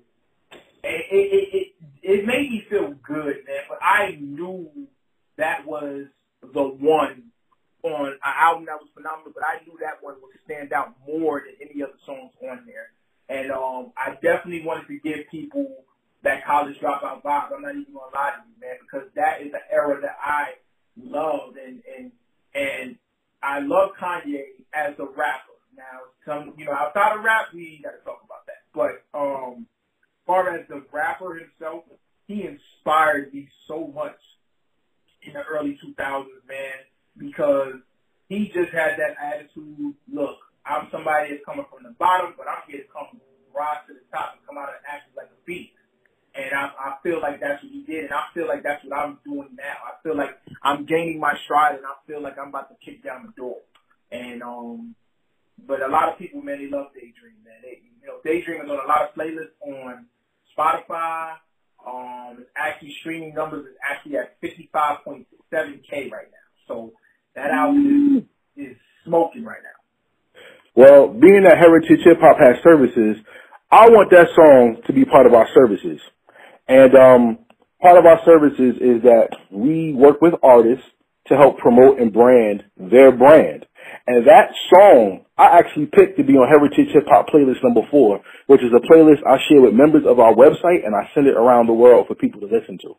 it, 0.84 1.06
it, 1.10 1.48
it, 1.52 1.68
it, 2.02 2.26
made 2.26 2.50
me 2.50 2.64
feel 2.70 2.94
good, 3.02 3.36
man. 3.46 3.62
But 3.68 3.78
I 3.82 4.16
knew 4.20 4.70
that 5.36 5.66
was 5.66 6.06
the 6.42 6.62
one 6.62 7.24
on 7.82 8.06
an 8.06 8.18
album 8.24 8.66
that 8.66 8.78
was 8.78 8.88
phenomenal, 8.94 9.32
but 9.34 9.42
I 9.44 9.64
knew 9.64 9.76
that 9.80 10.02
one 10.02 10.14
would 10.22 10.32
stand 10.44 10.72
out 10.72 10.94
more 11.06 11.42
than 11.44 11.68
any 11.68 11.82
other 11.82 11.98
songs 12.06 12.30
on 12.48 12.64
there. 12.66 12.90
And 13.28 13.50
um, 13.50 13.92
I 13.96 14.14
definitely 14.22 14.64
wanted 14.64 14.86
to 14.86 14.98
give 14.98 15.26
people 15.30 15.84
that 16.22 16.44
college 16.46 16.78
dropout 16.78 17.22
vibe. 17.22 17.52
I'm 17.54 17.62
not 17.62 17.74
even 17.74 17.92
gonna 17.92 18.14
lie 18.14 18.32
to 18.36 18.42
you, 18.46 18.60
man, 18.60 18.76
because 18.80 19.08
that 19.16 19.42
is 19.42 19.50
the 19.50 19.60
era 19.72 20.00
that 20.00 20.16
I 20.22 20.54
loved, 20.96 21.56
and 21.56 21.82
and 21.96 22.12
and 22.54 22.96
I 23.42 23.60
love 23.60 23.90
Kanye 24.00 24.42
as 24.72 24.94
a 24.98 25.04
rapper. 25.04 25.58
Now, 25.76 26.06
some 26.26 26.54
you 26.56 26.66
know, 26.66 26.72
outside 26.72 27.16
of 27.16 27.24
rap, 27.24 27.46
we 27.54 27.74
ain't 27.74 27.84
got 27.84 27.92
to 27.92 28.04
talk 28.04 28.22
about. 28.24 28.31
But 28.74 29.04
um, 29.14 29.66
as 29.66 30.26
far 30.26 30.50
as 30.54 30.66
the 30.68 30.82
rapper 30.92 31.34
himself, 31.34 31.84
he 32.26 32.46
inspired 32.46 33.32
me 33.34 33.48
so 33.68 33.92
much 33.94 34.18
in 35.22 35.34
the 35.34 35.42
early 35.42 35.78
2000s, 35.84 36.26
man, 36.48 36.78
because 37.18 37.74
he 38.28 38.46
just 38.46 38.72
had 38.72 38.98
that 38.98 39.16
attitude. 39.22 39.94
Look, 40.12 40.38
I'm 40.64 40.88
somebody 40.90 41.30
that's 41.30 41.44
coming 41.44 41.66
from 41.70 41.84
the 41.84 41.94
bottom, 41.98 42.34
but 42.36 42.46
I'm 42.48 42.62
here 42.68 42.82
to 42.82 42.88
come 42.92 43.20
rise 43.54 43.84
to 43.86 43.94
the 43.94 44.00
top 44.10 44.32
and 44.32 44.46
come 44.46 44.56
out 44.56 44.68
and 44.68 44.84
act 44.88 45.12
like 45.16 45.26
a 45.26 45.40
beast. 45.44 45.72
And 46.34 46.54
I, 46.54 46.72
I 46.72 46.94
feel 47.02 47.20
like 47.20 47.40
that's 47.40 47.62
what 47.62 47.70
he 47.70 47.82
did, 47.82 48.04
and 48.04 48.14
I 48.14 48.24
feel 48.32 48.48
like 48.48 48.62
that's 48.62 48.82
what 48.84 48.98
I'm 48.98 49.18
doing 49.22 49.50
now. 49.52 49.76
I 49.84 50.02
feel 50.02 50.16
like 50.16 50.30
I'm 50.62 50.86
gaining 50.86 51.20
my 51.20 51.34
stride, 51.44 51.76
and 51.76 51.84
I 51.84 51.92
feel 52.06 52.22
like 52.22 52.38
I'm 52.38 52.48
about 52.48 52.70
to 52.70 52.76
kick 52.82 53.04
down 53.04 53.26
the 53.26 53.32
door. 53.36 53.58
And 54.10 54.42
um, 54.42 54.94
but 55.66 55.82
a 55.82 55.88
lot 55.88 56.08
of 56.08 56.18
people, 56.18 56.42
man, 56.42 56.58
they 56.58 56.68
love 56.70 56.88
Daydream, 56.94 57.36
man. 57.44 57.54
They, 57.62 57.80
you 58.00 58.06
know, 58.06 58.18
Daydream 58.24 58.62
is 58.62 58.70
on 58.70 58.78
a 58.84 58.88
lot 58.88 59.02
of 59.02 59.14
playlists 59.14 59.56
on 59.66 60.06
Spotify. 60.56 61.34
Um, 61.86 62.38
it's 62.40 62.50
actually 62.56 62.94
streaming 63.00 63.34
numbers 63.34 63.66
is 63.66 63.76
actually 63.88 64.16
at 64.16 64.40
55.7k 64.40 66.10
right 66.10 66.28
now. 66.30 66.66
So 66.68 66.92
that 67.34 67.50
album 67.50 68.26
is, 68.56 68.70
is 68.70 68.76
smoking 69.04 69.44
right 69.44 69.62
now. 69.62 70.40
Well, 70.74 71.08
being 71.08 71.42
that 71.42 71.58
Heritage 71.58 72.00
Hip 72.04 72.18
Hop 72.20 72.38
has 72.38 72.62
services, 72.62 73.16
I 73.70 73.88
want 73.88 74.10
that 74.10 74.28
song 74.34 74.82
to 74.86 74.92
be 74.92 75.04
part 75.04 75.26
of 75.26 75.34
our 75.34 75.48
services. 75.54 76.00
And 76.68 76.94
um, 76.94 77.38
part 77.80 77.98
of 77.98 78.06
our 78.06 78.20
services 78.24 78.76
is 78.80 79.02
that 79.02 79.30
we 79.50 79.92
work 79.92 80.22
with 80.22 80.34
artists 80.42 80.84
to 81.28 81.36
help 81.36 81.58
promote 81.58 81.98
and 81.98 82.12
brand 82.12 82.64
their 82.76 83.12
brand. 83.12 83.66
And 84.06 84.26
that 84.26 84.50
song 84.74 85.24
I 85.38 85.58
actually 85.58 85.86
picked 85.86 86.18
to 86.18 86.24
be 86.24 86.34
on 86.34 86.48
Heritage 86.48 86.92
Hip 86.94 87.04
Hop 87.08 87.28
playlist 87.28 87.62
number 87.62 87.82
four, 87.90 88.20
which 88.46 88.62
is 88.62 88.70
a 88.70 88.82
playlist 88.92 89.26
I 89.26 89.38
share 89.48 89.60
with 89.60 89.74
members 89.74 90.04
of 90.06 90.20
our 90.20 90.34
website 90.34 90.86
and 90.86 90.94
I 90.94 91.10
send 91.14 91.26
it 91.26 91.36
around 91.36 91.66
the 91.66 91.72
world 91.72 92.06
for 92.06 92.14
people 92.14 92.40
to 92.40 92.46
listen 92.46 92.78
to. 92.82 92.94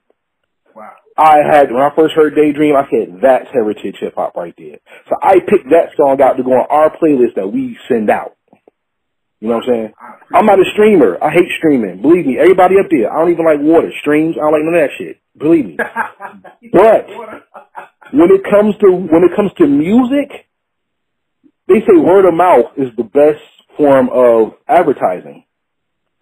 Wow. 0.76 0.92
I 1.18 1.38
had, 1.46 1.72
when 1.72 1.82
I 1.82 1.90
first 1.96 2.16
heard 2.16 2.36
Daydream, 2.36 2.76
I 2.76 2.90
said, 2.90 3.20
that's 3.22 3.48
Heritage 3.54 3.98
Hip 4.00 4.16
Hop 4.16 4.36
right 4.36 4.54
there. 4.58 4.80
So 5.08 5.16
I 5.22 5.40
picked 5.40 5.70
that 5.70 5.96
song 5.96 6.20
out 6.22 6.38
to 6.38 6.44
go 6.44 6.52
on 6.52 6.68
our 6.70 6.90
playlist 6.98 7.36
that 7.36 7.48
we 7.48 7.78
send 7.88 8.10
out. 8.10 8.36
You 9.40 9.50
know 9.50 9.56
what 9.56 9.68
I'm 9.68 9.70
saying? 9.70 9.94
I'm 10.34 10.46
not 10.46 10.60
a 10.60 10.66
streamer. 10.72 11.18
I 11.22 11.30
hate 11.30 11.52
streaming. 11.58 12.02
Believe 12.02 12.26
me, 12.26 12.40
everybody 12.40 12.76
up 12.80 12.88
there, 12.90 13.12
I 13.12 13.20
don't 13.20 13.32
even 13.32 13.46
like 13.46 13.60
water. 13.60 13.92
Streams, 14.00 14.38
I 14.38 14.40
don't 14.40 14.54
like 14.54 14.64
none 14.64 14.82
of 14.82 14.90
that 14.90 14.96
shit. 14.98 15.22
Believe 15.38 15.66
me. 15.66 15.78
but 16.72 17.08
when 18.12 18.32
it 18.32 18.44
comes 18.44 18.76
to 18.82 18.92
when 18.92 19.24
it 19.24 19.36
comes 19.36 19.52
to 19.58 19.68
music, 19.68 20.48
they 21.68 21.80
say 21.80 21.98
word 21.98 22.26
of 22.26 22.34
mouth 22.34 22.74
is 22.78 22.90
the 22.98 23.04
best 23.04 23.42
form 23.78 24.10
of 24.12 24.54
advertising. 24.68 25.46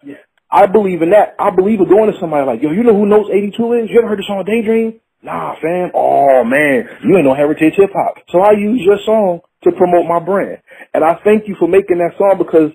Yeah. 0.04 0.16
I 0.50 0.66
believe 0.66 1.02
in 1.02 1.10
that. 1.10 1.34
I 1.38 1.50
believe 1.50 1.80
in 1.80 1.88
going 1.88 2.12
to 2.12 2.18
somebody 2.20 2.46
like, 2.46 2.62
yo, 2.62 2.72
you 2.72 2.82
know 2.82 2.94
who 2.94 3.06
Notes 3.06 3.30
82 3.32 3.72
is? 3.74 3.90
You 3.90 3.98
ever 4.00 4.08
heard 4.08 4.18
the 4.18 4.24
song 4.26 4.44
Daydream? 4.46 5.00
Nah, 5.22 5.54
fam. 5.60 5.90
Oh, 5.94 6.44
man. 6.44 6.88
You 7.04 7.16
ain't 7.16 7.24
no 7.24 7.34
heritage 7.34 7.74
hip 7.76 7.90
hop. 7.94 8.16
So 8.30 8.40
I 8.40 8.52
use 8.52 8.80
your 8.82 8.98
song 9.06 9.40
to 9.64 9.72
promote 9.72 10.06
my 10.06 10.18
brand. 10.18 10.58
And 10.92 11.04
I 11.04 11.18
thank 11.24 11.46
you 11.48 11.56
for 11.58 11.68
making 11.68 11.98
that 11.98 12.18
song 12.18 12.36
because, 12.38 12.72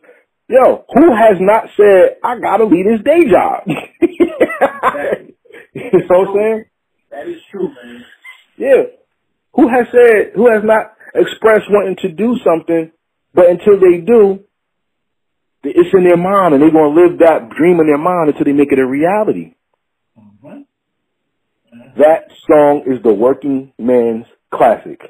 yo, 0.48 0.86
who 0.94 1.14
has 1.14 1.38
not 1.40 1.66
said, 1.76 2.18
I 2.24 2.40
gotta 2.40 2.66
leave 2.66 2.86
this 2.86 3.04
day 3.04 3.30
job? 3.30 3.64
you 4.02 4.26
know 5.76 6.02
what 6.08 6.28
I'm 6.30 6.36
saying? 6.36 6.66
That 7.12 7.28
is 7.28 7.42
true, 7.52 7.68
man. 7.68 8.06
Yeah. 8.58 8.84
Who 9.54 9.68
has 9.70 9.88
said, 9.92 10.34
who 10.36 10.50
has 10.50 10.64
not 10.64 10.94
expressed 11.16 11.66
wanting 11.70 11.98
to 12.02 12.12
do 12.12 12.38
something, 12.44 12.92
but 13.34 13.50
until 13.50 13.80
they 13.80 14.00
do, 14.00 14.44
it's 15.64 15.94
in 15.94 16.04
their 16.04 16.18
mind 16.18 16.54
and 16.54 16.62
they're 16.62 16.72
going 16.72 16.96
to 16.96 17.02
live 17.02 17.20
that 17.20 17.50
dream 17.50 17.80
in 17.80 17.88
their 17.88 17.98
mind 17.98 18.30
until 18.30 18.46
they 18.46 18.54
make 18.54 18.72
it 18.72 18.80
a 18.80 18.86
reality. 18.86 19.56
Mm-hmm. 20.18 20.62
That 22.00 22.30
song 22.48 22.84
is 22.86 23.02
the 23.04 23.14
working 23.14 23.74
man's 23.78 24.26
classic. 24.54 25.02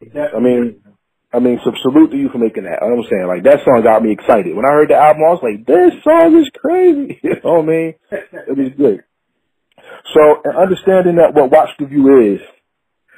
I 0.00 0.38
mean, 0.38 0.80
I 1.32 1.40
mean, 1.40 1.60
so 1.64 1.72
salute 1.82 2.10
to 2.12 2.16
you 2.16 2.28
for 2.30 2.38
making 2.38 2.64
that. 2.64 2.82
I'm 2.82 3.02
saying, 3.10 3.26
like, 3.26 3.42
that 3.44 3.64
song 3.64 3.82
got 3.82 4.02
me 4.02 4.12
excited. 4.12 4.56
When 4.56 4.64
I 4.64 4.70
heard 4.70 4.90
the 4.90 4.96
album, 4.96 5.24
I 5.26 5.30
was 5.30 5.42
like, 5.42 5.66
this 5.66 6.02
song 6.02 6.40
is 6.40 6.48
crazy. 6.54 7.20
you 7.22 7.34
know 7.44 7.60
what 7.60 7.64
I 7.64 7.66
mean? 7.66 7.94
It 8.10 8.56
was 8.56 8.72
good. 8.76 9.04
So, 10.14 10.40
and 10.44 10.56
understanding 10.56 11.16
that 11.16 11.34
what 11.34 11.50
Watch 11.50 11.70
the 11.78 11.86
View 11.86 12.34
is, 12.34 12.40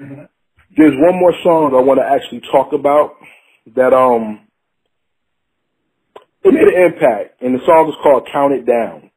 Mhm. 0.01 0.29
there's 0.77 0.97
one 0.97 1.16
more 1.16 1.35
song 1.43 1.75
I 1.75 1.81
want 1.81 2.01
to 2.01 2.07
actually 2.07 2.41
talk 2.41 2.73
about 2.73 3.16
that, 3.75 3.93
um, 3.93 4.47
it 6.43 6.55
made 6.55 6.68
an 6.68 6.93
impact, 6.93 7.43
and 7.43 7.55
the 7.55 7.64
song 7.66 7.89
is 7.89 7.95
called 8.03 8.27
Count 8.33 8.55
It 8.55 8.64
Down. 8.64 9.11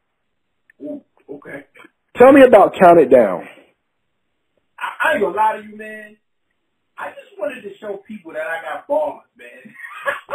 Ooh, 0.81 1.03
okay. 1.29 1.65
Tell 2.15 2.31
me 2.31 2.43
about 2.43 2.75
Count 2.75 2.99
It 2.99 3.09
Down. 3.09 3.47
I, 4.77 4.91
I 5.03 5.11
ain't 5.13 5.21
gonna 5.21 5.35
lie 5.35 5.57
to 5.57 5.63
you, 5.63 5.77
man. 5.77 6.17
I 6.97 7.09
just 7.09 7.39
wanted 7.39 7.61
to 7.63 7.77
show 7.77 7.97
people 7.97 8.33
that 8.33 8.45
I 8.45 8.61
got 8.61 8.87
bars, 8.87 9.25
man. 9.37 9.73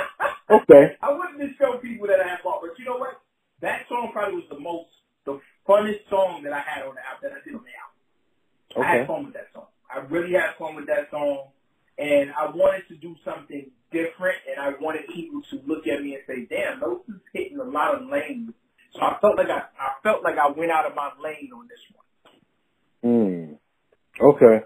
Okay. 0.51 0.97
I 1.03 1.13
wanted 1.13 1.45
to 1.47 1.55
show 1.59 1.77
people 1.77 2.07
that 2.07 2.21
I 2.21 2.29
have 2.29 2.43
bars, 2.43 2.61
but 2.63 2.79
you 2.79 2.87
know 2.87 2.97
what? 2.97 3.21
That 3.61 3.87
song 3.87 4.09
probably 4.13 4.37
was 4.37 4.49
the 4.49 4.59
most, 4.59 4.89
the 5.27 5.41
funnest 5.69 6.09
song 6.09 6.43
that 6.45 6.55
I 6.55 6.61
had 6.61 6.87
on 6.89 6.95
the 6.95 7.05
album, 7.23 7.31
that 7.31 7.33
I 7.33 7.45
did 7.45 7.55
on 7.55 7.65
the 7.65 7.75
album. 7.77 8.89
I 8.89 8.99
had 8.99 9.07
fun 9.07 9.25
with 9.25 9.35
that 9.35 9.49
song. 9.53 9.67
I 9.91 9.99
really 10.01 10.33
had 10.33 10.55
fun 10.59 10.75
with 10.77 10.87
that 10.87 11.11
song, 11.11 11.49
and 11.99 12.31
I 12.33 12.51
wanted 12.55 12.87
to 12.89 12.97
do 12.97 13.17
something 13.25 13.71
different, 13.91 14.37
and 14.51 14.61
I 14.61 14.79
wanted 14.81 15.07
people 15.09 15.43
to 15.51 15.61
look 15.67 15.87
at 15.87 16.03
me 16.03 16.15
and 16.15 16.23
say, 16.27 16.47
"Damn, 16.47 16.81
those 16.81 17.01
is 17.09 17.21
hitting 17.33 17.59
a 17.59 17.65
lot 17.65 17.95
of 17.95 18.09
lanes." 18.09 18.53
So 18.95 19.01
I 19.03 19.19
felt 19.21 19.37
like 19.37 19.49
I, 19.49 19.63
I 19.79 19.91
felt 20.03 20.23
like 20.23 20.39
I 20.39 20.49
went 20.51 20.71
out 20.71 20.87
of 20.87 20.95
my 20.95 21.11
lane 21.23 21.51
on 21.55 21.69
this 21.69 21.79
one. 21.93 21.99
Hmm. 23.03 23.55
Okay. 24.21 24.65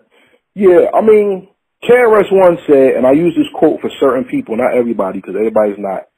Yeah, 0.55 0.91
I 0.95 1.01
mean, 1.01 1.49
KRS-One 1.83 2.59
said, 2.67 2.95
and 2.97 3.07
I 3.07 3.13
use 3.13 3.35
this 3.37 3.49
quote 3.55 3.81
for 3.81 3.91
certain 3.99 4.25
people, 4.25 4.57
not 4.57 4.75
everybody, 4.75 5.21
because 5.21 5.35
everybody's 5.35 5.79
not 5.79 6.09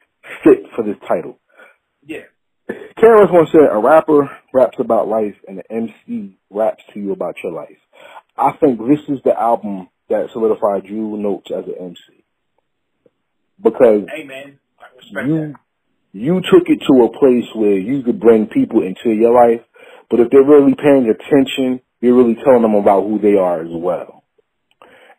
fit 0.42 0.64
for 0.74 0.84
this 0.84 0.96
title. 1.06 1.38
Yeah, 2.04 2.24
KRS-One 2.68 3.46
said, 3.52 3.68
a 3.70 3.78
rapper 3.78 4.30
raps 4.52 4.78
about 4.78 5.08
life 5.08 5.36
and 5.46 5.58
an 5.58 5.88
MC 6.08 6.38
raps 6.50 6.82
to 6.92 7.00
you 7.00 7.12
about 7.12 7.36
your 7.42 7.52
life. 7.52 7.78
I 8.36 8.52
think 8.52 8.78
this 8.78 9.00
is 9.08 9.20
the 9.24 9.38
album 9.38 9.88
that 10.08 10.30
solidified 10.32 10.84
you 10.86 11.16
notes 11.16 11.50
as 11.50 11.64
an 11.66 11.74
MC. 11.78 12.24
Because 13.62 14.06
I 14.10 14.22
you 14.22 15.40
that. 15.40 15.54
you 16.12 16.40
took 16.40 16.68
it 16.68 16.80
to 16.88 17.04
a 17.04 17.18
place 17.18 17.48
where 17.54 17.78
you 17.78 18.02
could 18.02 18.20
bring 18.20 18.46
people 18.46 18.82
into 18.82 19.10
your 19.10 19.32
life, 19.34 19.62
but 20.10 20.20
if 20.20 20.30
they're 20.30 20.42
really 20.42 20.74
paying 20.74 21.08
attention, 21.08 21.80
you're 22.00 22.16
really 22.16 22.36
telling 22.44 22.62
them 22.62 22.74
about 22.74 23.04
who 23.04 23.18
they 23.18 23.36
are 23.36 23.60
as 23.62 23.70
well. 23.70 24.24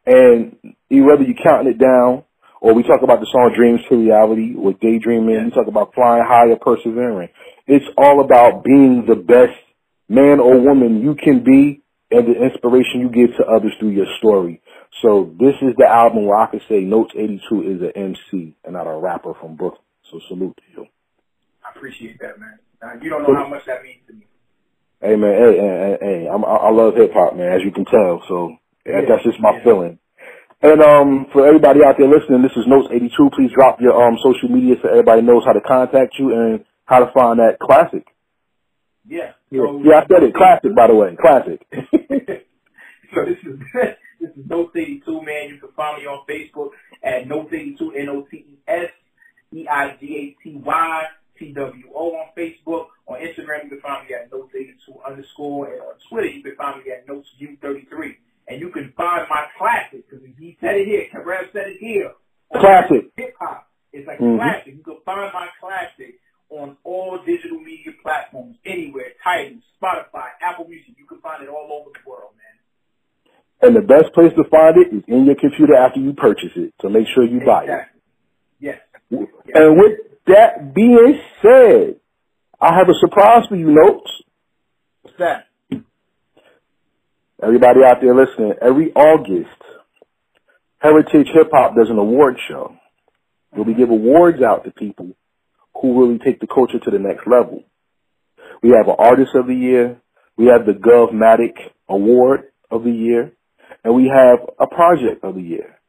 And 0.05 0.57
whether 0.89 1.23
you're 1.23 1.43
counting 1.43 1.73
it 1.73 1.79
down, 1.79 2.23
or 2.65 2.73
we 2.73 2.81
talk 2.81 3.03
about 3.03 3.19
the 3.19 3.27
song 3.31 3.53
Dreams 3.55 3.81
to 3.89 3.95
Reality, 3.95 4.55
or 4.57 4.73
Daydreaming, 4.73 5.45
we 5.45 5.51
talk 5.51 5.67
about 5.67 5.93
flying 5.93 6.25
high 6.25 6.49
or 6.49 6.57
persevering. 6.57 7.29
It's 7.67 7.85
all 7.95 8.21
about 8.21 8.63
being 8.63 9.05
the 9.07 9.15
best 9.15 9.53
man 10.09 10.39
or 10.39 10.59
woman 10.59 11.03
you 11.03 11.13
can 11.13 11.43
be 11.43 11.83
and 12.09 12.25
the 12.25 12.33
inspiration 12.43 13.01
you 13.01 13.09
give 13.09 13.37
to 13.37 13.45
others 13.45 13.71
through 13.79 13.91
your 13.91 14.07
story. 14.17 14.63
So 15.03 15.31
this 15.39 15.53
is 15.61 15.75
the 15.77 15.85
album 15.85 16.25
where 16.25 16.39
I 16.39 16.47
can 16.47 16.59
say 16.67 16.79
Notes 16.79 17.13
82 17.15 17.61
is 17.61 17.81
an 17.83 17.91
MC 17.95 18.55
and 18.63 18.73
not 18.73 18.87
a 18.87 18.97
rapper 18.97 19.35
from 19.39 19.55
Brooklyn. 19.57 19.85
So 20.09 20.19
salute 20.27 20.57
to 20.57 20.81
you. 20.81 20.87
I 21.63 21.77
appreciate 21.77 22.17
that, 22.21 22.39
man. 22.39 22.57
Uh, 22.81 22.97
you 22.99 23.11
don't 23.11 23.21
know 23.21 23.35
how 23.35 23.47
much 23.47 23.67
that 23.67 23.83
means 23.83 24.01
to 24.07 24.13
me. 24.13 24.25
Hey 25.01 25.15
man, 25.15 25.37
hey, 25.37 25.57
hey, 25.59 25.59
hey, 25.61 25.97
hey 26.01 26.27
I'm, 26.33 26.43
I 26.43 26.65
I 26.65 26.71
love 26.71 26.95
hip 26.95 27.13
hop, 27.13 27.35
man, 27.35 27.51
as 27.53 27.61
you 27.63 27.71
can 27.71 27.85
tell. 27.85 28.23
So 28.27 28.57
Yeah. 28.87 29.01
that's 29.07 29.23
just 29.23 29.39
my 29.39 29.53
Yeah. 29.53 29.63
feeling. 29.63 29.99
And 30.65 30.81
um, 30.81 31.27
for 31.31 31.45
everybody 31.45 31.83
out 31.85 31.95
there 31.99 32.07
listening, 32.09 32.41
this 32.41 32.51
is 32.57 32.65
Notes 32.65 32.87
82. 32.91 33.29
Please 33.35 33.51
drop 33.53 33.79
your 33.79 33.93
um 34.01 34.17
social 34.23 34.49
media 34.49 34.73
so 34.81 34.89
everybody 34.89 35.21
knows 35.21 35.43
how 35.45 35.53
to 35.53 35.61
contact 35.61 36.15
you 36.17 36.33
and 36.33 36.65
how 36.85 37.05
to 37.05 37.11
find 37.13 37.37
that 37.39 37.59
classic. 37.59 38.07
Yeah. 39.07 39.33
Yeah, 39.51 39.61
So- 39.61 39.81
yeah 39.83 39.97
I 39.99 40.07
said 40.07 40.23
it. 40.23 40.33
Classic, 40.33 40.75
by 40.75 40.87
the 40.87 40.95
way. 40.95 41.15
Classic. 41.21 41.61
so 43.13 43.25
this 43.25 43.37
is 43.45 43.59
this 44.19 44.31
is 44.31 44.49
Notes 44.49 44.71
82, 44.75 45.21
man. 45.21 45.49
You 45.49 45.59
can 45.59 45.71
find 45.75 46.01
me 46.01 46.07
on 46.07 46.25
Facebook 46.27 46.69
at 47.03 47.27
Notes 47.27 47.53
82, 47.53 47.91
N 47.93 48.09
O 48.09 48.21
T 48.23 48.37
E 48.37 48.57
S 48.67 48.89
E 49.53 49.67
I 49.69 49.95
G 49.99 50.05
A 50.17 50.43
T 50.43 50.55
Y 50.55 51.03
T 51.37 51.53
W 51.53 51.83
O 51.93 52.15
on 52.15 52.27
Facebook. 52.35 52.87
On 53.07 53.19
Instagram, 53.19 53.65
you 53.65 53.69
can 53.69 53.81
find 53.81 54.07
me 54.09 54.15
at 54.15 54.31
Notes 54.31 54.49
82 54.55 54.93
underscore, 55.07 55.67
and 55.71 55.81
on 55.81 55.93
Twitter, 56.09 56.25
you 56.27 56.41
can 56.41 56.55
find 56.55 56.83
me 56.83 56.91
at 56.91 57.07
Notes 57.07 57.29
U33 57.39 58.15
and 58.47 58.61
you 58.61 58.69
can 58.69 58.93
find 58.95 59.25
my 59.29 59.45
classics 59.57 60.03
because 60.09 60.25
he 60.37 60.57
said 60.61 60.75
it 60.75 60.85
here. 60.85 61.07
Cabral 61.11 61.45
said 61.53 61.67
it 61.67 61.77
here. 61.79 62.11
Classic. 62.53 63.05
Uh, 63.05 63.21
hip 63.21 63.35
hop. 63.39 63.69
It's 63.91 64.07
like 64.07 64.19
mm-hmm. 64.19 64.37
classic. 64.37 64.75
You 64.75 64.83
can 64.83 64.97
find 65.05 65.31
my 65.33 65.47
classic 65.59 66.19
on 66.49 66.77
all 66.83 67.19
digital 67.25 67.59
media 67.59 67.91
platforms, 68.03 68.57
anywhere, 68.65 69.13
Tidal, 69.23 69.59
Spotify, 69.81 70.29
Apple 70.41 70.67
Music. 70.67 70.93
You 70.97 71.05
can 71.05 71.19
find 71.19 71.43
it 71.43 71.49
all 71.49 71.69
over 71.71 71.89
the 71.91 72.09
world, 72.09 72.31
man. 72.37 73.67
And 73.67 73.75
the 73.75 73.81
best 73.81 74.13
place 74.13 74.31
to 74.35 74.43
find 74.49 74.77
it 74.77 74.93
is 74.95 75.03
in 75.07 75.25
your 75.25 75.35
computer 75.35 75.75
after 75.75 75.99
you 75.99 76.13
purchase 76.13 76.51
it. 76.55 76.73
So 76.81 76.89
make 76.89 77.07
sure 77.13 77.23
you 77.23 77.39
exactly. 77.39 77.67
buy 77.67 77.73
it. 77.73 77.87
Yes. 78.59 78.79
yes. 79.09 79.27
And 79.53 79.77
with 79.77 79.99
that 80.27 80.73
being 80.73 81.19
said, 81.41 81.95
I 82.59 82.75
have 82.75 82.89
a 82.89 82.93
surprise 82.99 83.43
for 83.49 83.55
you, 83.55 83.71
Notes. 83.71 84.11
What's 85.01 85.17
that? 85.19 85.47
Everybody 87.43 87.83
out 87.83 87.97
there 88.01 88.15
listening, 88.15 88.53
every 88.61 88.93
August, 88.93 89.61
Heritage 90.79 91.27
Hip 91.33 91.49
Hop 91.51 91.75
does 91.75 91.89
an 91.89 91.97
award 91.97 92.37
show 92.47 92.77
where 93.51 93.65
we 93.65 93.73
give 93.73 93.89
awards 93.89 94.41
out 94.41 94.63
to 94.63 94.71
people 94.71 95.11
who 95.73 96.01
really 96.01 96.17
take 96.19 96.39
the 96.39 96.47
culture 96.47 96.79
to 96.79 96.91
the 96.91 96.99
next 96.99 97.27
level. 97.27 97.63
We 98.63 98.69
have 98.69 98.87
an 98.87 98.95
Artist 98.97 99.31
of 99.35 99.47
the 99.47 99.55
Year, 99.55 99.99
we 100.37 100.45
have 100.45 100.65
the 100.65 100.71
Govmatic 100.71 101.55
Award 101.89 102.51
of 102.71 102.85
the 102.85 102.91
Year, 102.91 103.33
and 103.83 103.93
we 103.93 104.07
have 104.07 104.39
a 104.57 104.67
Project 104.67 105.23
of 105.23 105.35
the 105.35 105.41
Year. 105.41 105.79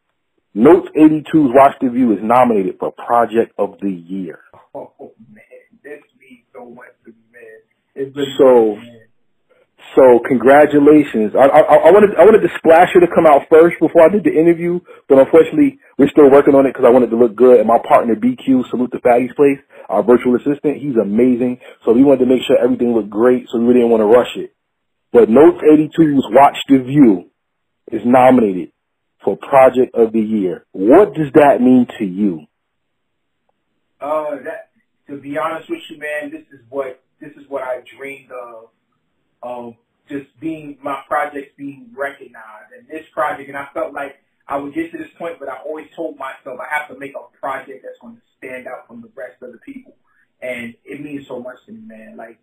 Notes 0.53 0.89
82's 0.97 1.55
Watch 1.55 1.77
the 1.81 1.91
View 1.91 2.13
is 2.13 2.19
nominated 2.23 2.77
for 2.81 2.91
Project 2.91 3.53
of 3.57 3.77
the 3.81 3.91
Year. 3.91 4.41
Oh 4.75 5.13
man, 5.33 5.45
this 5.85 6.03
means 6.19 6.43
so 6.53 6.65
much 6.71 6.89
to 7.05 7.11
me, 7.11 7.17
man. 7.33 7.61
It's 7.95 8.15
been 8.17 8.35
So-. 8.37 8.96
So 9.97 10.21
congratulations. 10.29 11.33
I, 11.33 11.49
I, 11.49 11.89
I 11.89 11.91
wanted 11.91 12.13
I 12.21 12.25
wanted 12.29 12.45
the 12.45 12.53
splasher 12.61 13.01
to 13.01 13.09
come 13.09 13.25
out 13.25 13.49
first 13.49 13.81
before 13.81 14.05
I 14.05 14.13
did 14.13 14.25
the 14.25 14.31
interview, 14.31 14.79
but 15.09 15.19
unfortunately 15.19 15.81
we're 15.97 16.13
still 16.13 16.31
working 16.31 16.55
on 16.55 16.67
it 16.67 16.77
because 16.77 16.85
I 16.85 16.93
wanted 16.93 17.09
to 17.11 17.17
look 17.17 17.35
good. 17.35 17.57
And 17.57 17.67
my 17.67 17.81
partner 17.81 18.15
BQ, 18.15 18.69
salute 18.69 18.93
to 18.93 19.01
Faddy's 19.01 19.33
place, 19.33 19.57
our 19.89 20.05
virtual 20.05 20.37
assistant, 20.37 20.85
he's 20.85 21.01
amazing. 21.01 21.61
So 21.85 21.93
we 21.97 22.05
wanted 22.05 22.29
to 22.29 22.31
make 22.31 22.45
sure 22.45 22.61
everything 22.61 22.93
looked 22.93 23.09
great, 23.09 23.49
so 23.49 23.59
we 23.59 23.73
didn't 23.73 23.89
want 23.89 24.03
to 24.03 24.13
rush 24.13 24.37
it. 24.37 24.53
But 25.17 25.31
Notes 25.31 25.65
82's 25.65 26.29
Watch 26.29 26.59
the 26.69 26.85
View 26.85 27.31
is 27.91 28.03
nominated 28.05 28.73
for 29.25 29.39
Project 29.39 29.95
of 29.95 30.13
the 30.13 30.21
Year. 30.21 30.67
What 30.73 31.15
does 31.15 31.33
that 31.41 31.63
mean 31.63 31.87
to 31.99 32.05
you? 32.05 32.45
Uh, 33.99 34.45
that 34.45 34.69
to 35.09 35.17
be 35.17 35.39
honest 35.39 35.71
with 35.71 35.81
you, 35.89 35.97
man, 35.97 36.31
this 36.31 36.45
is 36.53 36.61
what 36.69 37.01
this 37.19 37.33
is 37.33 37.49
what 37.49 37.63
I 37.63 37.81
dreamed 37.97 38.31
of. 38.31 38.69
Of 39.43 39.75
just 40.09 40.27
being 40.41 40.79
my 40.83 41.03
projects 41.09 41.53
being 41.57 41.91
recognized, 41.97 42.73
and 42.77 42.89
this 42.89 43.07
project, 43.13 43.49
and 43.49 43.59
I 43.59 43.69
felt 43.75 43.93
like 43.95 44.17
I 44.49 44.57
would 44.57 44.75
get 44.75 44.93
to 44.93 44.99
this 44.99 45.11
point, 45.19 45.39
but 45.39 45.49
I 45.49 45.59
always 45.65 45.87
told 45.97 46.17
myself 46.19 46.61
I 46.61 46.69
have 46.79 46.89
to 46.89 46.99
make 46.99 47.13
a 47.15 47.39
project 47.39 47.83
that's 47.85 47.99
going 48.01 48.17
to 48.17 48.23
stand 48.39 48.67
out 48.67 48.87
from 48.87 49.03
the 49.03 49.11
rest 49.15 49.43
of 49.43 49.53
the 49.53 49.59
people, 49.59 49.95
and 50.41 50.75
it 50.85 51.01
means 51.03 51.27
so 51.27 51.41
much 51.41 51.57
to 51.67 51.73
me, 51.73 51.83
man. 51.87 52.17
Like 52.17 52.39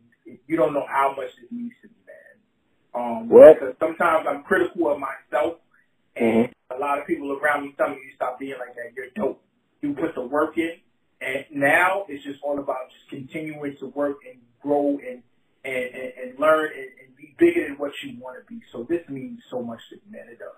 you 0.47 0.57
don't 0.57 0.73
know 0.73 0.85
how 0.87 1.13
much 1.15 1.29
it 1.41 1.51
means 1.51 1.73
to 1.81 1.87
me, 1.87 1.95
man. 2.07 2.35
Um, 2.95 3.29
Well- 3.29 3.53
because 3.53 3.75
sometimes 3.79 4.27
I'm 4.27 4.43
critical 4.43 4.91
of 4.91 4.99
myself, 4.99 5.59
and 6.15 6.53
a 6.69 6.77
lot 6.77 6.99
of 6.99 7.07
people 7.07 7.31
around 7.33 7.63
me 7.63 7.73
tell 7.77 7.89
me 7.89 7.95
you 7.95 8.13
stop 8.15 8.39
being 8.39 8.57
like 8.59 8.75
that. 8.75 8.93
You're 8.95 9.09
dope. 9.15 9.41
You 9.81 9.93
put 9.93 10.15
the 10.15 10.21
work 10.21 10.57
in, 10.57 10.79
and 11.21 11.45
now 11.51 12.05
it's 12.07 12.23
just 12.23 12.39
all 12.43 12.59
about 12.59 12.89
just 12.91 13.09
continuing 13.09 13.77
to 13.77 13.87
work 13.87 14.17
and 14.29 14.39
grow 14.61 14.99
and 15.07 15.23
and, 15.63 15.75
and, 15.75 16.11
and 16.21 16.39
learn 16.39 16.69
and, 16.75 16.89
and 17.01 17.15
be 17.17 17.35
bigger 17.37 17.67
than 17.67 17.77
what 17.77 17.91
you 18.03 18.19
want 18.19 18.37
to 18.39 18.45
be. 18.53 18.61
So 18.71 18.85
this 18.87 19.01
means 19.09 19.39
so 19.49 19.61
much 19.61 19.79
to 19.89 19.95
me, 19.95 20.01
man. 20.11 20.27
It 20.31 20.39
does. 20.39 20.49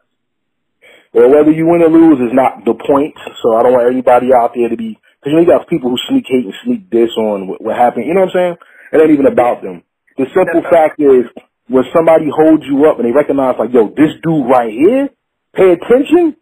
Well, 1.13 1.29
whether 1.29 1.51
you 1.51 1.65
win 1.65 1.81
or 1.81 1.89
lose 1.89 2.19
is 2.19 2.33
not 2.33 2.65
the 2.65 2.73
point. 2.73 3.15
So 3.41 3.55
I 3.55 3.63
don't 3.63 3.73
want 3.73 3.91
anybody 3.91 4.33
out 4.33 4.51
there 4.53 4.69
to 4.69 4.77
be, 4.77 4.99
because 5.19 5.31
you 5.31 5.33
know 5.33 5.41
you 5.41 5.47
got 5.47 5.67
people 5.67 5.89
who 5.89 5.97
sneak 6.09 6.25
hate 6.27 6.45
and 6.45 6.53
sneak 6.63 6.89
diss 6.89 7.11
on 7.17 7.47
what, 7.47 7.61
what 7.61 7.75
happened. 7.75 8.05
You 8.05 8.13
know 8.13 8.21
what 8.21 8.35
I'm 8.35 8.55
saying? 8.55 8.55
It 8.93 9.01
ain't 9.01 9.11
even 9.11 9.27
about 9.27 9.61
them. 9.61 9.83
The 10.17 10.25
simple 10.33 10.61
That's 10.61 10.73
fact 10.73 10.99
is, 10.99 11.25
when 11.67 11.83
somebody 11.95 12.29
holds 12.29 12.63
you 12.65 12.85
up 12.85 12.99
and 12.99 13.07
they 13.07 13.11
recognize, 13.11 13.55
like, 13.57 13.73
yo, 13.73 13.89
this 13.89 14.13
dude 14.21 14.47
right 14.47 14.71
here, 14.71 15.09
pay 15.55 15.71
attention. 15.71 16.37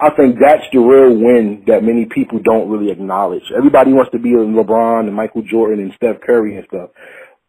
I 0.00 0.10
think 0.10 0.36
that's 0.40 0.62
the 0.72 0.78
real 0.78 1.14
win 1.16 1.64
that 1.66 1.82
many 1.82 2.06
people 2.06 2.38
don't 2.38 2.70
really 2.70 2.90
acknowledge. 2.90 3.42
Everybody 3.56 3.92
wants 3.92 4.12
to 4.12 4.18
be 4.18 4.32
a 4.32 4.38
LeBron 4.38 5.06
and 5.06 5.14
Michael 5.14 5.42
Jordan 5.42 5.80
and 5.80 5.92
Steph 5.94 6.20
Curry 6.20 6.56
and 6.56 6.66
stuff, 6.66 6.90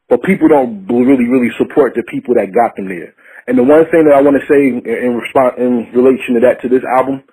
but 0.10 0.24
people 0.24 0.48
don't 0.48 0.88
really, 0.88 1.30
really 1.30 1.52
support 1.58 1.94
the 1.96 2.04
people 2.10 2.34
that 2.36 2.54
got 2.54 2.76
them 2.76 2.90
there. 2.90 3.14
And 3.48 3.58
the 3.58 3.64
one 3.64 3.86
thing 3.90 4.06
that 4.10 4.18
I 4.18 4.22
want 4.22 4.38
to 4.42 4.46
say 4.50 4.68
in, 4.68 5.16
response, 5.16 5.56
in 5.58 5.90
relation 5.94 6.36
to 6.36 6.42
that, 6.42 6.62
to 6.62 6.70
this 6.70 6.84
album, 6.86 7.24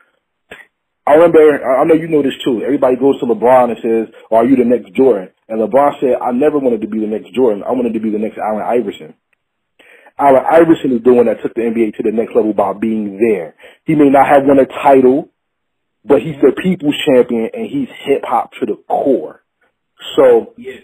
I 1.06 1.14
remember, 1.14 1.40
I 1.64 1.84
know 1.84 1.94
you 1.94 2.08
know 2.08 2.22
this 2.22 2.36
too. 2.44 2.62
Everybody 2.64 2.96
goes 2.96 3.18
to 3.20 3.26
LeBron 3.26 3.70
and 3.70 3.78
says, 3.80 4.14
"Are 4.30 4.44
you 4.44 4.56
the 4.56 4.64
next 4.64 4.92
Jordan?" 4.92 5.30
And 5.48 5.60
LeBron 5.60 6.00
said, 6.00 6.18
"I 6.20 6.32
never 6.32 6.58
wanted 6.58 6.80
to 6.80 6.88
be 6.88 6.98
the 6.98 7.06
next 7.06 7.32
Jordan. 7.32 7.62
I 7.62 7.72
wanted 7.72 7.94
to 7.94 8.00
be 8.00 8.10
the 8.10 8.18
next 8.18 8.38
Allen 8.38 8.64
Iverson." 8.66 9.14
Allen 10.18 10.42
Iverson 10.50 10.92
is 10.92 11.02
the 11.02 11.12
one 11.12 11.26
that 11.26 11.42
took 11.42 11.54
the 11.54 11.62
NBA 11.62 11.92
to 11.96 12.02
the 12.02 12.10
next 12.10 12.34
level 12.34 12.54
by 12.54 12.72
being 12.72 13.18
there. 13.18 13.54
He 13.84 13.94
may 13.94 14.08
not 14.08 14.26
have 14.26 14.44
won 14.44 14.58
a 14.58 14.66
title, 14.66 15.28
but 16.04 16.22
he's 16.22 16.40
the 16.40 16.52
people's 16.52 16.96
champion 17.04 17.50
and 17.52 17.66
he's 17.66 17.88
hip 18.04 18.24
hop 18.24 18.52
to 18.58 18.66
the 18.66 18.76
core. 18.88 19.42
So 20.16 20.54
Yes. 20.56 20.82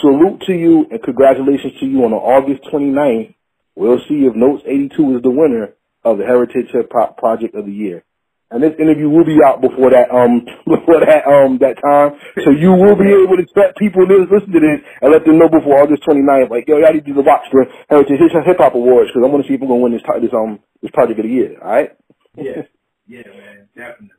Salute 0.00 0.42
to 0.46 0.52
you 0.52 0.86
and 0.90 1.02
congratulations 1.02 1.74
to 1.80 1.86
you 1.86 2.04
on 2.04 2.12
August 2.12 2.62
29th. 2.72 3.34
We'll 3.76 4.00
see 4.08 4.26
if 4.26 4.34
Notes 4.34 4.62
82 4.66 5.16
is 5.18 5.22
the 5.22 5.30
winner 5.30 5.74
of 6.04 6.18
the 6.18 6.24
Heritage 6.24 6.68
Hip 6.72 6.90
Hop 6.94 7.18
Project 7.18 7.54
of 7.54 7.66
the 7.66 7.72
Year. 7.72 8.04
And 8.50 8.62
this 8.62 8.72
interview 8.78 9.10
will 9.10 9.24
be 9.26 9.38
out 9.44 9.60
before 9.60 9.90
that 9.90 10.10
um 10.10 10.40
before 10.66 11.00
that 11.04 11.26
um 11.28 11.58
that 11.60 11.76
time, 11.84 12.16
so 12.44 12.50
you 12.50 12.72
will 12.72 12.96
be 12.96 13.12
able 13.12 13.36
to 13.36 13.42
expect 13.42 13.78
people 13.78 14.06
to 14.06 14.24
listen 14.24 14.52
to 14.52 14.60
this 14.60 14.80
and 15.02 15.12
let 15.12 15.24
them 15.26 15.38
know 15.38 15.48
before 15.50 15.82
August 15.82 16.04
29th. 16.08 16.50
Like 16.50 16.68
yo, 16.68 16.78
y'all 16.78 16.94
need 16.94 17.04
to 17.04 17.12
watch 17.20 17.44
the 17.52 17.66
Heritage 17.90 18.20
Hip 18.20 18.58
Hop 18.58 18.74
Awards 18.74 19.10
because 19.12 19.26
I 19.26 19.30
want 19.30 19.44
to 19.44 19.48
see 19.48 19.54
if 19.54 19.62
I'm 19.62 19.68
gonna 19.68 19.80
win 19.84 19.92
this 19.92 20.02
this 20.22 20.32
um 20.32 20.60
this 20.82 20.90
project 20.92 21.20
of 21.20 21.26
the 21.26 21.32
year. 21.32 21.58
All 21.62 21.70
right. 21.70 21.90
Yeah. 22.36 22.62
Yeah, 23.08 23.22
man. 23.26 23.68
Definitely. 23.74 24.17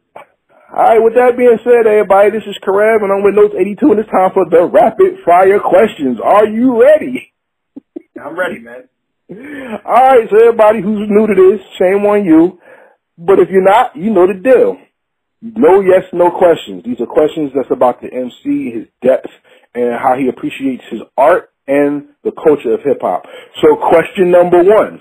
All 0.71 0.83
right, 0.83 1.01
with 1.01 1.15
that 1.15 1.33
being 1.35 1.57
said, 1.63 1.89
everybody, 1.89 2.29
this 2.29 2.45
is 2.45 2.55
Karev, 2.61 3.01
and 3.01 3.11
I'm 3.11 3.23
with 3.23 3.33
Notes 3.33 3.55
82, 3.57 3.89
and 3.89 3.99
it's 3.99 4.09
time 4.11 4.29
for 4.33 4.45
the 4.45 4.69
rapid 4.69 5.17
fire 5.25 5.59
questions. 5.59 6.19
Are 6.23 6.45
you 6.45 6.79
ready? 6.79 7.33
I'm 8.13 8.37
ready, 8.37 8.59
man. 8.59 8.85
All 9.83 10.05
right, 10.13 10.29
so 10.29 10.37
everybody 10.37 10.81
who's 10.81 11.09
new 11.09 11.25
to 11.25 11.33
this, 11.33 11.65
shame 11.79 12.05
on 12.05 12.23
you. 12.23 12.59
But 13.17 13.39
if 13.39 13.49
you're 13.49 13.65
not, 13.65 13.95
you 13.95 14.13
know 14.13 14.27
the 14.27 14.39
deal. 14.39 14.77
No 15.41 15.81
yes, 15.81 16.03
no 16.13 16.29
questions. 16.29 16.83
These 16.85 17.01
are 17.01 17.07
questions 17.07 17.51
that's 17.55 17.71
about 17.71 18.01
the 18.01 18.13
MC, 18.13 18.71
his 18.71 18.87
depth, 19.01 19.29
and 19.73 19.97
how 19.97 20.17
he 20.17 20.29
appreciates 20.29 20.83
his 20.91 21.01
art 21.17 21.49
and 21.67 22.09
the 22.23 22.31
culture 22.31 22.73
of 22.73 22.81
hip 22.83 22.99
hop. 23.01 23.23
So 23.61 23.75
question 23.75 24.29
number 24.29 24.61
one. 24.63 24.99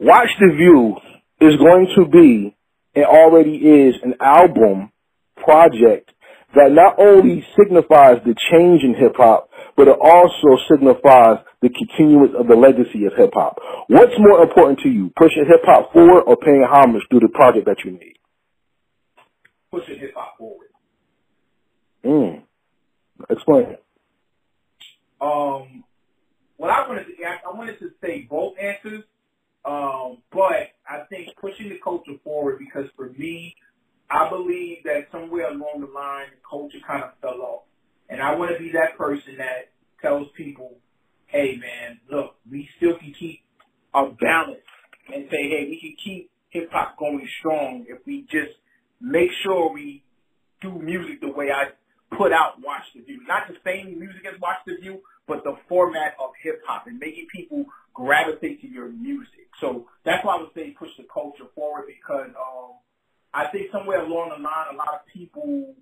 Watch 0.00 0.30
the 0.40 0.52
View 0.56 0.96
is 1.40 1.56
going 1.56 1.86
to 1.96 2.06
be, 2.06 2.56
and 2.96 3.04
already 3.04 3.56
is, 3.56 3.94
an 4.02 4.14
album 4.20 4.90
project 5.36 6.10
that 6.54 6.72
not 6.72 6.98
only 6.98 7.44
signifies 7.58 8.16
the 8.24 8.34
change 8.50 8.82
in 8.82 8.94
hip 8.94 9.14
hop, 9.16 9.50
but 9.76 9.88
it 9.88 9.96
also 10.00 10.56
signifies 10.70 11.44
the 11.60 11.68
continuance 11.68 12.32
of 12.38 12.48
the 12.48 12.56
legacy 12.56 13.04
of 13.04 13.12
hip 13.16 13.32
hop. 13.34 13.58
What's 13.88 14.14
more 14.18 14.42
important 14.42 14.80
to 14.80 14.88
you, 14.88 15.12
pushing 15.16 15.44
hip 15.46 15.60
hop 15.64 15.92
forward 15.92 16.22
or 16.22 16.36
paying 16.36 16.66
homage 16.68 17.02
through 17.10 17.20
the 17.20 17.28
project 17.28 17.66
that 17.66 17.84
you 17.84 17.92
made? 17.92 18.16
Pushing 19.70 19.98
hip 19.98 20.14
hop 20.16 20.38
forward. 20.38 20.68
Mm. 22.04 22.42
Explain. 23.28 23.76
Um, 25.20 25.84
what 26.56 26.70
I 26.70 26.88
wanted 26.88 27.04
to, 27.04 27.12
I 27.24 27.54
wanted 27.54 27.78
to 27.80 27.90
say 28.02 28.26
both 28.30 28.54
answers, 28.58 29.04
um, 29.64 30.18
but 30.32 30.70
I 30.88 31.04
think 31.10 31.36
pushing 31.40 31.68
the 31.68 31.78
culture 31.82 32.14
forward 32.24 32.58
because 32.58 32.86
for 32.96 33.10
me, 33.10 33.54
I 34.10 34.28
believe 34.30 34.84
that 34.84 35.08
somewhere 35.10 35.48
along 35.48 35.80
the 35.80 35.92
line, 35.92 36.26
the 36.30 36.40
culture 36.48 36.78
kind 36.86 37.02
of 37.02 37.10
fell 37.20 37.40
off, 37.42 37.62
and 38.08 38.22
I 38.22 38.36
want 38.36 38.52
to 38.52 38.58
be 38.58 38.72
that 38.72 38.96
person 38.96 39.36
that 39.38 39.70
tells 40.00 40.28
people, 40.36 40.76
"Hey, 41.26 41.56
man, 41.56 42.00
look, 42.10 42.36
we 42.48 42.68
still 42.76 42.98
can 42.98 43.12
keep 43.18 43.42
our 43.96 44.10
balance 44.10 44.60
and 45.12 45.24
say, 45.30 45.48
hey, 45.48 45.66
we 45.68 45.80
can 45.80 45.96
keep 46.02 46.30
hip 46.50 46.70
hop 46.70 46.98
going 46.98 47.26
strong 47.38 47.86
if 47.88 47.98
we 48.06 48.22
just 48.30 48.52
make 49.00 49.30
sure 49.42 49.72
we 49.72 50.02
do 50.60 50.72
music 50.72 51.20
the 51.20 51.30
way 51.30 51.50
I 51.50 51.68
put 52.16 52.32
out 52.32 52.60
Watch 52.62 52.82
the 52.94 53.02
View. 53.02 53.22
Not 53.26 53.48
the 53.48 53.56
same 53.64 53.98
music 53.98 54.22
as 54.26 54.40
Watch 54.40 54.58
the 54.66 54.76
View, 54.80 55.00
but 55.26 55.44
the 55.44 55.56
format 55.68 56.14
of 56.22 56.30
hip 56.42 56.60
hop 56.66 56.86
and 56.86 56.98
making 56.98 57.26
people 57.34 57.64
gravitate 57.94 58.60
to 58.62 58.68
your 58.68 58.88
music. 58.88 59.45
So 59.60 59.86
that's 60.04 60.24
why 60.24 60.36
I 60.36 60.40
would 60.40 60.54
say 60.54 60.70
push 60.70 60.90
the 60.98 61.04
culture 61.12 61.44
forward 61.54 61.86
because 61.86 62.28
um, 62.36 62.76
I 63.32 63.46
think 63.48 63.70
somewhere 63.72 64.04
along 64.04 64.30
the 64.30 64.42
line, 64.42 64.66
a 64.72 64.76
lot 64.76 64.94
of 64.94 65.06
people 65.12 65.74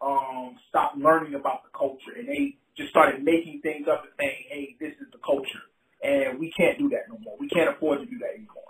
um, 0.00 0.56
stopped 0.68 0.98
learning 0.98 1.34
about 1.34 1.62
the 1.64 1.70
culture 1.76 2.12
and 2.18 2.28
they 2.28 2.56
just 2.76 2.90
started 2.90 3.22
making 3.22 3.60
things 3.62 3.86
up 3.88 4.02
and 4.04 4.12
saying, 4.18 4.44
hey, 4.48 4.76
this 4.80 4.92
is 5.00 5.06
the 5.12 5.18
culture. 5.24 5.62
And 6.02 6.38
we 6.38 6.50
can't 6.50 6.78
do 6.78 6.88
that 6.90 7.08
no 7.08 7.18
more. 7.18 7.36
We 7.38 7.48
can't 7.48 7.70
afford 7.70 8.00
to 8.00 8.06
do 8.06 8.18
that 8.18 8.34
anymore. 8.34 8.62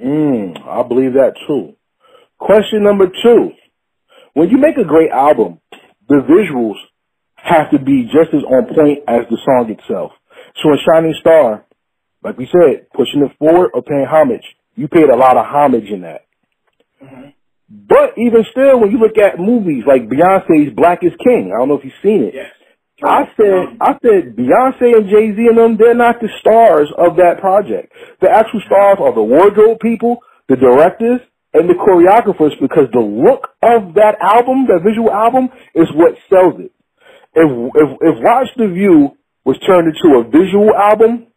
Mm, 0.00 0.66
I 0.66 0.86
believe 0.86 1.14
that 1.14 1.34
too. 1.46 1.74
Question 2.38 2.82
number 2.84 3.06
two. 3.22 3.50
When 4.34 4.48
you 4.48 4.58
make 4.58 4.76
a 4.76 4.84
great 4.84 5.10
album, 5.10 5.60
the 6.08 6.22
visuals 6.22 6.76
have 7.36 7.70
to 7.70 7.78
be 7.78 8.04
just 8.04 8.32
as 8.32 8.42
on 8.44 8.74
point 8.74 9.00
as 9.08 9.26
the 9.28 9.38
song 9.44 9.70
itself. 9.70 10.12
So 10.62 10.70
in 10.70 10.78
Shining 10.86 11.14
Star, 11.20 11.64
like 12.22 12.36
we 12.38 12.46
said, 12.46 12.90
pushing 12.94 13.22
it 13.22 13.36
forward 13.38 13.70
or 13.74 13.82
paying 13.82 14.06
homage. 14.08 14.44
You 14.74 14.88
paid 14.88 15.08
a 15.08 15.16
lot 15.16 15.36
of 15.36 15.46
homage 15.46 15.88
in 15.90 16.02
that. 16.02 16.26
Mm-hmm. 17.02 17.30
But 17.68 18.16
even 18.16 18.44
still, 18.50 18.80
when 18.80 18.90
you 18.90 18.98
look 18.98 19.18
at 19.18 19.38
movies 19.38 19.84
like 19.86 20.08
Beyonce's 20.08 20.74
Black 20.74 21.00
is 21.02 21.12
King, 21.22 21.52
I 21.54 21.58
don't 21.58 21.68
know 21.68 21.78
if 21.78 21.84
you've 21.84 22.02
seen 22.02 22.24
it. 22.24 22.34
Yes. 22.34 22.52
I 23.04 23.30
said, 23.36 23.76
I 23.80 23.92
said, 24.02 24.34
Beyonce 24.34 24.96
and 24.96 25.08
Jay 25.08 25.30
Z 25.36 25.46
and 25.46 25.58
them, 25.58 25.76
they're 25.78 25.94
not 25.94 26.20
the 26.20 26.28
stars 26.40 26.88
of 26.98 27.16
that 27.16 27.38
project. 27.40 27.92
The 28.20 28.30
actual 28.30 28.60
stars 28.66 28.98
are 29.00 29.14
the 29.14 29.22
wardrobe 29.22 29.78
people, 29.80 30.18
the 30.48 30.56
directors, 30.56 31.20
and 31.54 31.68
the 31.68 31.74
choreographers 31.74 32.58
because 32.60 32.88
the 32.92 33.00
look 33.00 33.48
of 33.62 33.94
that 33.94 34.16
album, 34.20 34.66
that 34.66 34.82
visual 34.82 35.12
album, 35.12 35.48
is 35.74 35.86
what 35.94 36.14
sells 36.28 36.58
it. 36.58 36.72
If, 37.34 37.48
if, 37.76 37.88
if 38.00 38.24
Watch 38.24 38.48
the 38.56 38.66
View 38.66 39.16
was 39.44 39.58
turned 39.60 39.86
into 39.86 40.18
a 40.18 40.24
visual 40.24 40.74
album, 40.74 41.27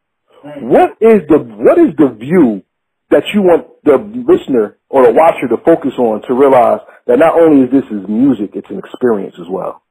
what 0.61 0.97
is 1.01 1.21
the, 1.29 1.37
what 1.37 1.77
is 1.77 1.95
the 1.97 2.09
view 2.19 2.63
that 3.09 3.23
you 3.33 3.41
want 3.41 3.67
the 3.83 3.97
listener 3.97 4.77
or 4.89 5.05
the 5.05 5.11
watcher 5.11 5.47
to 5.49 5.57
focus 5.63 5.93
on 5.97 6.21
to 6.27 6.33
realize 6.33 6.79
that 7.07 7.19
not 7.19 7.39
only 7.39 7.65
is 7.65 7.71
this 7.71 7.85
is 7.91 8.07
music, 8.07 8.51
it's 8.53 8.69
an 8.69 8.79
experience 8.79 9.35
as 9.39 9.47
well? 9.49 9.83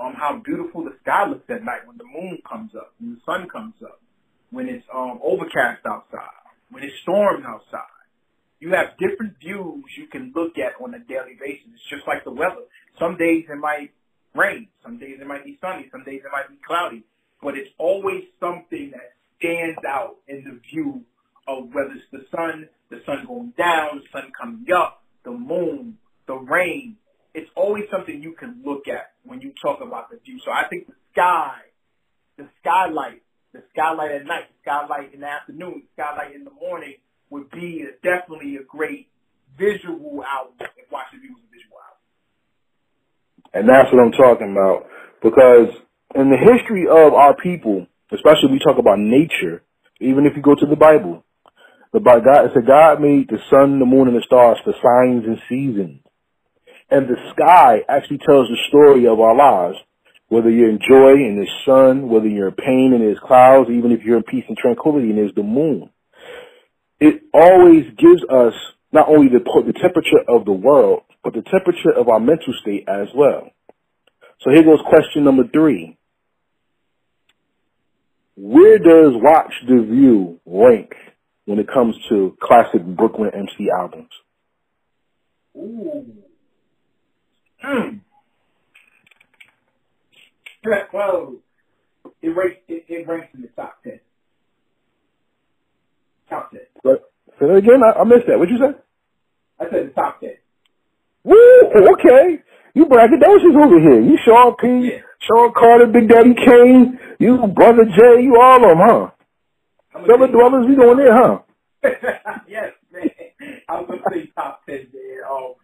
um, 0.00 0.14
how 0.16 0.40
beautiful 0.44 0.84
the 0.84 0.96
sky 1.02 1.28
looks 1.28 1.48
at 1.50 1.62
night 1.62 1.86
when 1.86 1.98
the 1.98 2.04
moon 2.04 2.40
comes 2.48 2.72
up, 2.74 2.94
when 2.98 3.14
the 3.14 3.20
sun 3.26 3.48
comes 3.48 3.74
up, 3.84 4.00
when 4.50 4.68
it's 4.68 4.84
um, 4.94 5.20
overcast 5.22 5.84
outside, 5.86 6.40
when 6.70 6.82
it 6.82 6.92
storms 7.02 7.44
outside. 7.46 7.84
You 8.60 8.72
have 8.72 8.96
different 8.98 9.38
views 9.40 9.84
you 9.96 10.06
can 10.08 10.32
look 10.34 10.58
at 10.58 10.80
on 10.82 10.92
a 10.94 10.98
daily 11.00 11.36
basis. 11.40 11.68
It's 11.74 11.88
just 11.88 12.06
like 12.06 12.24
the 12.24 12.32
weather. 12.32 12.68
Some 12.98 13.16
days 13.16 13.44
it 13.48 13.56
might 13.56 13.92
rain, 14.34 14.68
some 14.82 14.98
days 14.98 15.18
it 15.20 15.26
might 15.26 15.44
be 15.44 15.58
sunny, 15.60 15.88
some 15.90 16.04
days 16.04 16.20
it 16.24 16.32
might 16.32 16.48
be 16.48 16.56
cloudy, 16.66 17.04
but 17.42 17.56
it's 17.56 17.70
always 17.78 18.24
something 18.38 18.92
that 18.92 19.16
stands 19.40 19.80
out 19.88 20.16
in 20.28 20.44
the 20.44 20.60
view 20.70 21.02
of 21.48 21.72
whether 21.72 21.90
it's 21.92 22.04
the 22.12 22.24
sun, 22.30 22.68
the 22.90 23.00
sun 23.06 23.24
going 23.26 23.52
down, 23.56 24.02
the 24.02 24.08
sun 24.12 24.30
coming 24.38 24.66
up, 24.76 25.02
the 25.24 25.30
moon, 25.30 25.96
the 26.26 26.34
rain, 26.34 26.96
it's 27.34 27.50
always 27.56 27.84
something 27.90 28.22
you 28.22 28.32
can 28.32 28.62
look 28.64 28.88
at 28.88 29.12
when 29.24 29.40
you 29.40 29.52
talk 29.62 29.80
about 29.80 30.10
the 30.10 30.18
view. 30.24 30.38
So 30.44 30.50
I 30.50 30.68
think 30.68 30.86
the 30.86 30.94
sky, 31.12 31.58
the 32.36 32.48
skylight, 32.60 33.22
the 33.52 33.62
skylight 33.72 34.12
at 34.12 34.26
night, 34.26 34.44
the 34.48 34.70
skylight 34.70 35.14
in 35.14 35.20
the 35.20 35.26
afternoon, 35.26 35.82
the 35.82 36.02
skylight 36.02 36.34
in 36.34 36.44
the 36.44 36.50
morning 36.50 36.94
would 37.30 37.50
be 37.50 37.84
a, 37.86 37.92
definitely 38.02 38.56
a 38.56 38.64
great 38.64 39.08
visual 39.58 40.24
album 40.24 40.54
if 40.60 40.74
the 40.78 41.18
View 41.18 41.34
was 41.34 41.42
a 41.42 41.52
visual 41.54 41.78
album. 41.78 42.00
And 43.54 43.68
that's 43.68 43.92
what 43.92 44.02
I'm 44.02 44.12
talking 44.12 44.52
about. 44.52 44.86
Because 45.22 45.74
in 46.14 46.30
the 46.30 46.38
history 46.38 46.86
of 46.88 47.14
our 47.14 47.34
people, 47.36 47.86
especially 48.12 48.52
we 48.52 48.58
talk 48.58 48.78
about 48.78 48.98
nature, 48.98 49.62
even 50.00 50.26
if 50.26 50.36
you 50.36 50.42
go 50.42 50.54
to 50.54 50.66
the 50.66 50.76
Bible, 50.76 51.24
the 51.92 52.00
God, 52.00 52.46
it 52.46 52.52
said 52.54 52.66
God 52.66 53.00
made 53.00 53.28
the 53.28 53.38
sun, 53.50 53.78
the 53.80 53.86
moon, 53.86 54.08
and 54.08 54.16
the 54.16 54.22
stars 54.24 54.58
for 54.64 54.72
signs 54.72 55.24
and 55.26 55.38
seasons. 55.48 56.00
And 56.90 57.08
the 57.08 57.16
sky 57.34 57.82
actually 57.88 58.18
tells 58.18 58.48
the 58.48 58.58
story 58.68 59.06
of 59.06 59.20
our 59.20 59.36
lives. 59.36 59.78
Whether 60.28 60.50
you're 60.50 60.70
in 60.70 60.78
joy 60.78 61.14
and 61.14 61.38
there's 61.38 61.50
sun, 61.66 62.08
whether 62.08 62.28
you're 62.28 62.48
in 62.48 62.54
pain 62.54 62.92
and 62.94 63.02
there's 63.02 63.18
clouds, 63.18 63.68
even 63.68 63.90
if 63.90 64.04
you're 64.04 64.18
in 64.18 64.22
peace 64.22 64.44
and 64.46 64.56
tranquility 64.56 65.10
and 65.10 65.18
there's 65.18 65.34
the 65.34 65.42
moon. 65.42 65.90
It 67.00 67.22
always 67.34 67.86
gives 67.98 68.22
us 68.30 68.54
not 68.92 69.08
only 69.08 69.26
the, 69.26 69.40
the 69.40 69.72
temperature 69.72 70.22
of 70.28 70.44
the 70.44 70.52
world, 70.52 71.02
but 71.24 71.32
the 71.32 71.42
temperature 71.42 71.90
of 71.96 72.08
our 72.08 72.20
mental 72.20 72.54
state 72.62 72.84
as 72.88 73.08
well. 73.12 73.50
So 74.42 74.50
here 74.50 74.62
goes 74.62 74.78
question 74.88 75.24
number 75.24 75.48
three. 75.52 75.98
Where 78.42 78.78
does 78.78 79.12
Watch 79.16 79.52
the 79.68 79.82
View 79.82 80.40
rank 80.46 80.94
when 81.44 81.58
it 81.58 81.68
comes 81.68 81.94
to 82.08 82.34
classic 82.40 82.82
Brooklyn 82.82 83.30
MC 83.34 83.68
albums? 83.70 84.08
Ooh. 85.54 86.06
Hmm. 87.60 87.96
Well, 90.94 91.34
it 92.22 92.28
ranks 92.28 92.56
it, 92.66 92.86
it 92.88 93.06
ranks 93.06 93.28
in 93.34 93.42
the 93.42 93.48
top 93.48 93.82
ten. 93.84 94.00
Top 96.30 96.50
ten. 96.50 96.60
But 96.82 97.12
say 97.38 97.46
that 97.46 97.56
again. 97.56 97.82
I, 97.84 98.00
I 98.00 98.04
missed 98.04 98.26
that. 98.26 98.38
What'd 98.38 98.52
you 98.58 98.58
say? 98.58 98.72
I 99.60 99.70
said 99.70 99.88
the 99.88 99.92
top 99.94 100.20
ten. 100.20 100.36
Woo! 101.24 101.36
Okay. 101.92 102.38
You 102.72 102.86
braggadocious 102.86 103.62
over 103.62 103.78
here. 103.78 104.00
You 104.00 104.16
Sean 104.24 104.56
P, 104.56 104.92
Yeah. 104.92 105.00
Sean 105.20 105.52
Carter, 105.52 105.86
Big 105.86 106.08
Daddy 106.08 106.34
Kane, 106.34 106.98
you 107.18 107.46
Brother 107.46 107.84
J, 107.84 108.22
you 108.22 108.40
all 108.40 108.64
of 108.64 108.78
them, 108.78 108.78
huh? 108.78 109.10
Gonna 110.06 110.28
dwellers, 110.28 110.66
we 110.66 110.76
going 110.76 110.98
there, 110.98 111.12
huh? 111.12 111.38
yes, 112.48 112.72
man. 112.92 113.10
I 113.68 113.80
was 113.80 113.86
gonna 113.88 114.02
say 114.10 114.30
top 114.34 114.64
ten 114.66 114.88
there. 114.92 115.30
Um, 115.30 115.54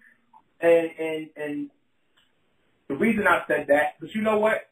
and 0.61 0.90
and 0.98 1.28
and 1.36 1.70
the 2.88 2.94
reason 2.96 3.26
I 3.26 3.42
said 3.48 3.66
that, 3.68 3.94
but 4.00 4.14
you 4.14 4.22
know 4.22 4.38
what? 4.38 4.68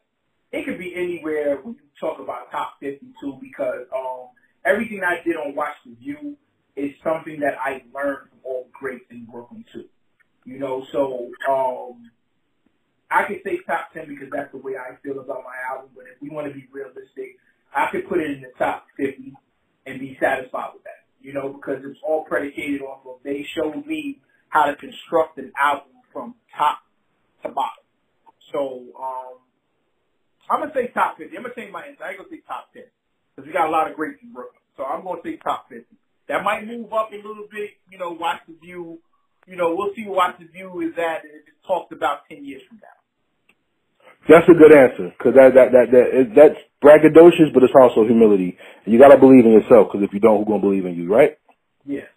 It 0.51 0.65
could 0.65 0.77
be 0.77 0.93
anywhere 0.95 1.57
when 1.61 1.75
you 1.75 1.81
talk 1.99 2.19
about 2.19 2.51
top 2.51 2.75
fifty 2.79 3.07
two 3.19 3.37
because 3.41 3.87
um 3.95 4.29
everything 4.63 5.01
I 5.03 5.21
did 5.23 5.35
on 5.35 5.55
Watch 5.55 5.75
the 5.85 5.95
View 5.95 6.37
is 6.75 6.91
something 7.03 7.39
that 7.39 7.57
I 7.59 7.83
learned 7.93 8.29
from 8.29 8.39
all 8.43 8.67
greats 8.73 9.05
in 9.09 9.25
Brooklyn 9.25 9.65
too. 9.73 9.85
You 10.45 10.59
know, 10.59 10.85
so 10.91 11.29
um 11.49 12.11
I 13.11 13.23
could 13.27 13.41
say 13.43 13.59
top 13.67 13.93
ten 13.93 14.07
because 14.07 14.29
that's 14.31 14.51
the 14.51 14.57
way 14.57 14.73
I 14.77 14.95
feel 15.03 15.19
about 15.19 15.43
my 15.43 15.55
album. 15.71 15.91
But 15.95 16.05
if 16.13 16.21
we 16.21 16.29
want 16.29 16.47
to 16.47 16.53
be 16.53 16.67
realistic, 16.71 17.37
I 17.75 17.87
could 17.91 18.07
put 18.07 18.19
it 18.19 18.31
in 18.31 18.41
the 18.41 18.51
top 18.57 18.85
fifty 18.97 19.33
and 19.85 19.99
be 19.99 20.17
satisfied 20.19 20.71
with 20.73 20.83
that. 20.83 21.05
You 21.21 21.33
know, 21.33 21.49
because 21.53 21.83
it's 21.85 21.99
all 22.07 22.23
predicated 22.25 22.81
off 22.81 23.01
of 23.05 23.17
they 23.23 23.45
showed 23.55 23.85
me 23.85 24.19
how 24.49 24.65
to 24.65 24.75
construct 24.75 25.37
an 25.37 25.51
album 25.59 25.91
from 26.13 26.35
top 26.57 26.79
to 27.43 27.49
bottom. 27.49 27.83
So 28.51 28.83
um 28.99 29.39
I'm 30.49 30.59
gonna 30.61 30.71
say 30.73 30.87
top 30.93 31.17
fifty. 31.17 31.37
I'm 31.37 31.43
gonna 31.43 31.55
change 31.55 31.71
my 31.71 31.85
answer. 31.85 32.03
I 32.03 32.09
ain't 32.09 32.17
gonna 32.17 32.29
say 32.29 32.41
top 32.47 32.71
ten 32.73 32.83
because 33.35 33.47
we 33.47 33.53
got 33.53 33.67
a 33.67 33.71
lot 33.71 33.89
of 33.89 33.95
greats 33.95 34.19
in 34.21 34.33
Brooklyn. 34.33 34.61
So 34.77 34.83
I'm 34.83 35.03
gonna 35.03 35.21
say 35.23 35.37
top 35.37 35.67
fifty. 35.69 35.95
That 36.27 36.43
might 36.43 36.65
move 36.65 36.91
up 36.93 37.11
a 37.11 37.17
little 37.17 37.47
bit. 37.51 37.71
You 37.91 37.97
know, 37.97 38.11
watch 38.11 38.41
the 38.47 38.55
view. 38.61 38.99
You 39.47 39.55
know, 39.57 39.75
we'll 39.75 39.93
see 39.95 40.05
what 40.05 40.15
watch 40.17 40.35
the 40.39 40.45
view 40.47 40.81
is 40.81 40.93
at. 40.97 41.21
and 41.23 41.33
It's 41.35 41.49
talked 41.67 41.91
about 41.93 42.27
ten 42.29 42.45
years 42.45 42.61
from 42.67 42.77
now. 42.81 42.94
That's 44.27 44.47
a 44.49 44.53
good 44.53 44.73
answer, 44.73 45.13
because 45.17 45.35
that, 45.35 45.53
that, 45.53 45.71
that, 45.71 45.87
that, 45.91 46.05
it, 46.11 46.35
that's 46.35 46.57
braggadocious, 46.83 47.53
but 47.53 47.63
it's 47.63 47.73
also 47.79 48.05
humility. 48.05 48.57
And 48.83 48.93
you 48.93 48.99
gotta 48.99 49.17
believe 49.17 49.45
in 49.45 49.51
yourself, 49.51 49.89
because 49.91 50.05
if 50.05 50.13
you 50.13 50.19
don't, 50.19 50.39
who's 50.39 50.47
gonna 50.47 50.61
believe 50.61 50.85
in 50.85 50.95
you, 50.95 51.13
right? 51.13 51.37
Yes. 51.85 52.07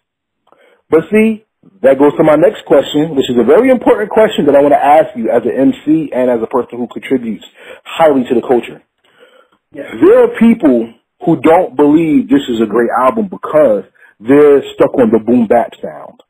But 0.89 1.01
see, 1.11 1.45
that 1.81 1.99
goes 1.99 2.13
to 2.17 2.23
my 2.23 2.35
next 2.35 2.65
question, 2.65 3.15
which 3.15 3.29
is 3.29 3.37
a 3.37 3.43
very 3.43 3.69
important 3.69 4.09
question 4.09 4.45
that 4.47 4.55
I 4.55 4.61
want 4.61 4.73
to 4.73 4.83
ask 4.83 5.15
you 5.15 5.29
as 5.29 5.43
an 5.43 5.51
MC 5.51 6.11
and 6.11 6.31
as 6.31 6.39
a 6.41 6.47
person 6.47 6.79
who 6.79 6.87
contributes 6.87 7.45
highly 7.83 8.23
to 8.27 8.33
the 8.33 8.41
culture. 8.41 8.81
Yes. 9.71 9.93
There 10.01 10.23
are 10.23 10.39
people 10.39 10.93
who 11.25 11.39
don't 11.41 11.75
believe 11.75 12.29
this 12.29 12.47
is 12.49 12.59
a 12.61 12.65
great 12.65 12.89
album 12.97 13.27
because 13.29 13.83
they're 14.19 14.63
stuck 14.73 14.95
on 14.95 15.11
the 15.11 15.19
boom 15.19 15.47
bap 15.47 15.73
sound 15.81 16.23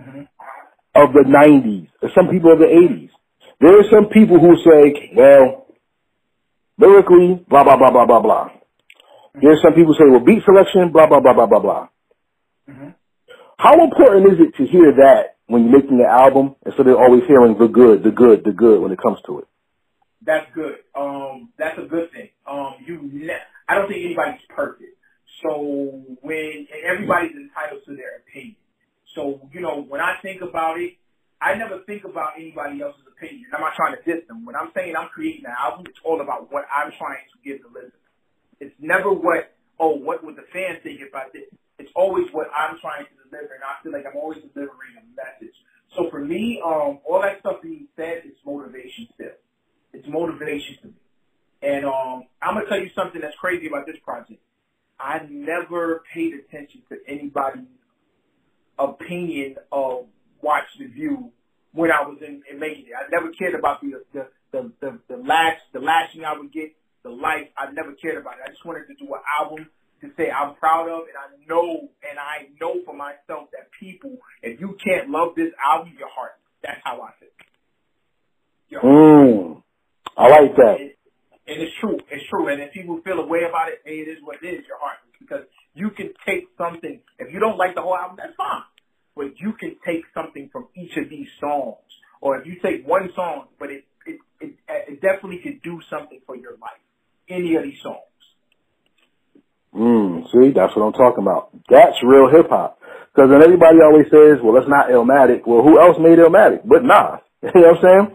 hmm 0.00 0.22
of 0.94 1.12
the 1.14 1.24
90s, 1.24 1.88
some 2.14 2.28
people 2.28 2.52
of 2.52 2.58
the 2.58 2.66
80s. 2.66 3.08
There 3.62 3.78
are 3.80 3.84
some 3.90 4.06
people 4.10 4.40
who 4.40 4.56
say, 4.58 5.12
well, 5.16 5.66
lyrically, 6.78 7.44
blah, 7.48 7.64
blah, 7.64 7.76
blah, 7.78 7.92
blah, 7.92 8.06
blah, 8.06 8.20
blah. 8.20 8.50
There 9.40 9.52
are 9.52 9.60
some 9.62 9.74
people 9.74 9.94
who 9.94 9.98
say, 9.98 10.10
well, 10.10 10.20
beat 10.24 10.44
selection, 10.44 10.92
blah, 10.92 11.06
blah, 11.06 11.20
blah, 11.20 11.34
blah, 11.34 11.46
blah, 11.46 11.60
blah. 11.60 11.88
hmm 12.68 12.90
How 13.58 13.82
important 13.84 14.32
is 14.32 14.40
it 14.40 14.56
to 14.56 14.66
hear 14.70 14.92
that 14.98 15.36
when 15.46 15.64
you're 15.64 15.80
making 15.80 15.98
the 15.98 16.06
album 16.08 16.56
instead 16.66 16.88
of 16.88 16.96
always 16.98 17.22
hearing 17.28 17.58
the 17.58 17.68
good, 17.68 18.02
the 18.02 18.10
good, 18.10 18.44
the 18.44 18.52
good 18.52 18.82
when 18.82 18.92
it 18.92 18.98
comes 19.00 19.18
to 19.26 19.40
it? 19.40 19.48
That's 20.24 20.46
good. 20.54 20.76
Um, 20.96 21.50
that's 21.58 21.78
a 21.78 21.82
good 21.86 22.12
thing. 22.12 22.30
Um, 22.46 22.74
you, 22.86 23.00
ne- 23.12 23.38
I 23.68 23.74
don't 23.76 23.88
think 23.88 24.04
anybody's 24.04 24.40
perfect. 24.48 24.96
So 25.42 26.02
when 26.22 26.66
and 26.72 26.84
everybody's 26.86 27.32
entitled 27.36 27.82
to 27.86 27.96
their 27.96 28.18
opinion. 28.18 28.56
So 29.14 29.48
you 29.52 29.60
know, 29.60 29.82
when 29.82 30.00
I 30.00 30.16
think 30.22 30.42
about 30.42 30.80
it, 30.80 30.94
I 31.42 31.54
never 31.58 31.80
think 31.80 32.04
about 32.04 32.34
anybody 32.38 32.80
else's 32.80 33.02
opinion. 33.10 33.50
I'm 33.52 33.60
not 33.60 33.74
trying 33.74 33.96
to 33.96 34.02
diss 34.06 34.22
them. 34.28 34.46
When 34.46 34.54
I'm 34.54 34.70
saying 34.76 34.94
I'm 34.94 35.08
creating 35.08 35.44
an 35.44 35.56
album, 35.58 35.86
it's 35.88 35.98
all 36.04 36.20
about 36.20 36.52
what 36.52 36.64
I'm 36.70 36.92
trying 36.96 37.26
to 37.34 37.36
give 37.42 37.62
the 37.62 37.68
listener. 37.68 37.98
It's 38.60 38.74
never 38.78 39.10
what 39.10 39.52
oh 39.80 39.96
what 39.96 40.24
would 40.24 40.36
the 40.36 40.46
fans 40.52 40.78
think 40.84 41.00
I 41.02 41.26
did. 41.32 41.50
It's 41.80 41.90
always 41.96 42.26
what 42.30 42.46
I'm 42.56 42.78
trying 42.78 43.06
to 43.06 43.14
deliver, 43.26 43.54
and 43.54 43.64
I 43.64 43.82
feel 43.82 43.90
like 43.90 44.06
I'm 44.06 44.16
always 44.16 44.38
delivering 44.54 44.94
a 44.94 45.04
message. 45.18 45.56
So 45.96 46.08
for 46.10 46.20
me, 46.20 46.62
um, 46.64 47.00
all 47.04 47.20
that 47.22 47.40
stuff 47.40 47.60
being 47.60 47.88
said 47.96 48.22
is 48.24 48.38
motivation 48.46 49.08
still. 49.14 49.34
It's 49.92 50.06
motivation 50.06 50.78
to 50.82 50.86
me. 50.88 50.94
And 51.62 51.84
um, 51.84 52.24
I'm 52.40 52.54
gonna 52.54 52.68
tell 52.68 52.78
you 52.78 52.90
something 52.94 53.20
that's 53.20 53.36
crazy 53.36 53.66
about 53.66 53.86
this 53.86 53.96
project. 54.04 54.40
I 55.00 55.26
never 55.28 56.04
paid 56.14 56.34
attention 56.34 56.82
to 56.88 56.98
anybody's 57.08 57.66
opinion 58.78 59.56
of 59.72 60.06
Watch 60.42 60.66
the 60.78 60.86
View 60.86 61.32
when 61.72 61.90
I 61.90 62.02
was 62.02 62.18
in, 62.20 62.42
in 62.50 62.58
making 62.58 62.86
it. 62.86 62.94
I 62.98 63.08
never 63.10 63.32
cared 63.32 63.54
about 63.54 63.80
the 63.80 64.02
the 64.12 64.28
the 64.52 64.72
the, 64.80 64.98
the 65.08 65.16
lash 65.16 65.58
the 65.72 65.80
lashing 65.80 66.24
I 66.24 66.38
would 66.38 66.52
get, 66.52 66.74
the 67.02 67.10
life. 67.10 67.48
I 67.56 67.72
never 67.72 67.92
cared 67.94 68.18
about 68.18 68.34
it. 68.34 68.44
I 68.44 68.50
just 68.50 68.64
wanted 68.64 68.86
to 68.88 68.94
do 68.94 69.06
an 69.14 69.22
album 69.40 69.68
to 70.02 70.10
say 70.16 70.30
I'm 70.30 70.54
proud 70.56 70.88
of, 70.90 71.06
and 71.06 71.16
I 71.16 71.30
know, 71.48 71.88
and 72.02 72.18
I 72.18 72.50
know 72.60 72.82
for 72.84 72.94
myself 72.94 73.50
that 73.52 73.70
people, 73.78 74.18
if 74.42 74.60
you 74.60 74.76
can't 74.84 75.08
love 75.10 75.34
this 75.36 75.52
album, 75.64 75.94
your 75.98 76.10
heart. 76.10 76.32
That's 76.62 76.80
how 76.84 77.00
I 77.00 77.10
feel. 77.18 77.28
Your. 78.68 78.82
Mm. 78.82 79.62
I 80.16 80.28
like 80.28 80.56
that. 80.56 80.76
And, 80.78 80.90
and 81.46 81.62
it's 81.62 81.72
true. 81.80 81.98
It's 82.10 82.26
true. 82.28 82.48
And 82.48 82.62
if 82.62 82.72
people 82.72 83.00
feel 83.04 83.18
a 83.18 83.26
way 83.26 83.40
about 83.48 83.68
it, 83.68 83.80
hey, 83.84 83.98
it 84.02 84.08
is 84.08 84.18
what 84.22 84.36
it 84.42 84.46
is. 84.46 84.64
Your 84.66 84.78
heart, 84.78 84.98
because 85.18 85.42
you 85.74 85.90
can 85.90 86.12
take 86.26 86.48
something. 86.58 87.00
If 87.18 87.32
you 87.32 87.40
don't 87.40 87.58
like 87.58 87.74
the 87.74 87.82
whole 87.82 87.96
album, 87.96 88.16
that's 88.18 88.34
fine. 88.36 88.62
But 89.22 89.38
you 89.38 89.52
can 89.52 89.76
take 89.86 90.02
something 90.14 90.50
from 90.50 90.66
each 90.74 90.96
of 90.96 91.08
these 91.08 91.28
songs, 91.38 91.78
or 92.20 92.38
if 92.38 92.46
you 92.46 92.56
take 92.60 92.84
one 92.84 93.10
song, 93.14 93.46
but 93.58 93.70
it 93.70 93.84
it 94.04 94.18
it, 94.40 94.54
it 94.66 95.00
definitely 95.00 95.38
could 95.38 95.62
do 95.62 95.80
something 95.88 96.20
for 96.26 96.34
your 96.34 96.58
life. 96.58 96.82
Any 97.28 97.54
of 97.54 97.62
these 97.62 97.78
songs. 97.80 98.02
Mm, 99.72 100.26
see, 100.32 100.50
that's 100.50 100.74
what 100.74 100.82
I'm 100.82 100.92
talking 100.92 101.22
about. 101.22 101.50
That's 101.70 101.94
real 102.02 102.28
hip 102.34 102.50
hop. 102.50 102.80
Because 103.14 103.30
then 103.30 103.42
everybody 103.42 103.78
always 103.78 104.10
says, 104.10 104.42
well, 104.42 104.58
that's 104.58 104.68
not 104.68 104.90
Illmatic. 104.90 105.46
Well, 105.46 105.62
who 105.62 105.78
else 105.78 105.96
made 106.00 106.18
Illmatic? 106.18 106.66
But 106.66 106.82
nah. 106.82 107.18
you 107.42 107.54
know 107.54 107.78
what 107.78 107.78
I'm 107.78 107.82
saying? 107.86 108.06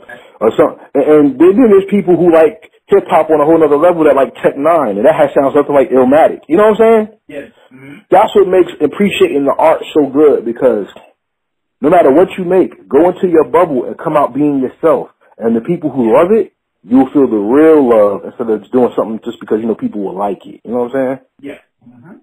Or 0.41 0.51
some, 0.59 0.75
and, 0.93 1.05
and 1.07 1.39
then 1.39 1.55
there's 1.71 1.89
people 1.89 2.17
who 2.17 2.33
like 2.33 2.69
hip 2.87 3.07
hop 3.07 3.29
on 3.29 3.39
a 3.39 3.45
whole 3.45 3.63
other 3.63 3.77
level 3.77 4.03
that 4.03 4.15
like 4.15 4.35
Tech 4.35 4.59
N9ne, 4.59 4.97
and 4.97 5.05
that 5.05 5.15
has 5.15 5.31
sounds 5.33 5.55
something 5.55 5.73
like 5.73 5.89
Illmatic. 5.89 6.43
You 6.51 6.57
know 6.57 6.75
what 6.75 6.81
I'm 6.81 7.07
saying? 7.07 7.16
That's 8.09 8.33
what 8.35 8.47
makes 8.47 8.71
appreciating 8.79 9.45
the 9.45 9.55
art 9.57 9.83
so 9.93 10.07
good 10.07 10.45
because 10.45 10.87
no 11.81 11.89
matter 11.89 12.11
what 12.11 12.29
you 12.37 12.45
make, 12.45 12.87
go 12.87 13.09
into 13.09 13.27
your 13.27 13.45
bubble 13.45 13.85
and 13.85 13.97
come 13.97 14.15
out 14.15 14.33
being 14.33 14.59
yourself. 14.59 15.09
And 15.37 15.55
the 15.55 15.61
people 15.61 15.91
who 15.91 16.13
love 16.13 16.31
it, 16.31 16.53
you'll 16.83 17.11
feel 17.11 17.27
the 17.29 17.35
real 17.35 17.87
love 17.87 18.25
instead 18.25 18.49
of 18.49 18.71
doing 18.71 18.93
something 18.95 19.19
just 19.23 19.39
because 19.39 19.59
you 19.59 19.67
know 19.67 19.75
people 19.75 20.01
will 20.01 20.17
like 20.17 20.45
it. 20.45 20.61
You 20.63 20.71
know 20.71 20.83
what 20.83 20.95
I'm 20.95 21.05
saying? 21.05 21.19
Yeah. 21.41 21.59
Mm-hmm. 21.87 22.13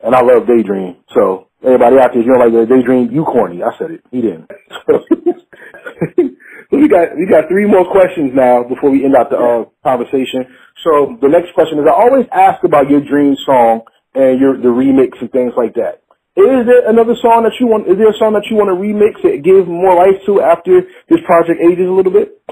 And 0.00 0.14
I 0.14 0.20
love 0.20 0.46
Daydream. 0.46 0.96
So 1.14 1.48
everybody 1.62 1.96
out 1.98 2.12
there, 2.12 2.20
if 2.20 2.26
you 2.26 2.34
don't 2.34 2.52
like 2.52 2.68
Daydream, 2.68 3.10
you 3.10 3.24
corny. 3.24 3.62
I 3.62 3.70
said 3.78 3.92
it. 3.92 4.04
He 4.10 4.20
didn't. 4.20 4.50
we 6.70 6.88
got 6.88 7.16
we 7.16 7.26
got 7.26 7.48
three 7.48 7.66
more 7.66 7.90
questions 7.90 8.32
now 8.34 8.64
before 8.64 8.90
we 8.90 9.04
end 9.04 9.16
out 9.16 9.30
the 9.30 9.38
uh, 9.38 9.64
conversation. 9.82 10.44
So 10.82 11.16
the 11.22 11.28
next 11.28 11.54
question 11.54 11.78
is: 11.78 11.86
I 11.88 11.92
always 11.92 12.26
ask 12.32 12.62
about 12.64 12.90
your 12.90 13.00
dream 13.00 13.36
song 13.46 13.82
and 14.14 14.40
your 14.40 14.56
the 14.56 14.68
remix 14.68 15.20
and 15.20 15.30
things 15.30 15.52
like 15.56 15.74
that. 15.74 16.02
Is 16.36 16.66
there 16.66 16.88
another 16.88 17.14
song 17.22 17.44
that 17.44 17.52
you 17.60 17.66
want? 17.66 17.86
Is 17.86 17.96
there 17.96 18.10
a 18.10 18.16
song 18.18 18.32
that 18.34 18.46
you 18.50 18.56
want 18.56 18.68
to 18.68 18.74
remix 18.74 19.24
it, 19.24 19.42
give 19.42 19.68
more 19.68 19.94
life 19.94 20.20
to 20.26 20.40
after 20.42 20.82
this 21.08 21.20
project 21.24 21.60
ages 21.60 21.88
a 21.88 21.92
little 21.92 22.12
bit? 22.12 22.42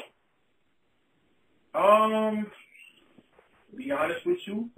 Um, 1.74 2.46
be 3.76 3.90
honest 3.90 4.24
with 4.24 4.38
you, 4.46 4.70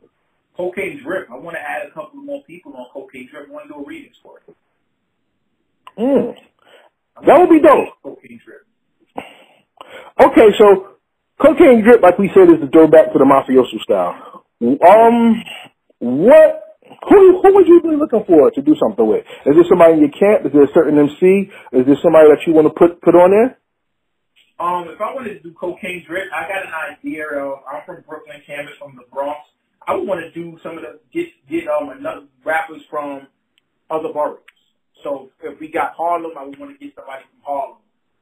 Cocaine 0.56 1.02
Drip. 1.02 1.28
I 1.30 1.36
want 1.36 1.56
to 1.56 1.60
add 1.60 1.86
a 1.86 1.90
couple 1.90 2.20
more 2.20 2.42
people 2.44 2.72
on 2.74 2.86
Cocaine 2.92 3.28
Drip. 3.30 3.48
I 3.48 3.52
want 3.52 3.68
to 3.68 3.74
do 3.74 3.80
a 3.80 3.84
remix 3.84 4.12
for 4.22 4.38
it. 4.38 4.56
Mm. 5.98 6.34
That 7.26 7.38
would 7.38 7.50
be 7.50 7.60
dope. 7.60 7.88
Cocaine 8.02 8.40
Drip. 8.44 8.66
Okay, 10.20 10.48
so 10.58 10.96
cocaine 11.40 11.82
drip, 11.82 12.00
like 12.02 12.18
we 12.18 12.30
said, 12.34 12.48
is 12.48 12.60
the 12.60 12.68
throwback 12.72 13.12
to 13.12 13.18
the 13.18 13.24
mafioso 13.24 13.80
style. 13.82 14.44
Um, 14.62 15.42
what? 15.98 16.63
Who 17.08 17.42
who 17.42 17.54
would 17.54 17.68
you 17.68 17.80
be 17.82 17.96
looking 17.96 18.24
for 18.26 18.50
to 18.50 18.62
do 18.62 18.74
something 18.80 19.06
with? 19.06 19.24
Is 19.46 19.54
there 19.54 19.68
somebody 19.68 19.94
in 19.94 20.00
your 20.00 20.14
camp? 20.14 20.46
Is 20.46 20.52
there 20.52 20.64
a 20.64 20.72
certain 20.72 20.98
MC? 20.98 21.50
Is 21.72 21.84
there 21.86 22.00
somebody 22.02 22.28
that 22.32 22.46
you 22.46 22.52
want 22.54 22.66
to 22.68 22.74
put 22.74 23.00
put 23.02 23.14
on 23.14 23.30
there? 23.30 23.58
Um, 24.58 24.88
if 24.88 25.00
I 25.00 25.12
wanted 25.12 25.34
to 25.34 25.40
do 25.40 25.52
Cocaine 25.52 26.04
Drip, 26.06 26.28
I 26.32 26.48
got 26.48 26.64
an 26.64 26.72
idea 26.72 27.26
of. 27.26 27.58
I'm 27.70 27.82
from 27.84 28.04
Brooklyn, 28.08 28.40
Canvas 28.46 28.74
from 28.78 28.96
the 28.96 29.02
Bronx. 29.12 29.40
I 29.86 29.94
would 29.94 30.08
want 30.08 30.20
to 30.20 30.30
do 30.32 30.58
some 30.62 30.78
of 30.78 30.82
the 30.82 31.00
get 31.12 31.28
get 31.50 31.68
um 31.68 31.90
another 31.90 32.26
rappers 32.44 32.82
from 32.88 33.26
other 33.90 34.12
boroughs. 34.12 34.40
So 35.02 35.30
if 35.42 35.60
we 35.60 35.68
got 35.68 35.94
Harlem, 35.94 36.32
I 36.38 36.44
would 36.44 36.58
want 36.58 36.78
to 36.78 36.84
get 36.84 36.94
somebody 36.94 37.24
from 37.28 37.40
Harlem. 37.42 37.78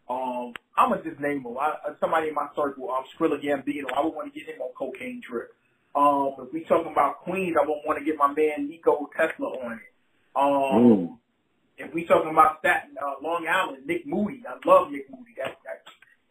Um, 0.08 0.54
I'm 0.76 0.90
gonna 0.90 1.02
just 1.04 1.20
name 1.20 1.42
them. 1.44 1.56
I, 1.60 1.94
somebody 2.00 2.28
in 2.28 2.34
my 2.34 2.48
circle, 2.56 2.90
um, 2.90 3.04
Skrilla 3.14 3.38
Gambino. 3.38 3.92
I 3.94 4.02
would 4.02 4.14
want 4.14 4.32
to 4.32 4.38
get 4.38 4.48
him 4.48 4.60
on 4.60 4.72
Cocaine 4.74 5.20
Drip. 5.22 5.54
Um, 5.94 6.34
if 6.38 6.52
we 6.52 6.64
talking 6.64 6.92
about 6.92 7.20
Queens, 7.20 7.56
I 7.60 7.66
would 7.66 7.82
want 7.86 7.98
to 7.98 8.04
get 8.04 8.16
my 8.16 8.32
man 8.32 8.68
Nico 8.68 9.10
Tesla 9.16 9.46
on 9.46 9.72
it. 9.72 9.92
Um, 10.34 10.82
Mm. 10.82 11.18
if 11.76 11.92
we 11.92 12.06
talking 12.06 12.30
about 12.30 12.60
Staten, 12.60 12.96
uh, 13.00 13.14
Long 13.20 13.46
Island, 13.46 13.86
Nick 13.86 14.06
Moody. 14.06 14.42
I 14.48 14.56
love 14.66 14.90
Nick 14.90 15.10
Moody. 15.10 15.34
That 15.36 15.58
that, 15.64 15.82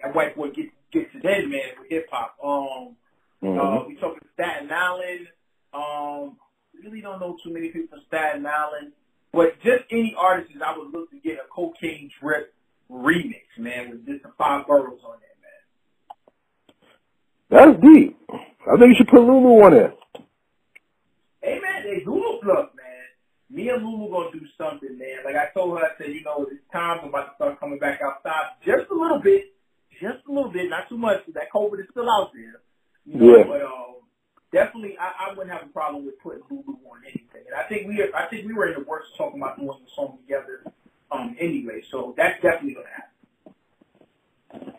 that 0.02 0.16
white 0.16 0.36
boy 0.36 0.50
gets 0.50 0.72
gets 0.92 1.14
it 1.14 1.24
in, 1.24 1.50
man, 1.50 1.62
with 1.80 1.90
hip 1.90 2.10
hop. 2.12 2.36
Um, 2.44 2.98
Mhm. 3.44 3.58
uh, 3.60 3.86
we 3.88 3.96
talking 3.96 4.28
Staten 4.34 4.72
Island. 4.72 5.28
Um, 5.74 6.38
really 6.74 7.02
don't 7.02 7.20
know 7.20 7.38
too 7.44 7.54
many 7.54 7.70
people 7.70 7.98
from 7.98 8.06
Staten 8.08 8.46
Island, 8.46 8.94
but 9.32 9.60
just 9.62 9.86
any 9.92 10.16
artists 10.18 10.62
I 10.62 10.78
would 10.78 10.92
look 10.92 11.10
to 11.12 11.18
get 11.20 11.40
a 11.40 11.48
Cocaine 11.50 12.10
Drip 12.20 12.54
remix, 12.90 13.44
man, 13.58 13.92
with 13.92 14.06
just 14.06 14.24
the 14.24 14.30
five 14.38 14.66
boroughs 14.68 15.04
on 15.06 15.18
there, 15.20 15.30
man. 17.62 17.76
That's 17.76 17.82
deep. 17.82 18.18
I 18.68 18.78
think 18.78 18.90
you 18.90 18.96
should 18.98 19.08
put 19.08 19.22
Lulu 19.22 19.64
on 19.66 19.74
it. 19.74 19.98
Hey 21.42 21.60
man, 21.60 21.82
hey 21.82 22.04
Lulu, 22.06 22.40
look, 22.46 22.76
man. 22.76 22.86
Me 23.50 23.70
and 23.70 23.84
Lulu 23.84 24.10
gonna 24.12 24.32
do 24.32 24.46
something, 24.58 24.98
man. 24.98 25.26
Like 25.26 25.36
I 25.36 25.48
told 25.54 25.80
her, 25.80 25.86
I 25.86 25.90
said, 25.98 26.14
you 26.14 26.24
know, 26.24 26.46
it's 26.50 26.62
time 26.72 27.00
I'm 27.02 27.10
about 27.10 27.30
to 27.30 27.36
start 27.36 27.60
coming 27.60 27.80
back 27.80 28.00
outside 28.02 28.54
just 28.64 28.90
a 28.92 28.94
little 28.94 29.20
bit, 29.20 29.46
just 30.00 30.26
a 30.30 30.32
little 30.32 30.52
bit, 30.52 30.70
not 30.70 30.88
too 30.90 30.98
much. 30.98 31.22
That 31.34 31.52
COVID 31.54 31.80
is 31.80 31.88
still 31.90 32.10
out 32.10 32.32
there. 32.34 32.62
You 33.06 33.18
know, 33.20 33.38
Yeah. 33.38 33.44
But 33.48 33.62
um, 33.64 33.96
definitely, 34.54 34.96
I, 35.00 35.30
I 35.30 35.34
wouldn't 35.34 35.52
have 35.52 35.68
a 35.68 35.74
problem 35.74 36.06
with 36.06 36.20
putting 36.22 36.44
Lulu 36.50 36.78
on 36.86 37.02
anything. 37.04 37.44
And 37.48 37.56
I 37.58 37.68
think 37.68 37.88
we, 37.88 38.04
I 38.14 38.28
think 38.30 38.46
we 38.46 38.54
were 38.54 38.68
in 38.68 38.76
the 38.76 38.86
works 38.88 39.08
of 39.14 39.18
talking 39.18 39.42
about 39.42 39.58
doing 39.58 39.70
a 39.70 39.90
song 39.96 40.20
together, 40.22 40.64
um, 41.12 41.36
anyway. 41.40 41.82
So 41.90 42.14
that's 42.16 42.40
definitely 42.44 42.76
gonna 42.76 42.88
happen. 42.94 44.74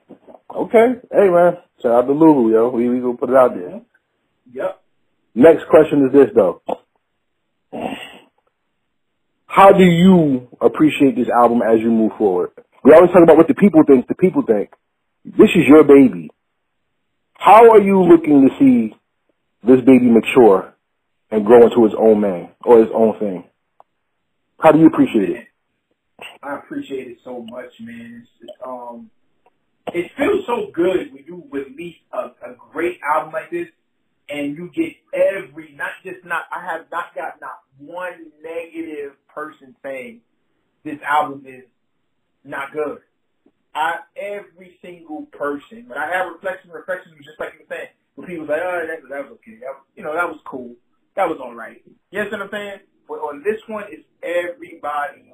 Okay. 0.55 1.01
Hey 1.11 1.29
man, 1.29 1.57
shout 1.81 1.93
out 1.93 2.07
to 2.07 2.13
Lulu, 2.13 2.53
yo. 2.53 2.69
We 2.69 2.89
we 2.89 3.01
gonna 3.01 3.17
put 3.17 3.31
it 3.31 3.37
out 3.37 3.55
there. 3.55 3.81
Yep. 4.53 4.83
Next 5.35 5.65
question 5.69 6.07
is 6.07 6.13
this 6.13 6.31
though. 6.35 6.63
How 9.47 9.73
do 9.73 9.85
you 9.85 10.49
appreciate 10.61 11.17
this 11.17 11.29
album 11.29 11.61
as 11.63 11.81
you 11.81 11.91
move 11.91 12.13
forward? 12.19 12.51
We 12.85 12.93
always 12.93 13.11
talk 13.13 13.23
about 13.23 13.37
what 13.37 13.49
the 13.49 13.55
people 13.55 13.83
think, 13.87 14.09
the 14.09 14.15
people 14.15 14.43
think. 14.43 14.71
This 15.25 15.51
is 15.55 15.67
your 15.69 15.85
baby. 15.85 16.31
How 17.35 17.71
are 17.71 17.81
you 17.81 18.03
looking 18.03 18.49
to 18.49 18.55
see 18.59 18.97
this 19.63 19.81
baby 19.81 20.11
mature 20.11 20.75
and 21.31 21.47
grow 21.47 21.65
into 21.65 21.85
his 21.85 21.95
own 21.99 22.21
man 22.21 22.51
or 22.65 22.79
his 22.81 22.89
own 22.95 23.19
thing? 23.19 23.45
How 24.59 24.73
do 24.73 24.81
you 24.81 24.87
appreciate 24.87 25.31
it? 25.31 25.47
I 26.43 26.57
appreciate 26.57 27.09
it 27.09 27.19
so 27.25 27.45
much, 27.51 27.73
man. 27.81 28.23
It's, 28.23 28.31
it's, 28.43 28.53
um, 28.67 29.11
it 29.95 30.11
feels 30.17 30.47
so 30.47 30.71
good 30.73 31.13
when 31.13 31.25
you 31.27 31.45
release 31.51 31.97
a, 32.13 32.19
a 32.19 32.55
great 32.73 32.99
album 33.15 33.33
like 33.33 33.51
this, 33.51 33.69
and 34.29 34.57
you 34.57 34.71
get 34.75 34.95
every 35.15 35.75
not 35.77 35.91
just 36.05 36.25
not. 36.25 36.45
I 36.53 36.65
have 36.65 36.87
not 36.91 37.15
got 37.15 37.41
not 37.41 37.61
one 37.79 38.33
negative 38.43 39.13
person 39.29 39.75
saying 39.83 40.21
this 40.85 40.99
album 41.03 41.45
is 41.47 41.65
not 42.45 42.73
good. 42.73 42.99
I 43.75 43.99
every 44.17 44.79
single 44.83 45.27
person. 45.33 45.85
When 45.89 45.99
I 45.99 46.11
have 46.13 46.33
reflection, 46.33 46.71
reflection 46.71 47.13
just 47.23 47.39
like 47.41 47.55
you 47.55 47.61
were 47.69 47.77
saying. 47.77 47.89
When 48.15 48.27
people 48.29 48.47
say, 48.47 48.61
"Oh, 48.63 48.87
that, 48.87 49.09
that 49.09 49.23
was 49.25 49.33
okay," 49.41 49.57
that, 49.61 49.73
was- 49.73 49.87
you 49.97 50.03
know, 50.05 50.15
that 50.15 50.29
was 50.29 50.41
cool, 50.45 50.75
that 51.17 51.29
was 51.29 51.39
all 51.43 51.55
right. 51.55 51.83
You 52.11 52.21
understand 52.21 52.43
what 52.43 52.55
I'm 52.55 52.61
saying? 52.61 52.81
But 53.09 53.15
on 53.21 53.43
this 53.43 53.61
one, 53.69 53.85
it's 53.89 54.05
everybody 54.23 55.33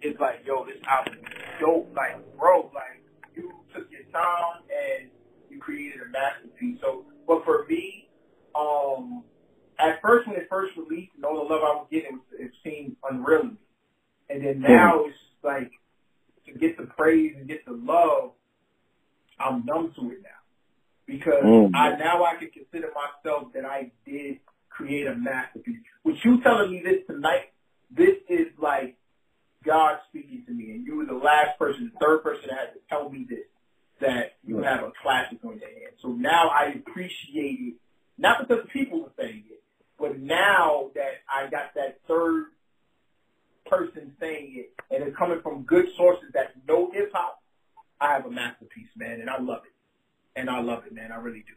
is 0.00 0.16
like, 0.20 0.44
"Yo, 0.46 0.64
this 0.64 0.80
album 0.88 1.14
is 1.20 1.38
dope." 1.60 1.92
Like, 1.94 2.16
bro, 2.38 2.70
like 2.74 3.02
you 3.36 3.52
took 3.74 3.90
your 3.90 4.04
time 4.12 4.62
and 4.70 5.10
you 5.50 5.58
created 5.60 6.00
a 6.00 6.08
masterpiece. 6.10 6.78
So, 6.80 7.04
but 7.26 7.44
for 7.44 7.66
me, 7.68 8.08
um, 8.54 9.24
at 9.78 10.00
first 10.00 10.26
when 10.28 10.36
it 10.36 10.46
first 10.48 10.72
released, 10.76 11.12
and 11.16 11.24
all 11.24 11.36
the 11.36 11.54
love 11.54 11.62
I 11.62 11.74
was 11.76 11.81
getting, 11.92 12.20
it, 12.32 12.46
it 12.46 12.52
seemed 12.64 12.96
unreal 13.08 13.42
to 13.42 13.48
me. 13.48 13.56
And 14.30 14.44
then 14.44 14.60
now 14.60 15.04
it's 15.04 15.16
like 15.42 15.70
to 16.46 16.52
get 16.52 16.76
the 16.78 16.84
praise 16.84 17.34
and 17.36 17.46
get 17.46 17.64
the 17.66 17.72
love, 17.72 18.32
I'm 19.38 19.64
numb 19.66 19.92
to 19.98 20.10
it 20.10 20.22
now 20.22 20.28
because 21.06 21.44
Mm. 21.44 21.70
I 21.74 21.96
now 21.96 22.24
I 22.24 22.36
can 22.36 22.50
consider 22.50 22.90
myself 22.94 23.52
that 23.54 23.64
I 23.64 23.90
did 24.06 24.38
create 24.68 25.06
a 25.06 25.14
masterpiece. 25.14 25.80
With 26.04 26.16
you 26.24 26.40
telling 26.42 26.70
me 26.70 26.80
this 26.82 27.06
tonight, 27.06 27.52
this 27.90 28.16
is 28.28 28.48
like 28.58 28.96
God 29.64 29.98
speaking 30.08 30.44
to 30.46 30.52
me, 30.52 30.70
and 30.72 30.86
you 30.86 30.96
were 30.96 31.04
the 31.06 31.14
last 31.14 31.58
person, 31.58 31.90
the 31.92 31.98
third 32.04 32.22
person 32.22 32.44
that 32.48 32.58
had 32.58 32.72
to 32.74 32.80
tell 32.88 33.08
me 33.10 33.26
this, 33.28 33.46
that 34.00 34.36
you 34.44 34.58
have 34.62 34.82
a 34.82 34.92
classic 35.02 35.38
on 35.44 35.58
your 35.58 35.68
hands. 35.68 35.98
So 36.00 36.08
now 36.08 36.48
I 36.48 36.72
appreciate 36.74 37.58
it, 37.60 37.74
not 38.18 38.40
because 38.40 38.64
people 38.72 39.02
were 39.02 39.12
saying 39.18 39.44
it, 39.50 39.62
but 39.98 40.18
now 40.18 40.90
that 40.94 41.22
I 41.28 41.48
got 41.50 41.74
that 41.74 42.00
third 42.08 42.46
person 43.66 44.12
saying 44.20 44.54
it, 44.56 44.72
and 44.94 45.04
it's 45.04 45.16
coming 45.16 45.40
from 45.42 45.62
good 45.62 45.86
sources 45.96 46.30
that 46.34 46.52
know 46.66 46.90
hip 46.92 47.12
hop, 47.14 47.40
I 48.00 48.14
have 48.14 48.26
a 48.26 48.30
masterpiece, 48.30 48.88
man, 48.96 49.20
and 49.20 49.30
I 49.30 49.38
love 49.40 49.62
it. 49.64 49.72
And 50.34 50.50
I 50.50 50.60
love 50.60 50.84
it, 50.86 50.94
man. 50.94 51.12
I 51.12 51.16
really 51.16 51.44
do. 51.46 51.54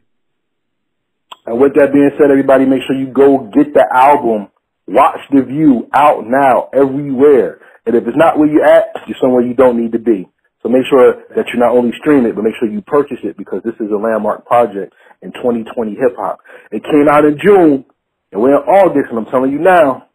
And 1.45 1.59
with 1.75 1.83
that 1.83 1.93
being 1.93 2.11
said, 2.17 2.31
everybody 2.31 2.65
make 2.65 2.81
sure 2.87 2.95
you 2.95 3.11
go 3.11 3.51
get 3.51 3.73
the 3.73 3.85
album. 3.91 4.47
Watch 4.87 5.19
the 5.31 5.43
view 5.43 5.89
out 5.93 6.23
now 6.25 6.69
everywhere. 6.73 7.59
And 7.85 7.95
if 7.95 8.07
it's 8.07 8.17
not 8.17 8.37
where 8.37 8.47
you're 8.47 8.65
at, 8.65 8.87
you're 9.07 9.17
somewhere 9.21 9.43
you 9.43 9.53
don't 9.53 9.81
need 9.81 9.91
to 9.91 9.99
be. 9.99 10.27
So 10.63 10.69
make 10.69 10.85
sure 10.89 11.25
that 11.35 11.45
you 11.53 11.59
not 11.59 11.75
only 11.75 11.91
stream 11.99 12.25
it, 12.25 12.35
but 12.35 12.43
make 12.43 12.55
sure 12.59 12.69
you 12.69 12.81
purchase 12.81 13.19
it 13.23 13.37
because 13.37 13.61
this 13.63 13.75
is 13.79 13.91
a 13.91 13.97
landmark 13.97 14.45
project 14.45 14.93
in 15.21 15.31
2020 15.33 15.91
hip 15.91 16.15
hop. 16.17 16.39
It 16.71 16.83
came 16.83 17.07
out 17.09 17.25
in 17.25 17.37
June 17.37 17.85
and 18.31 18.41
we're 18.41 18.55
in 18.55 18.65
August 18.65 19.09
and 19.09 19.19
I'm 19.19 19.29
telling 19.29 19.51
you 19.51 19.59
now, 19.59 20.07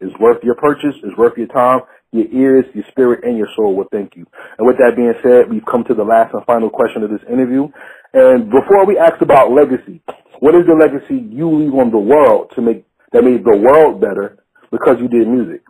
it's 0.00 0.16
worth 0.20 0.42
your 0.44 0.54
purchase, 0.54 0.94
it's 1.02 1.16
worth 1.18 1.36
your 1.36 1.48
time, 1.48 1.80
your 2.12 2.26
ears, 2.30 2.64
your 2.74 2.84
spirit, 2.90 3.24
and 3.24 3.36
your 3.36 3.48
soul 3.56 3.74
will 3.74 3.88
thank 3.90 4.14
you. 4.16 4.26
And 4.58 4.66
with 4.66 4.76
that 4.78 4.94
being 4.96 5.12
said, 5.22 5.50
we've 5.50 5.66
come 5.66 5.84
to 5.84 5.94
the 5.94 6.04
last 6.04 6.32
and 6.32 6.44
final 6.46 6.70
question 6.70 7.02
of 7.02 7.10
this 7.10 7.20
interview. 7.28 7.68
And 8.14 8.48
before 8.48 8.86
we 8.86 8.96
ask 8.96 9.20
about 9.20 9.52
legacy, 9.52 10.00
what 10.40 10.54
is 10.54 10.62
the 10.66 10.74
legacy 10.74 11.26
you 11.34 11.50
leave 11.50 11.74
on 11.74 11.90
the 11.90 11.98
world 11.98 12.52
to 12.54 12.62
make 12.62 12.84
that 13.12 13.24
made 13.24 13.44
the 13.44 13.56
world 13.56 14.00
better 14.00 14.38
because 14.70 14.96
you 15.00 15.08
did 15.08 15.26
music? 15.26 15.62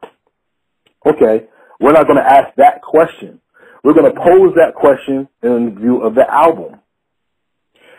Okay, 1.06 1.46
we're 1.80 1.92
not 1.92 2.06
going 2.06 2.18
to 2.18 2.28
ask 2.28 2.54
that 2.56 2.82
question. 2.82 3.40
We're 3.84 3.94
going 3.94 4.12
to 4.12 4.20
pose 4.20 4.54
that 4.56 4.74
question 4.74 5.28
in 5.42 5.78
view 5.78 6.02
of 6.02 6.14
the 6.14 6.28
album. 6.28 6.80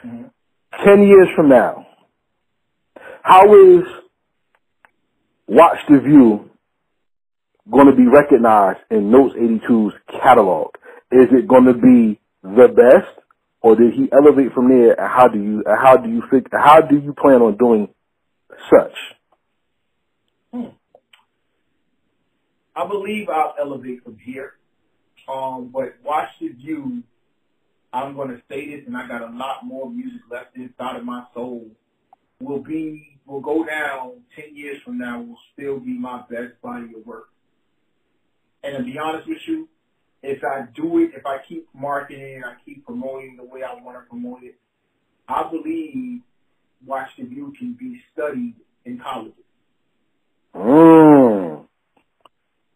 Mm-hmm. 0.05 0.23
Ten 0.85 1.01
years 1.03 1.27
from 1.35 1.49
now, 1.49 1.87
how 3.23 3.53
is 3.53 3.83
Watch 5.47 5.77
the 5.89 5.99
View 5.99 6.49
going 7.71 7.87
to 7.87 7.95
be 7.95 8.07
recognized 8.07 8.79
in 8.91 9.11
Notes 9.11 9.35
82's 9.35 9.93
catalog? 10.21 10.75
Is 11.11 11.27
it 11.31 11.47
going 11.47 11.65
to 11.65 11.73
be 11.73 12.19
the 12.43 12.67
best? 12.67 13.18
Or 13.61 13.75
did 13.75 13.93
he 13.93 14.09
elevate 14.11 14.53
from 14.53 14.69
there? 14.69 14.99
And 14.99 15.11
how 15.11 15.27
do 15.27 15.41
you 15.41 15.63
how 15.67 15.97
do 15.97 16.09
you 16.09 16.23
think 16.31 16.47
how 16.51 16.81
do 16.81 16.97
you 16.97 17.13
plan 17.13 17.41
on 17.41 17.57
doing 17.57 17.89
such? 18.71 18.95
Hmm. 20.53 20.65
I 22.75 22.87
believe 22.87 23.29
I'll 23.29 23.55
elevate 23.59 24.03
from 24.03 24.17
here. 24.17 24.53
Um, 25.27 25.69
but 25.73 25.95
watch 26.03 26.29
the 26.39 26.49
view. 26.49 27.03
I'm 27.91 28.15
going 28.15 28.29
to 28.29 28.41
say 28.49 28.69
this, 28.69 28.85
and 28.85 28.95
I 28.95 29.07
got 29.07 29.21
a 29.21 29.35
lot 29.35 29.65
more 29.65 29.89
music 29.89 30.21
left 30.29 30.55
inside 30.55 30.95
of 30.95 31.03
my 31.03 31.23
soul. 31.33 31.67
Will 32.39 32.63
be 32.63 33.19
will 33.25 33.41
go 33.41 33.65
down 33.65 34.21
ten 34.35 34.55
years 34.55 34.81
from 34.85 34.97
now. 34.97 35.21
Will 35.21 35.37
still 35.53 35.79
be 35.79 35.97
my 35.97 36.21
best 36.29 36.61
body 36.61 36.87
of 36.97 37.05
work. 37.05 37.29
And 38.63 38.77
to 38.77 38.83
be 38.83 38.97
honest 38.97 39.27
with 39.27 39.39
you, 39.47 39.67
if 40.21 40.43
I 40.43 40.65
do 40.75 40.99
it, 40.99 41.11
if 41.15 41.25
I 41.25 41.37
keep 41.47 41.67
marketing, 41.73 42.43
I 42.45 42.55
keep 42.65 42.85
promoting 42.85 43.37
the 43.37 43.43
way 43.43 43.63
I 43.63 43.73
want 43.81 43.97
to 43.97 44.09
promote 44.09 44.43
it, 44.43 44.55
I 45.27 45.49
believe 45.49 46.21
Watch 46.85 47.09
the 47.17 47.25
View 47.25 47.53
can 47.57 47.73
be 47.73 48.01
studied 48.13 48.55
in 48.85 48.99
colleges. 48.99 49.33
Mm. 50.55 51.65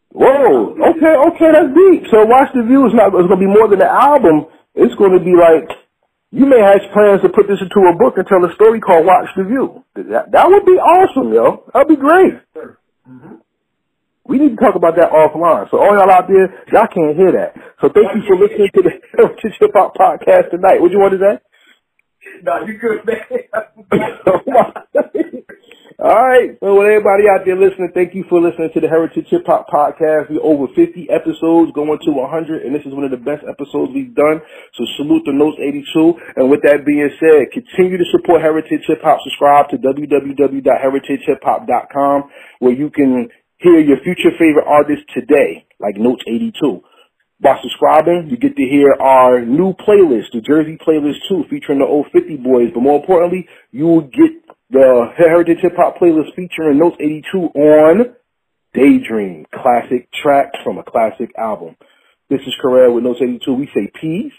Whoa. 0.10 0.72
Okay. 0.72 1.16
Okay. 1.28 1.52
That's 1.52 1.74
deep. 1.74 2.04
So 2.12 2.26
Watch 2.26 2.50
the 2.54 2.64
View 2.64 2.88
is 2.88 2.94
not. 2.94 3.08
It's 3.08 3.28
going 3.28 3.30
to 3.30 3.38
be 3.38 3.46
more 3.46 3.68
than 3.68 3.82
an 3.82 3.88
album. 3.88 4.46
It's 4.76 4.94
going 4.96 5.18
to 5.18 5.24
be 5.24 5.36
like 5.36 5.78
you 6.32 6.46
may 6.46 6.60
have 6.60 6.82
plans 6.94 7.22
to 7.22 7.30
put 7.30 7.48
this 7.48 7.62
into 7.62 7.80
a 7.88 7.96
book 7.96 8.18
and 8.18 8.26
tell 8.28 8.44
a 8.44 8.54
story 8.56 8.80
called 8.80 9.06
Watch 9.06 9.30
the 9.38 9.44
View. 9.44 9.84
That 9.96 10.32
that 10.32 10.48
would 10.48 10.66
be 10.66 10.74
awesome, 10.74 11.34
yo. 11.34 11.64
That'd 11.74 11.88
be 11.88 11.96
great. 11.96 12.34
Mm-hmm. 12.56 13.36
We 14.26 14.40
need 14.40 14.56
to 14.56 14.64
talk 14.64 14.76
about 14.76 14.96
that 14.96 15.12
offline. 15.12 15.70
So 15.70 15.80
all 15.84 16.00
y'all 16.00 16.10
out 16.10 16.28
there, 16.28 16.48
y'all 16.72 16.88
can't 16.88 17.18
hear 17.18 17.32
that. 17.36 17.54
So 17.82 17.90
thank 17.92 18.16
you 18.16 18.24
for 18.24 18.38
listening 18.40 18.70
to 18.74 18.82
the 18.82 18.92
Heritage 19.18 19.56
Hip 19.60 19.72
Hop 19.76 19.96
Podcast 20.00 20.50
tonight. 20.52 20.80
What 20.80 20.92
you 20.92 21.00
want 21.00 21.14
to 21.14 21.20
say? 21.20 21.40
No, 22.42 22.66
you 22.66 22.78
good, 22.80 23.04
man. 23.04 23.20
all 26.00 26.24
right. 26.24 26.56
So 26.64 26.72
with 26.80 26.88
everybody 26.88 27.28
out 27.28 27.44
there 27.46 27.60
listening, 27.60 27.92
thank 27.94 28.16
you 28.16 28.24
for 28.30 28.40
listening 28.40 28.70
to 28.74 28.80
the 28.80 28.88
Heritage 28.88 29.28
Hip 29.28 29.44
Hop 29.46 29.68
Podcast. 29.68 30.30
We're 30.32 30.40
over 30.40 30.72
50 30.72 31.10
episodes, 31.12 31.76
going 31.76 32.00
to 32.00 32.12
100, 32.12 32.64
and 32.64 32.74
this 32.74 32.86
is 32.88 32.94
one 32.96 33.04
of 33.04 33.12
the 33.12 33.20
best 33.20 33.44
episodes 33.44 33.92
we've 33.94 34.16
done. 34.16 34.40
So 34.76 34.86
salute 34.96 35.26
the 35.28 35.34
Notes 35.36 35.58
82. 35.60 36.16
And 36.40 36.48
with 36.50 36.62
that 36.64 36.86
being 36.88 37.12
said, 37.20 37.52
continue 37.52 37.98
to 38.00 38.06
support 38.16 38.40
Heritage 38.42 38.88
Hip 38.88 39.02
Hop. 39.04 39.20
Subscribe 39.24 39.68
to 39.76 39.84
www.heritagehiphop.com 39.84 42.24
where 42.60 42.74
you 42.74 42.90
can 42.90 43.28
hear 43.64 43.80
your 43.80 43.98
future 44.04 44.32
favorite 44.38 44.68
artists 44.68 45.06
today, 45.14 45.66
like 45.80 45.96
Notes 45.96 46.24
82. 46.28 46.84
By 47.40 47.58
subscribing, 47.62 48.28
you 48.30 48.38
get 48.38 48.56
to 48.56 48.64
hear 48.64 48.94
our 49.00 49.42
new 49.42 49.74
playlist, 49.74 50.32
the 50.34 50.42
Jersey 50.42 50.78
Playlist 50.78 51.18
2, 51.30 51.46
featuring 51.50 51.80
the 51.80 51.86
old 51.86 52.08
50 52.12 52.38
boys. 52.38 52.70
But 52.74 52.82
more 52.82 53.00
importantly, 53.00 53.48
you 53.72 53.86
will 53.86 54.02
get 54.02 54.32
the 54.70 55.08
Heritage 55.18 55.60
Hip 55.62 55.74
Hop 55.78 55.98
playlist 55.98 56.36
featuring 56.36 56.78
Notes 56.78 56.98
82 57.00 57.38
on 57.38 58.16
Daydream, 58.74 59.46
classic 59.54 60.10
tracks 60.12 60.60
from 60.64 60.78
a 60.78 60.84
classic 60.84 61.32
album. 61.38 61.76
This 62.30 62.42
is 62.42 62.54
Carrera 62.62 62.92
with 62.92 63.04
Notes 63.04 63.20
82. 63.22 63.54
We 63.54 63.70
say 63.74 63.92
peace, 64.00 64.34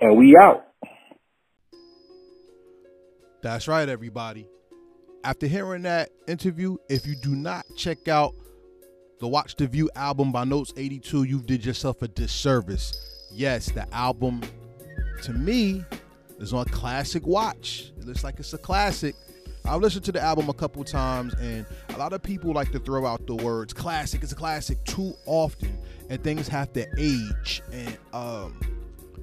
and 0.00 0.18
we 0.18 0.36
out. 0.40 0.66
That's 3.42 3.68
right, 3.68 3.88
everybody 3.88 4.46
after 5.24 5.46
hearing 5.46 5.82
that 5.82 6.10
interview, 6.26 6.76
if 6.88 7.06
you 7.06 7.14
do 7.14 7.34
not 7.34 7.64
check 7.76 8.08
out 8.08 8.34
the 9.20 9.28
Watch 9.28 9.54
the 9.56 9.66
View 9.66 9.88
album 9.94 10.32
by 10.32 10.44
Notes 10.44 10.72
82, 10.76 11.24
you 11.24 11.40
did 11.42 11.64
yourself 11.64 12.02
a 12.02 12.08
disservice. 12.08 13.28
Yes, 13.32 13.70
the 13.70 13.92
album 13.94 14.42
to 15.22 15.32
me 15.32 15.84
is 16.38 16.52
on 16.52 16.64
classic 16.66 17.24
watch. 17.26 17.92
It 17.98 18.04
looks 18.04 18.24
like 18.24 18.40
it's 18.40 18.52
a 18.52 18.58
classic. 18.58 19.14
I've 19.64 19.80
listened 19.80 20.04
to 20.06 20.12
the 20.12 20.20
album 20.20 20.48
a 20.48 20.54
couple 20.54 20.82
times, 20.82 21.34
and 21.34 21.64
a 21.90 21.98
lot 21.98 22.12
of 22.12 22.22
people 22.22 22.52
like 22.52 22.72
to 22.72 22.80
throw 22.80 23.06
out 23.06 23.24
the 23.28 23.36
words 23.36 23.72
classic. 23.72 24.24
It's 24.24 24.32
a 24.32 24.36
classic 24.36 24.82
too 24.84 25.14
often, 25.24 25.78
and 26.10 26.22
things 26.24 26.48
have 26.48 26.72
to 26.72 26.84
age, 26.98 27.62
and 27.72 27.96
um, 28.12 28.60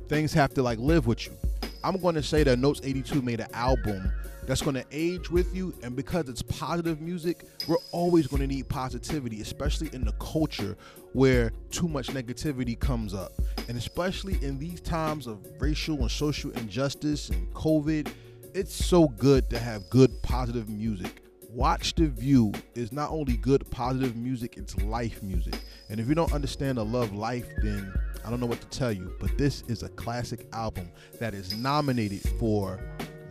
things 0.07 0.31
have 0.31 0.53
to 0.53 0.63
like 0.63 0.79
live 0.79 1.07
with 1.07 1.27
you. 1.27 1.37
I'm 1.83 1.97
going 1.97 2.15
to 2.15 2.23
say 2.23 2.43
that 2.43 2.59
Notes 2.59 2.81
82 2.83 3.21
made 3.21 3.39
an 3.39 3.47
album 3.53 4.11
that's 4.45 4.61
going 4.61 4.75
to 4.75 4.85
age 4.91 5.29
with 5.29 5.55
you. 5.55 5.73
And 5.83 5.95
because 5.95 6.27
it's 6.27 6.41
positive 6.41 7.01
music, 7.01 7.45
we're 7.67 7.77
always 7.91 8.27
going 8.27 8.41
to 8.41 8.47
need 8.47 8.67
positivity, 8.67 9.41
especially 9.41 9.89
in 9.93 10.03
the 10.03 10.11
culture 10.13 10.75
where 11.13 11.51
too 11.69 11.87
much 11.87 12.07
negativity 12.07 12.77
comes 12.77 13.13
up. 13.13 13.33
And 13.67 13.77
especially 13.77 14.43
in 14.43 14.57
these 14.57 14.81
times 14.81 15.27
of 15.27 15.45
racial 15.59 15.99
and 15.99 16.11
social 16.11 16.51
injustice 16.51 17.29
and 17.29 17.53
COVID, 17.53 18.11
it's 18.53 18.73
so 18.73 19.07
good 19.07 19.49
to 19.51 19.59
have 19.59 19.89
good, 19.89 20.21
positive 20.23 20.67
music. 20.67 21.21
Watch 21.51 21.95
the 21.95 22.07
View 22.07 22.51
is 22.75 22.91
not 22.91 23.09
only 23.11 23.37
good, 23.37 23.69
positive 23.71 24.15
music, 24.15 24.55
it's 24.57 24.75
life 24.81 25.23
music. 25.23 25.59
And 25.89 25.99
if 25.99 26.07
you 26.07 26.15
don't 26.15 26.33
understand 26.33 26.77
the 26.77 26.85
love 26.85 27.13
life, 27.13 27.47
then 27.63 27.93
I 28.25 28.29
don't 28.29 28.39
know 28.39 28.45
what 28.45 28.61
to 28.61 28.67
tell 28.67 28.91
you. 28.91 29.13
But 29.19 29.37
this 29.37 29.63
is 29.67 29.83
a 29.83 29.89
classic 29.89 30.47
album 30.53 30.89
that 31.19 31.33
is 31.33 31.55
nominated 31.57 32.21
for 32.39 32.79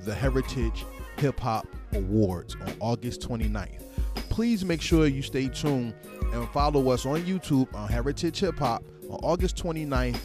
the 0.05 0.14
Heritage 0.14 0.84
Hip 1.18 1.41
Hop 1.41 1.66
Awards 1.93 2.57
on 2.61 2.74
August 2.80 3.28
29th. 3.28 3.82
Please 4.28 4.64
make 4.64 4.80
sure 4.80 5.07
you 5.07 5.22
stay 5.22 5.49
tuned 5.49 5.95
and 6.32 6.49
follow 6.51 6.91
us 6.91 7.07
on 7.07 7.22
YouTube 7.22 7.72
on 7.74 7.89
Heritage 7.89 8.39
Hip 8.41 8.59
Hop 8.59 8.84
on 9.11 9.18
August 9.22 9.57
29th. 9.57 10.20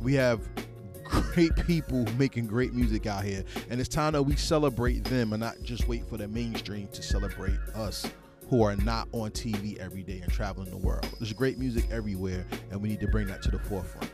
We 0.01 0.13
have 0.15 0.41
great 1.03 1.55
people 1.65 2.05
making 2.17 2.47
great 2.47 2.73
music 2.73 3.05
out 3.05 3.23
here. 3.23 3.43
And 3.69 3.79
it's 3.79 3.89
time 3.89 4.13
that 4.13 4.23
we 4.23 4.35
celebrate 4.35 5.03
them 5.05 5.33
and 5.33 5.41
not 5.41 5.61
just 5.63 5.87
wait 5.87 6.07
for 6.07 6.17
the 6.17 6.27
mainstream 6.27 6.87
to 6.89 7.01
celebrate 7.01 7.57
us 7.75 8.05
who 8.49 8.63
are 8.63 8.75
not 8.75 9.07
on 9.11 9.29
TV 9.31 9.77
every 9.77 10.03
day 10.03 10.19
and 10.21 10.31
traveling 10.31 10.69
the 10.69 10.77
world. 10.77 11.07
There's 11.19 11.33
great 11.33 11.59
music 11.59 11.85
everywhere, 11.91 12.45
and 12.71 12.81
we 12.81 12.89
need 12.89 12.99
to 13.01 13.07
bring 13.07 13.27
that 13.27 13.41
to 13.43 13.51
the 13.51 13.59
forefront. 13.59 14.11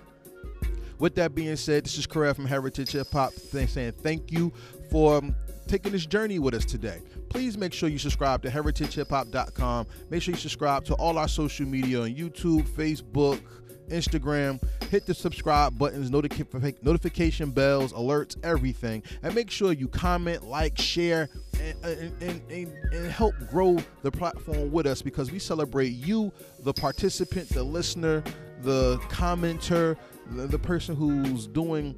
With 0.97 1.15
that 1.15 1.35
being 1.35 1.55
said, 1.57 1.85
this 1.85 1.97
is 1.97 2.07
Correa 2.07 2.33
from 2.33 2.45
Heritage 2.45 2.91
Hip 2.91 3.11
Hop 3.11 3.33
saying 3.33 3.93
thank 4.01 4.31
you 4.31 4.53
for 4.89 5.21
taking 5.67 5.91
this 5.91 6.05
journey 6.05 6.39
with 6.39 6.53
us 6.53 6.65
today. 6.65 7.01
Please 7.29 7.57
make 7.57 7.73
sure 7.73 7.89
you 7.89 7.97
subscribe 7.97 8.41
to 8.43 8.49
heritagehiphop.com. 8.49 9.87
Make 10.09 10.21
sure 10.21 10.33
you 10.33 10.39
subscribe 10.39 10.85
to 10.85 10.93
all 10.95 11.17
our 11.17 11.27
social 11.27 11.65
media 11.65 12.01
on 12.01 12.13
YouTube, 12.15 12.63
Facebook, 12.69 13.41
Instagram. 13.89 14.61
Hit 14.89 15.05
the 15.05 15.13
subscribe 15.13 15.77
buttons, 15.77 16.11
notification 16.11 16.75
notification 16.81 17.51
bells, 17.51 17.93
alerts, 17.93 18.35
everything. 18.43 19.03
And 19.23 19.33
make 19.35 19.51
sure 19.51 19.71
you 19.71 19.87
comment, 19.87 20.43
like, 20.43 20.77
share, 20.77 21.29
and, 21.59 21.85
and, 22.21 22.51
and, 22.51 22.73
and, 22.93 23.11
help 23.11 23.35
grow 23.49 23.77
the 24.01 24.11
platform 24.11 24.71
with 24.71 24.85
us 24.85 25.01
because 25.01 25.31
we 25.31 25.39
celebrate 25.39 25.89
you, 25.89 26.31
the 26.59 26.73
participant, 26.73 27.49
the 27.49 27.63
listener, 27.63 28.23
the 28.61 28.97
commenter, 29.09 29.97
the, 30.31 30.47
the 30.47 30.59
person 30.59 30.95
who's 30.95 31.47
doing 31.47 31.95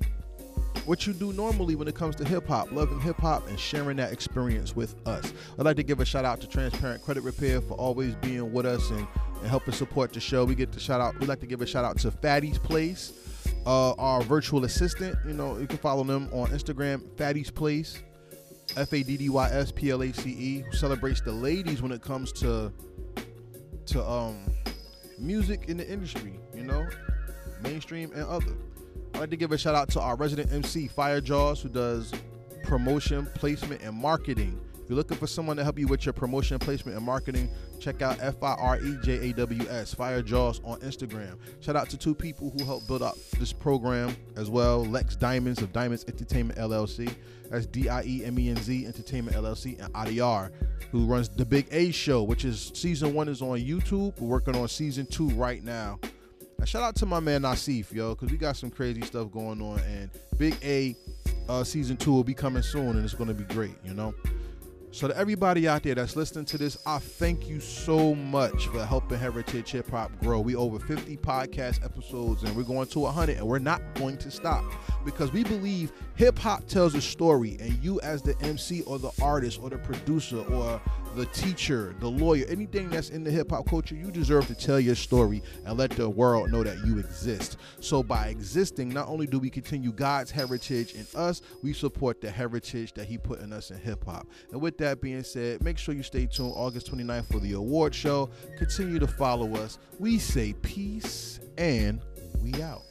what 0.88 1.06
you 1.06 1.12
do 1.12 1.34
normally 1.34 1.76
when 1.76 1.88
it 1.88 1.96
comes 1.96 2.16
to 2.16 2.24
hip 2.24 2.48
hop, 2.48 2.72
loving 2.72 3.00
hip 3.02 3.18
hop 3.18 3.48
and 3.50 3.60
sharing 3.60 3.98
that 3.98 4.14
experience 4.14 4.74
with 4.74 4.96
us. 5.06 5.34
I'd 5.60 5.66
like 5.66 5.76
to 5.76 5.84
give 5.84 6.00
a 6.00 6.06
shout 6.06 6.24
out 6.24 6.40
to 6.42 6.48
Transparent 6.48 7.04
Credit 7.04 7.24
Repair 7.24 7.60
for 7.60 7.74
always 7.74 8.16
being 8.16 8.54
with 8.54 8.66
us 8.66 8.90
and, 8.90 9.06
and 9.42 9.48
helping 9.48 9.74
support 9.74 10.14
the 10.14 10.22
show. 10.22 10.46
We 10.46 10.56
get 10.56 10.72
to 10.72 10.80
shout 10.80 11.02
out. 11.02 11.20
We'd 11.20 11.28
like 11.28 11.42
to 11.42 11.46
give 11.46 11.62
a 11.62 11.68
shout 11.68 11.84
out 11.84 11.98
to 12.00 12.12
Faddy's 12.12 12.58
Place, 12.58 13.12
uh, 13.66 13.92
our 13.94 14.22
virtual 14.22 14.64
assistant. 14.64 15.18
You 15.28 15.34
know, 15.34 15.58
you 15.58 15.68
can 15.68 15.78
follow 15.78 16.06
them 16.06 16.30
on 16.32 16.48
Instagram, 16.52 17.02
Faddy's 17.18 17.52
Place, 17.52 18.02
F 18.78 18.94
A 18.94 19.04
D 19.04 19.18
D 19.18 19.28
Y 19.28 19.50
S 19.52 19.74
P 19.74 19.92
L 19.92 20.02
A 20.02 20.14
C 20.14 20.30
E, 20.30 20.60
who 20.62 20.72
celebrates 20.72 21.20
the 21.20 21.34
ladies 21.34 21.82
when 21.82 21.92
it 21.92 22.02
comes 22.02 22.32
to 22.34 22.72
to 23.88 24.04
um 24.10 24.38
music 25.20 25.66
in 25.68 25.76
the 25.76 25.90
industry. 25.90 26.40
You 26.56 26.64
know, 26.64 26.88
mainstream 27.62 28.14
and 28.14 28.24
other. 28.24 28.56
I'd 29.18 29.22
like 29.22 29.30
to 29.32 29.36
give 29.36 29.52
a 29.52 29.58
shout 29.58 29.74
out 29.74 29.90
to 29.94 30.00
our 30.00 30.16
resident 30.16 30.54
MC, 30.54 30.88
Fire 30.88 31.20
Jaws, 31.20 31.60
who 31.60 31.70
does 31.70 32.14
promotion, 32.62 33.26
placement, 33.34 33.82
and 33.82 33.98
marketing. 33.98 34.62
If 34.76 34.88
you're 34.88 34.96
looking 34.96 35.18
for 35.18 35.26
someone 35.26 35.58
to 35.58 35.64
help 35.64 35.80
you 35.80 35.88
with 35.88 36.06
your 36.06 36.14
promotion, 36.14 36.60
placement, 36.60 36.96
and 36.96 37.04
marketing, 37.04 37.50
check 37.80 38.04
out 38.04 38.20
F 38.22 38.44
I 38.44 38.54
R 38.54 38.80
E 38.80 38.96
J 39.02 39.30
A 39.30 39.34
W 39.34 39.68
S, 39.70 39.92
Fire 39.92 40.22
Jaws 40.22 40.62
on 40.64 40.80
Instagram. 40.82 41.40
Shout 41.62 41.76
out 41.76 41.90
to 41.90 41.98
two 41.98 42.14
people 42.14 42.52
who 42.52 42.64
helped 42.64 42.88
build 42.88 43.02
up 43.02 43.18
this 43.40 43.52
program 43.52 44.16
as 44.36 44.52
well 44.52 44.86
Lex 44.86 45.16
Diamonds 45.16 45.64
of 45.64 45.74
Diemenz 45.74 46.08
Entertainment 46.08 46.60
LLC. 46.60 47.12
That's 47.50 47.66
D 47.66 47.90
I 47.90 48.04
E 48.04 48.24
M 48.24 48.38
E 48.38 48.52
N 48.52 48.58
Z 48.58 48.86
Entertainment 48.86 49.36
LLC, 49.36 49.84
and 49.84 49.92
Adiar, 49.96 50.52
who 50.92 51.08
runs 51.08 51.28
The 51.28 51.44
Big 51.44 51.66
A 51.72 51.90
Show, 51.90 52.22
which 52.22 52.46
is 52.46 52.72
season 52.76 53.16
one 53.16 53.30
is 53.30 53.42
on 53.42 53.58
YouTube. 53.58 54.20
We're 54.20 54.28
working 54.28 54.56
on 54.56 54.68
season 54.68 55.08
two 55.08 55.30
right 55.30 55.64
now. 55.64 56.00
Shout 56.66 56.84
out 56.84 56.96
to 56.98 57.06
my 57.06 57.22
man 57.22 57.44
Nasif, 57.44 57.94
yo, 57.94 58.14
because 58.14 58.30
we 58.30 58.38
got 58.38 58.58
some 58.58 58.70
crazy 58.70 59.02
stuff 59.02 59.32
going 59.32 59.62
on. 59.62 59.80
And 59.80 60.10
Big 60.38 60.58
A 60.64 60.96
uh, 61.48 61.64
season 61.64 61.96
two 61.96 62.12
will 62.12 62.24
be 62.26 62.34
coming 62.34 62.62
soon, 62.64 62.90
and 62.98 63.06
it's 63.06 63.14
going 63.14 63.30
to 63.30 63.34
be 63.34 63.46
great, 63.54 63.76
you 63.86 63.94
know. 63.94 64.14
So 64.92 65.08
to 65.08 65.16
everybody 65.16 65.68
out 65.68 65.84
there 65.84 65.96
that's 65.96 66.16
listening 66.16 66.46
to 66.46 66.58
this, 66.58 66.78
I 66.86 66.98
thank 66.98 67.48
you 67.48 67.60
so 67.60 68.16
much 68.16 68.68
for 68.68 68.84
helping 68.86 69.20
Heritage 69.20 69.72
Hip 69.72 69.90
Hop 69.92 70.12
grow. 70.20 70.40
We 70.40 70.56
over 70.56 70.80
50 70.80 71.18
podcast 71.18 71.86
episodes 71.86 72.44
and 72.44 72.56
we're 72.56 72.64
going 72.64 72.88
to 72.88 73.00
100 73.02 73.38
and 73.38 73.46
we're 73.46 73.60
not 73.60 73.82
going 73.96 74.18
to 74.18 74.32
stop 74.32 74.64
because 75.06 75.32
we 75.32 75.44
believe 75.44 75.92
hip 76.16 76.40
hop 76.40 76.68
tells 76.68 76.96
a 76.96 77.02
story 77.02 77.58
and 77.60 77.74
you 77.84 78.02
as 78.02 78.22
the 78.24 78.36
MC 78.42 78.82
or 78.84 78.98
the 78.98 79.12
artist 79.22 79.60
or 79.62 79.70
the 79.70 79.78
producer 79.78 80.40
or 80.52 80.82
the 81.16 81.26
teacher, 81.28 81.96
the 82.00 82.10
lawyer, 82.10 82.46
anything 82.48 82.90
that's 82.90 83.10
in 83.10 83.24
the 83.24 83.32
hip 83.32 83.52
hop 83.52 83.68
culture, 83.68 83.96
you 83.96 84.12
deserve 84.12 84.48
to 84.48 84.56
tell 84.56 84.80
your 84.80 84.96
story 84.96 85.42
and 85.66 85.78
let 85.78 85.92
the 85.92 86.10
world 86.10 86.52
know 86.52 86.64
that 86.64 86.78
you 86.86 87.00
exist. 87.00 87.58
So 87.80 88.04
by 88.04 88.28
existing, 88.28 88.90
not 88.90 89.08
only 89.08 89.28
do 89.28 89.40
we 89.40 89.50
continue 89.50 89.92
God's 89.92 90.32
heritage 90.32 90.94
in 90.94 91.06
us, 91.16 91.42
we 91.64 91.74
support 91.74 92.22
the 92.22 92.30
heritage 92.30 92.94
that 92.94 93.08
he 93.08 93.18
put 93.18 93.40
in 93.40 93.54
us 93.54 93.72
in 93.72 93.78
hip 93.80 94.06
hop. 94.06 94.28
And 94.52 94.62
with 94.62 94.78
that 94.80 95.02
being 95.02 95.24
said, 95.24 95.64
make 95.64 95.78
sure 95.78 95.94
you 95.96 96.04
stay 96.04 96.26
tuned 96.26 96.54
August 96.56 96.92
29th 96.92 97.32
for 97.32 97.40
the 97.40 97.54
award 97.54 97.96
show. 97.96 98.30
Continue 98.58 99.00
to 99.00 99.08
follow 99.08 99.56
us. 99.56 99.80
We 100.00 100.20
say 100.20 100.54
peace 100.54 101.40
and 101.58 102.02
we 102.42 102.62
out. 102.62 102.84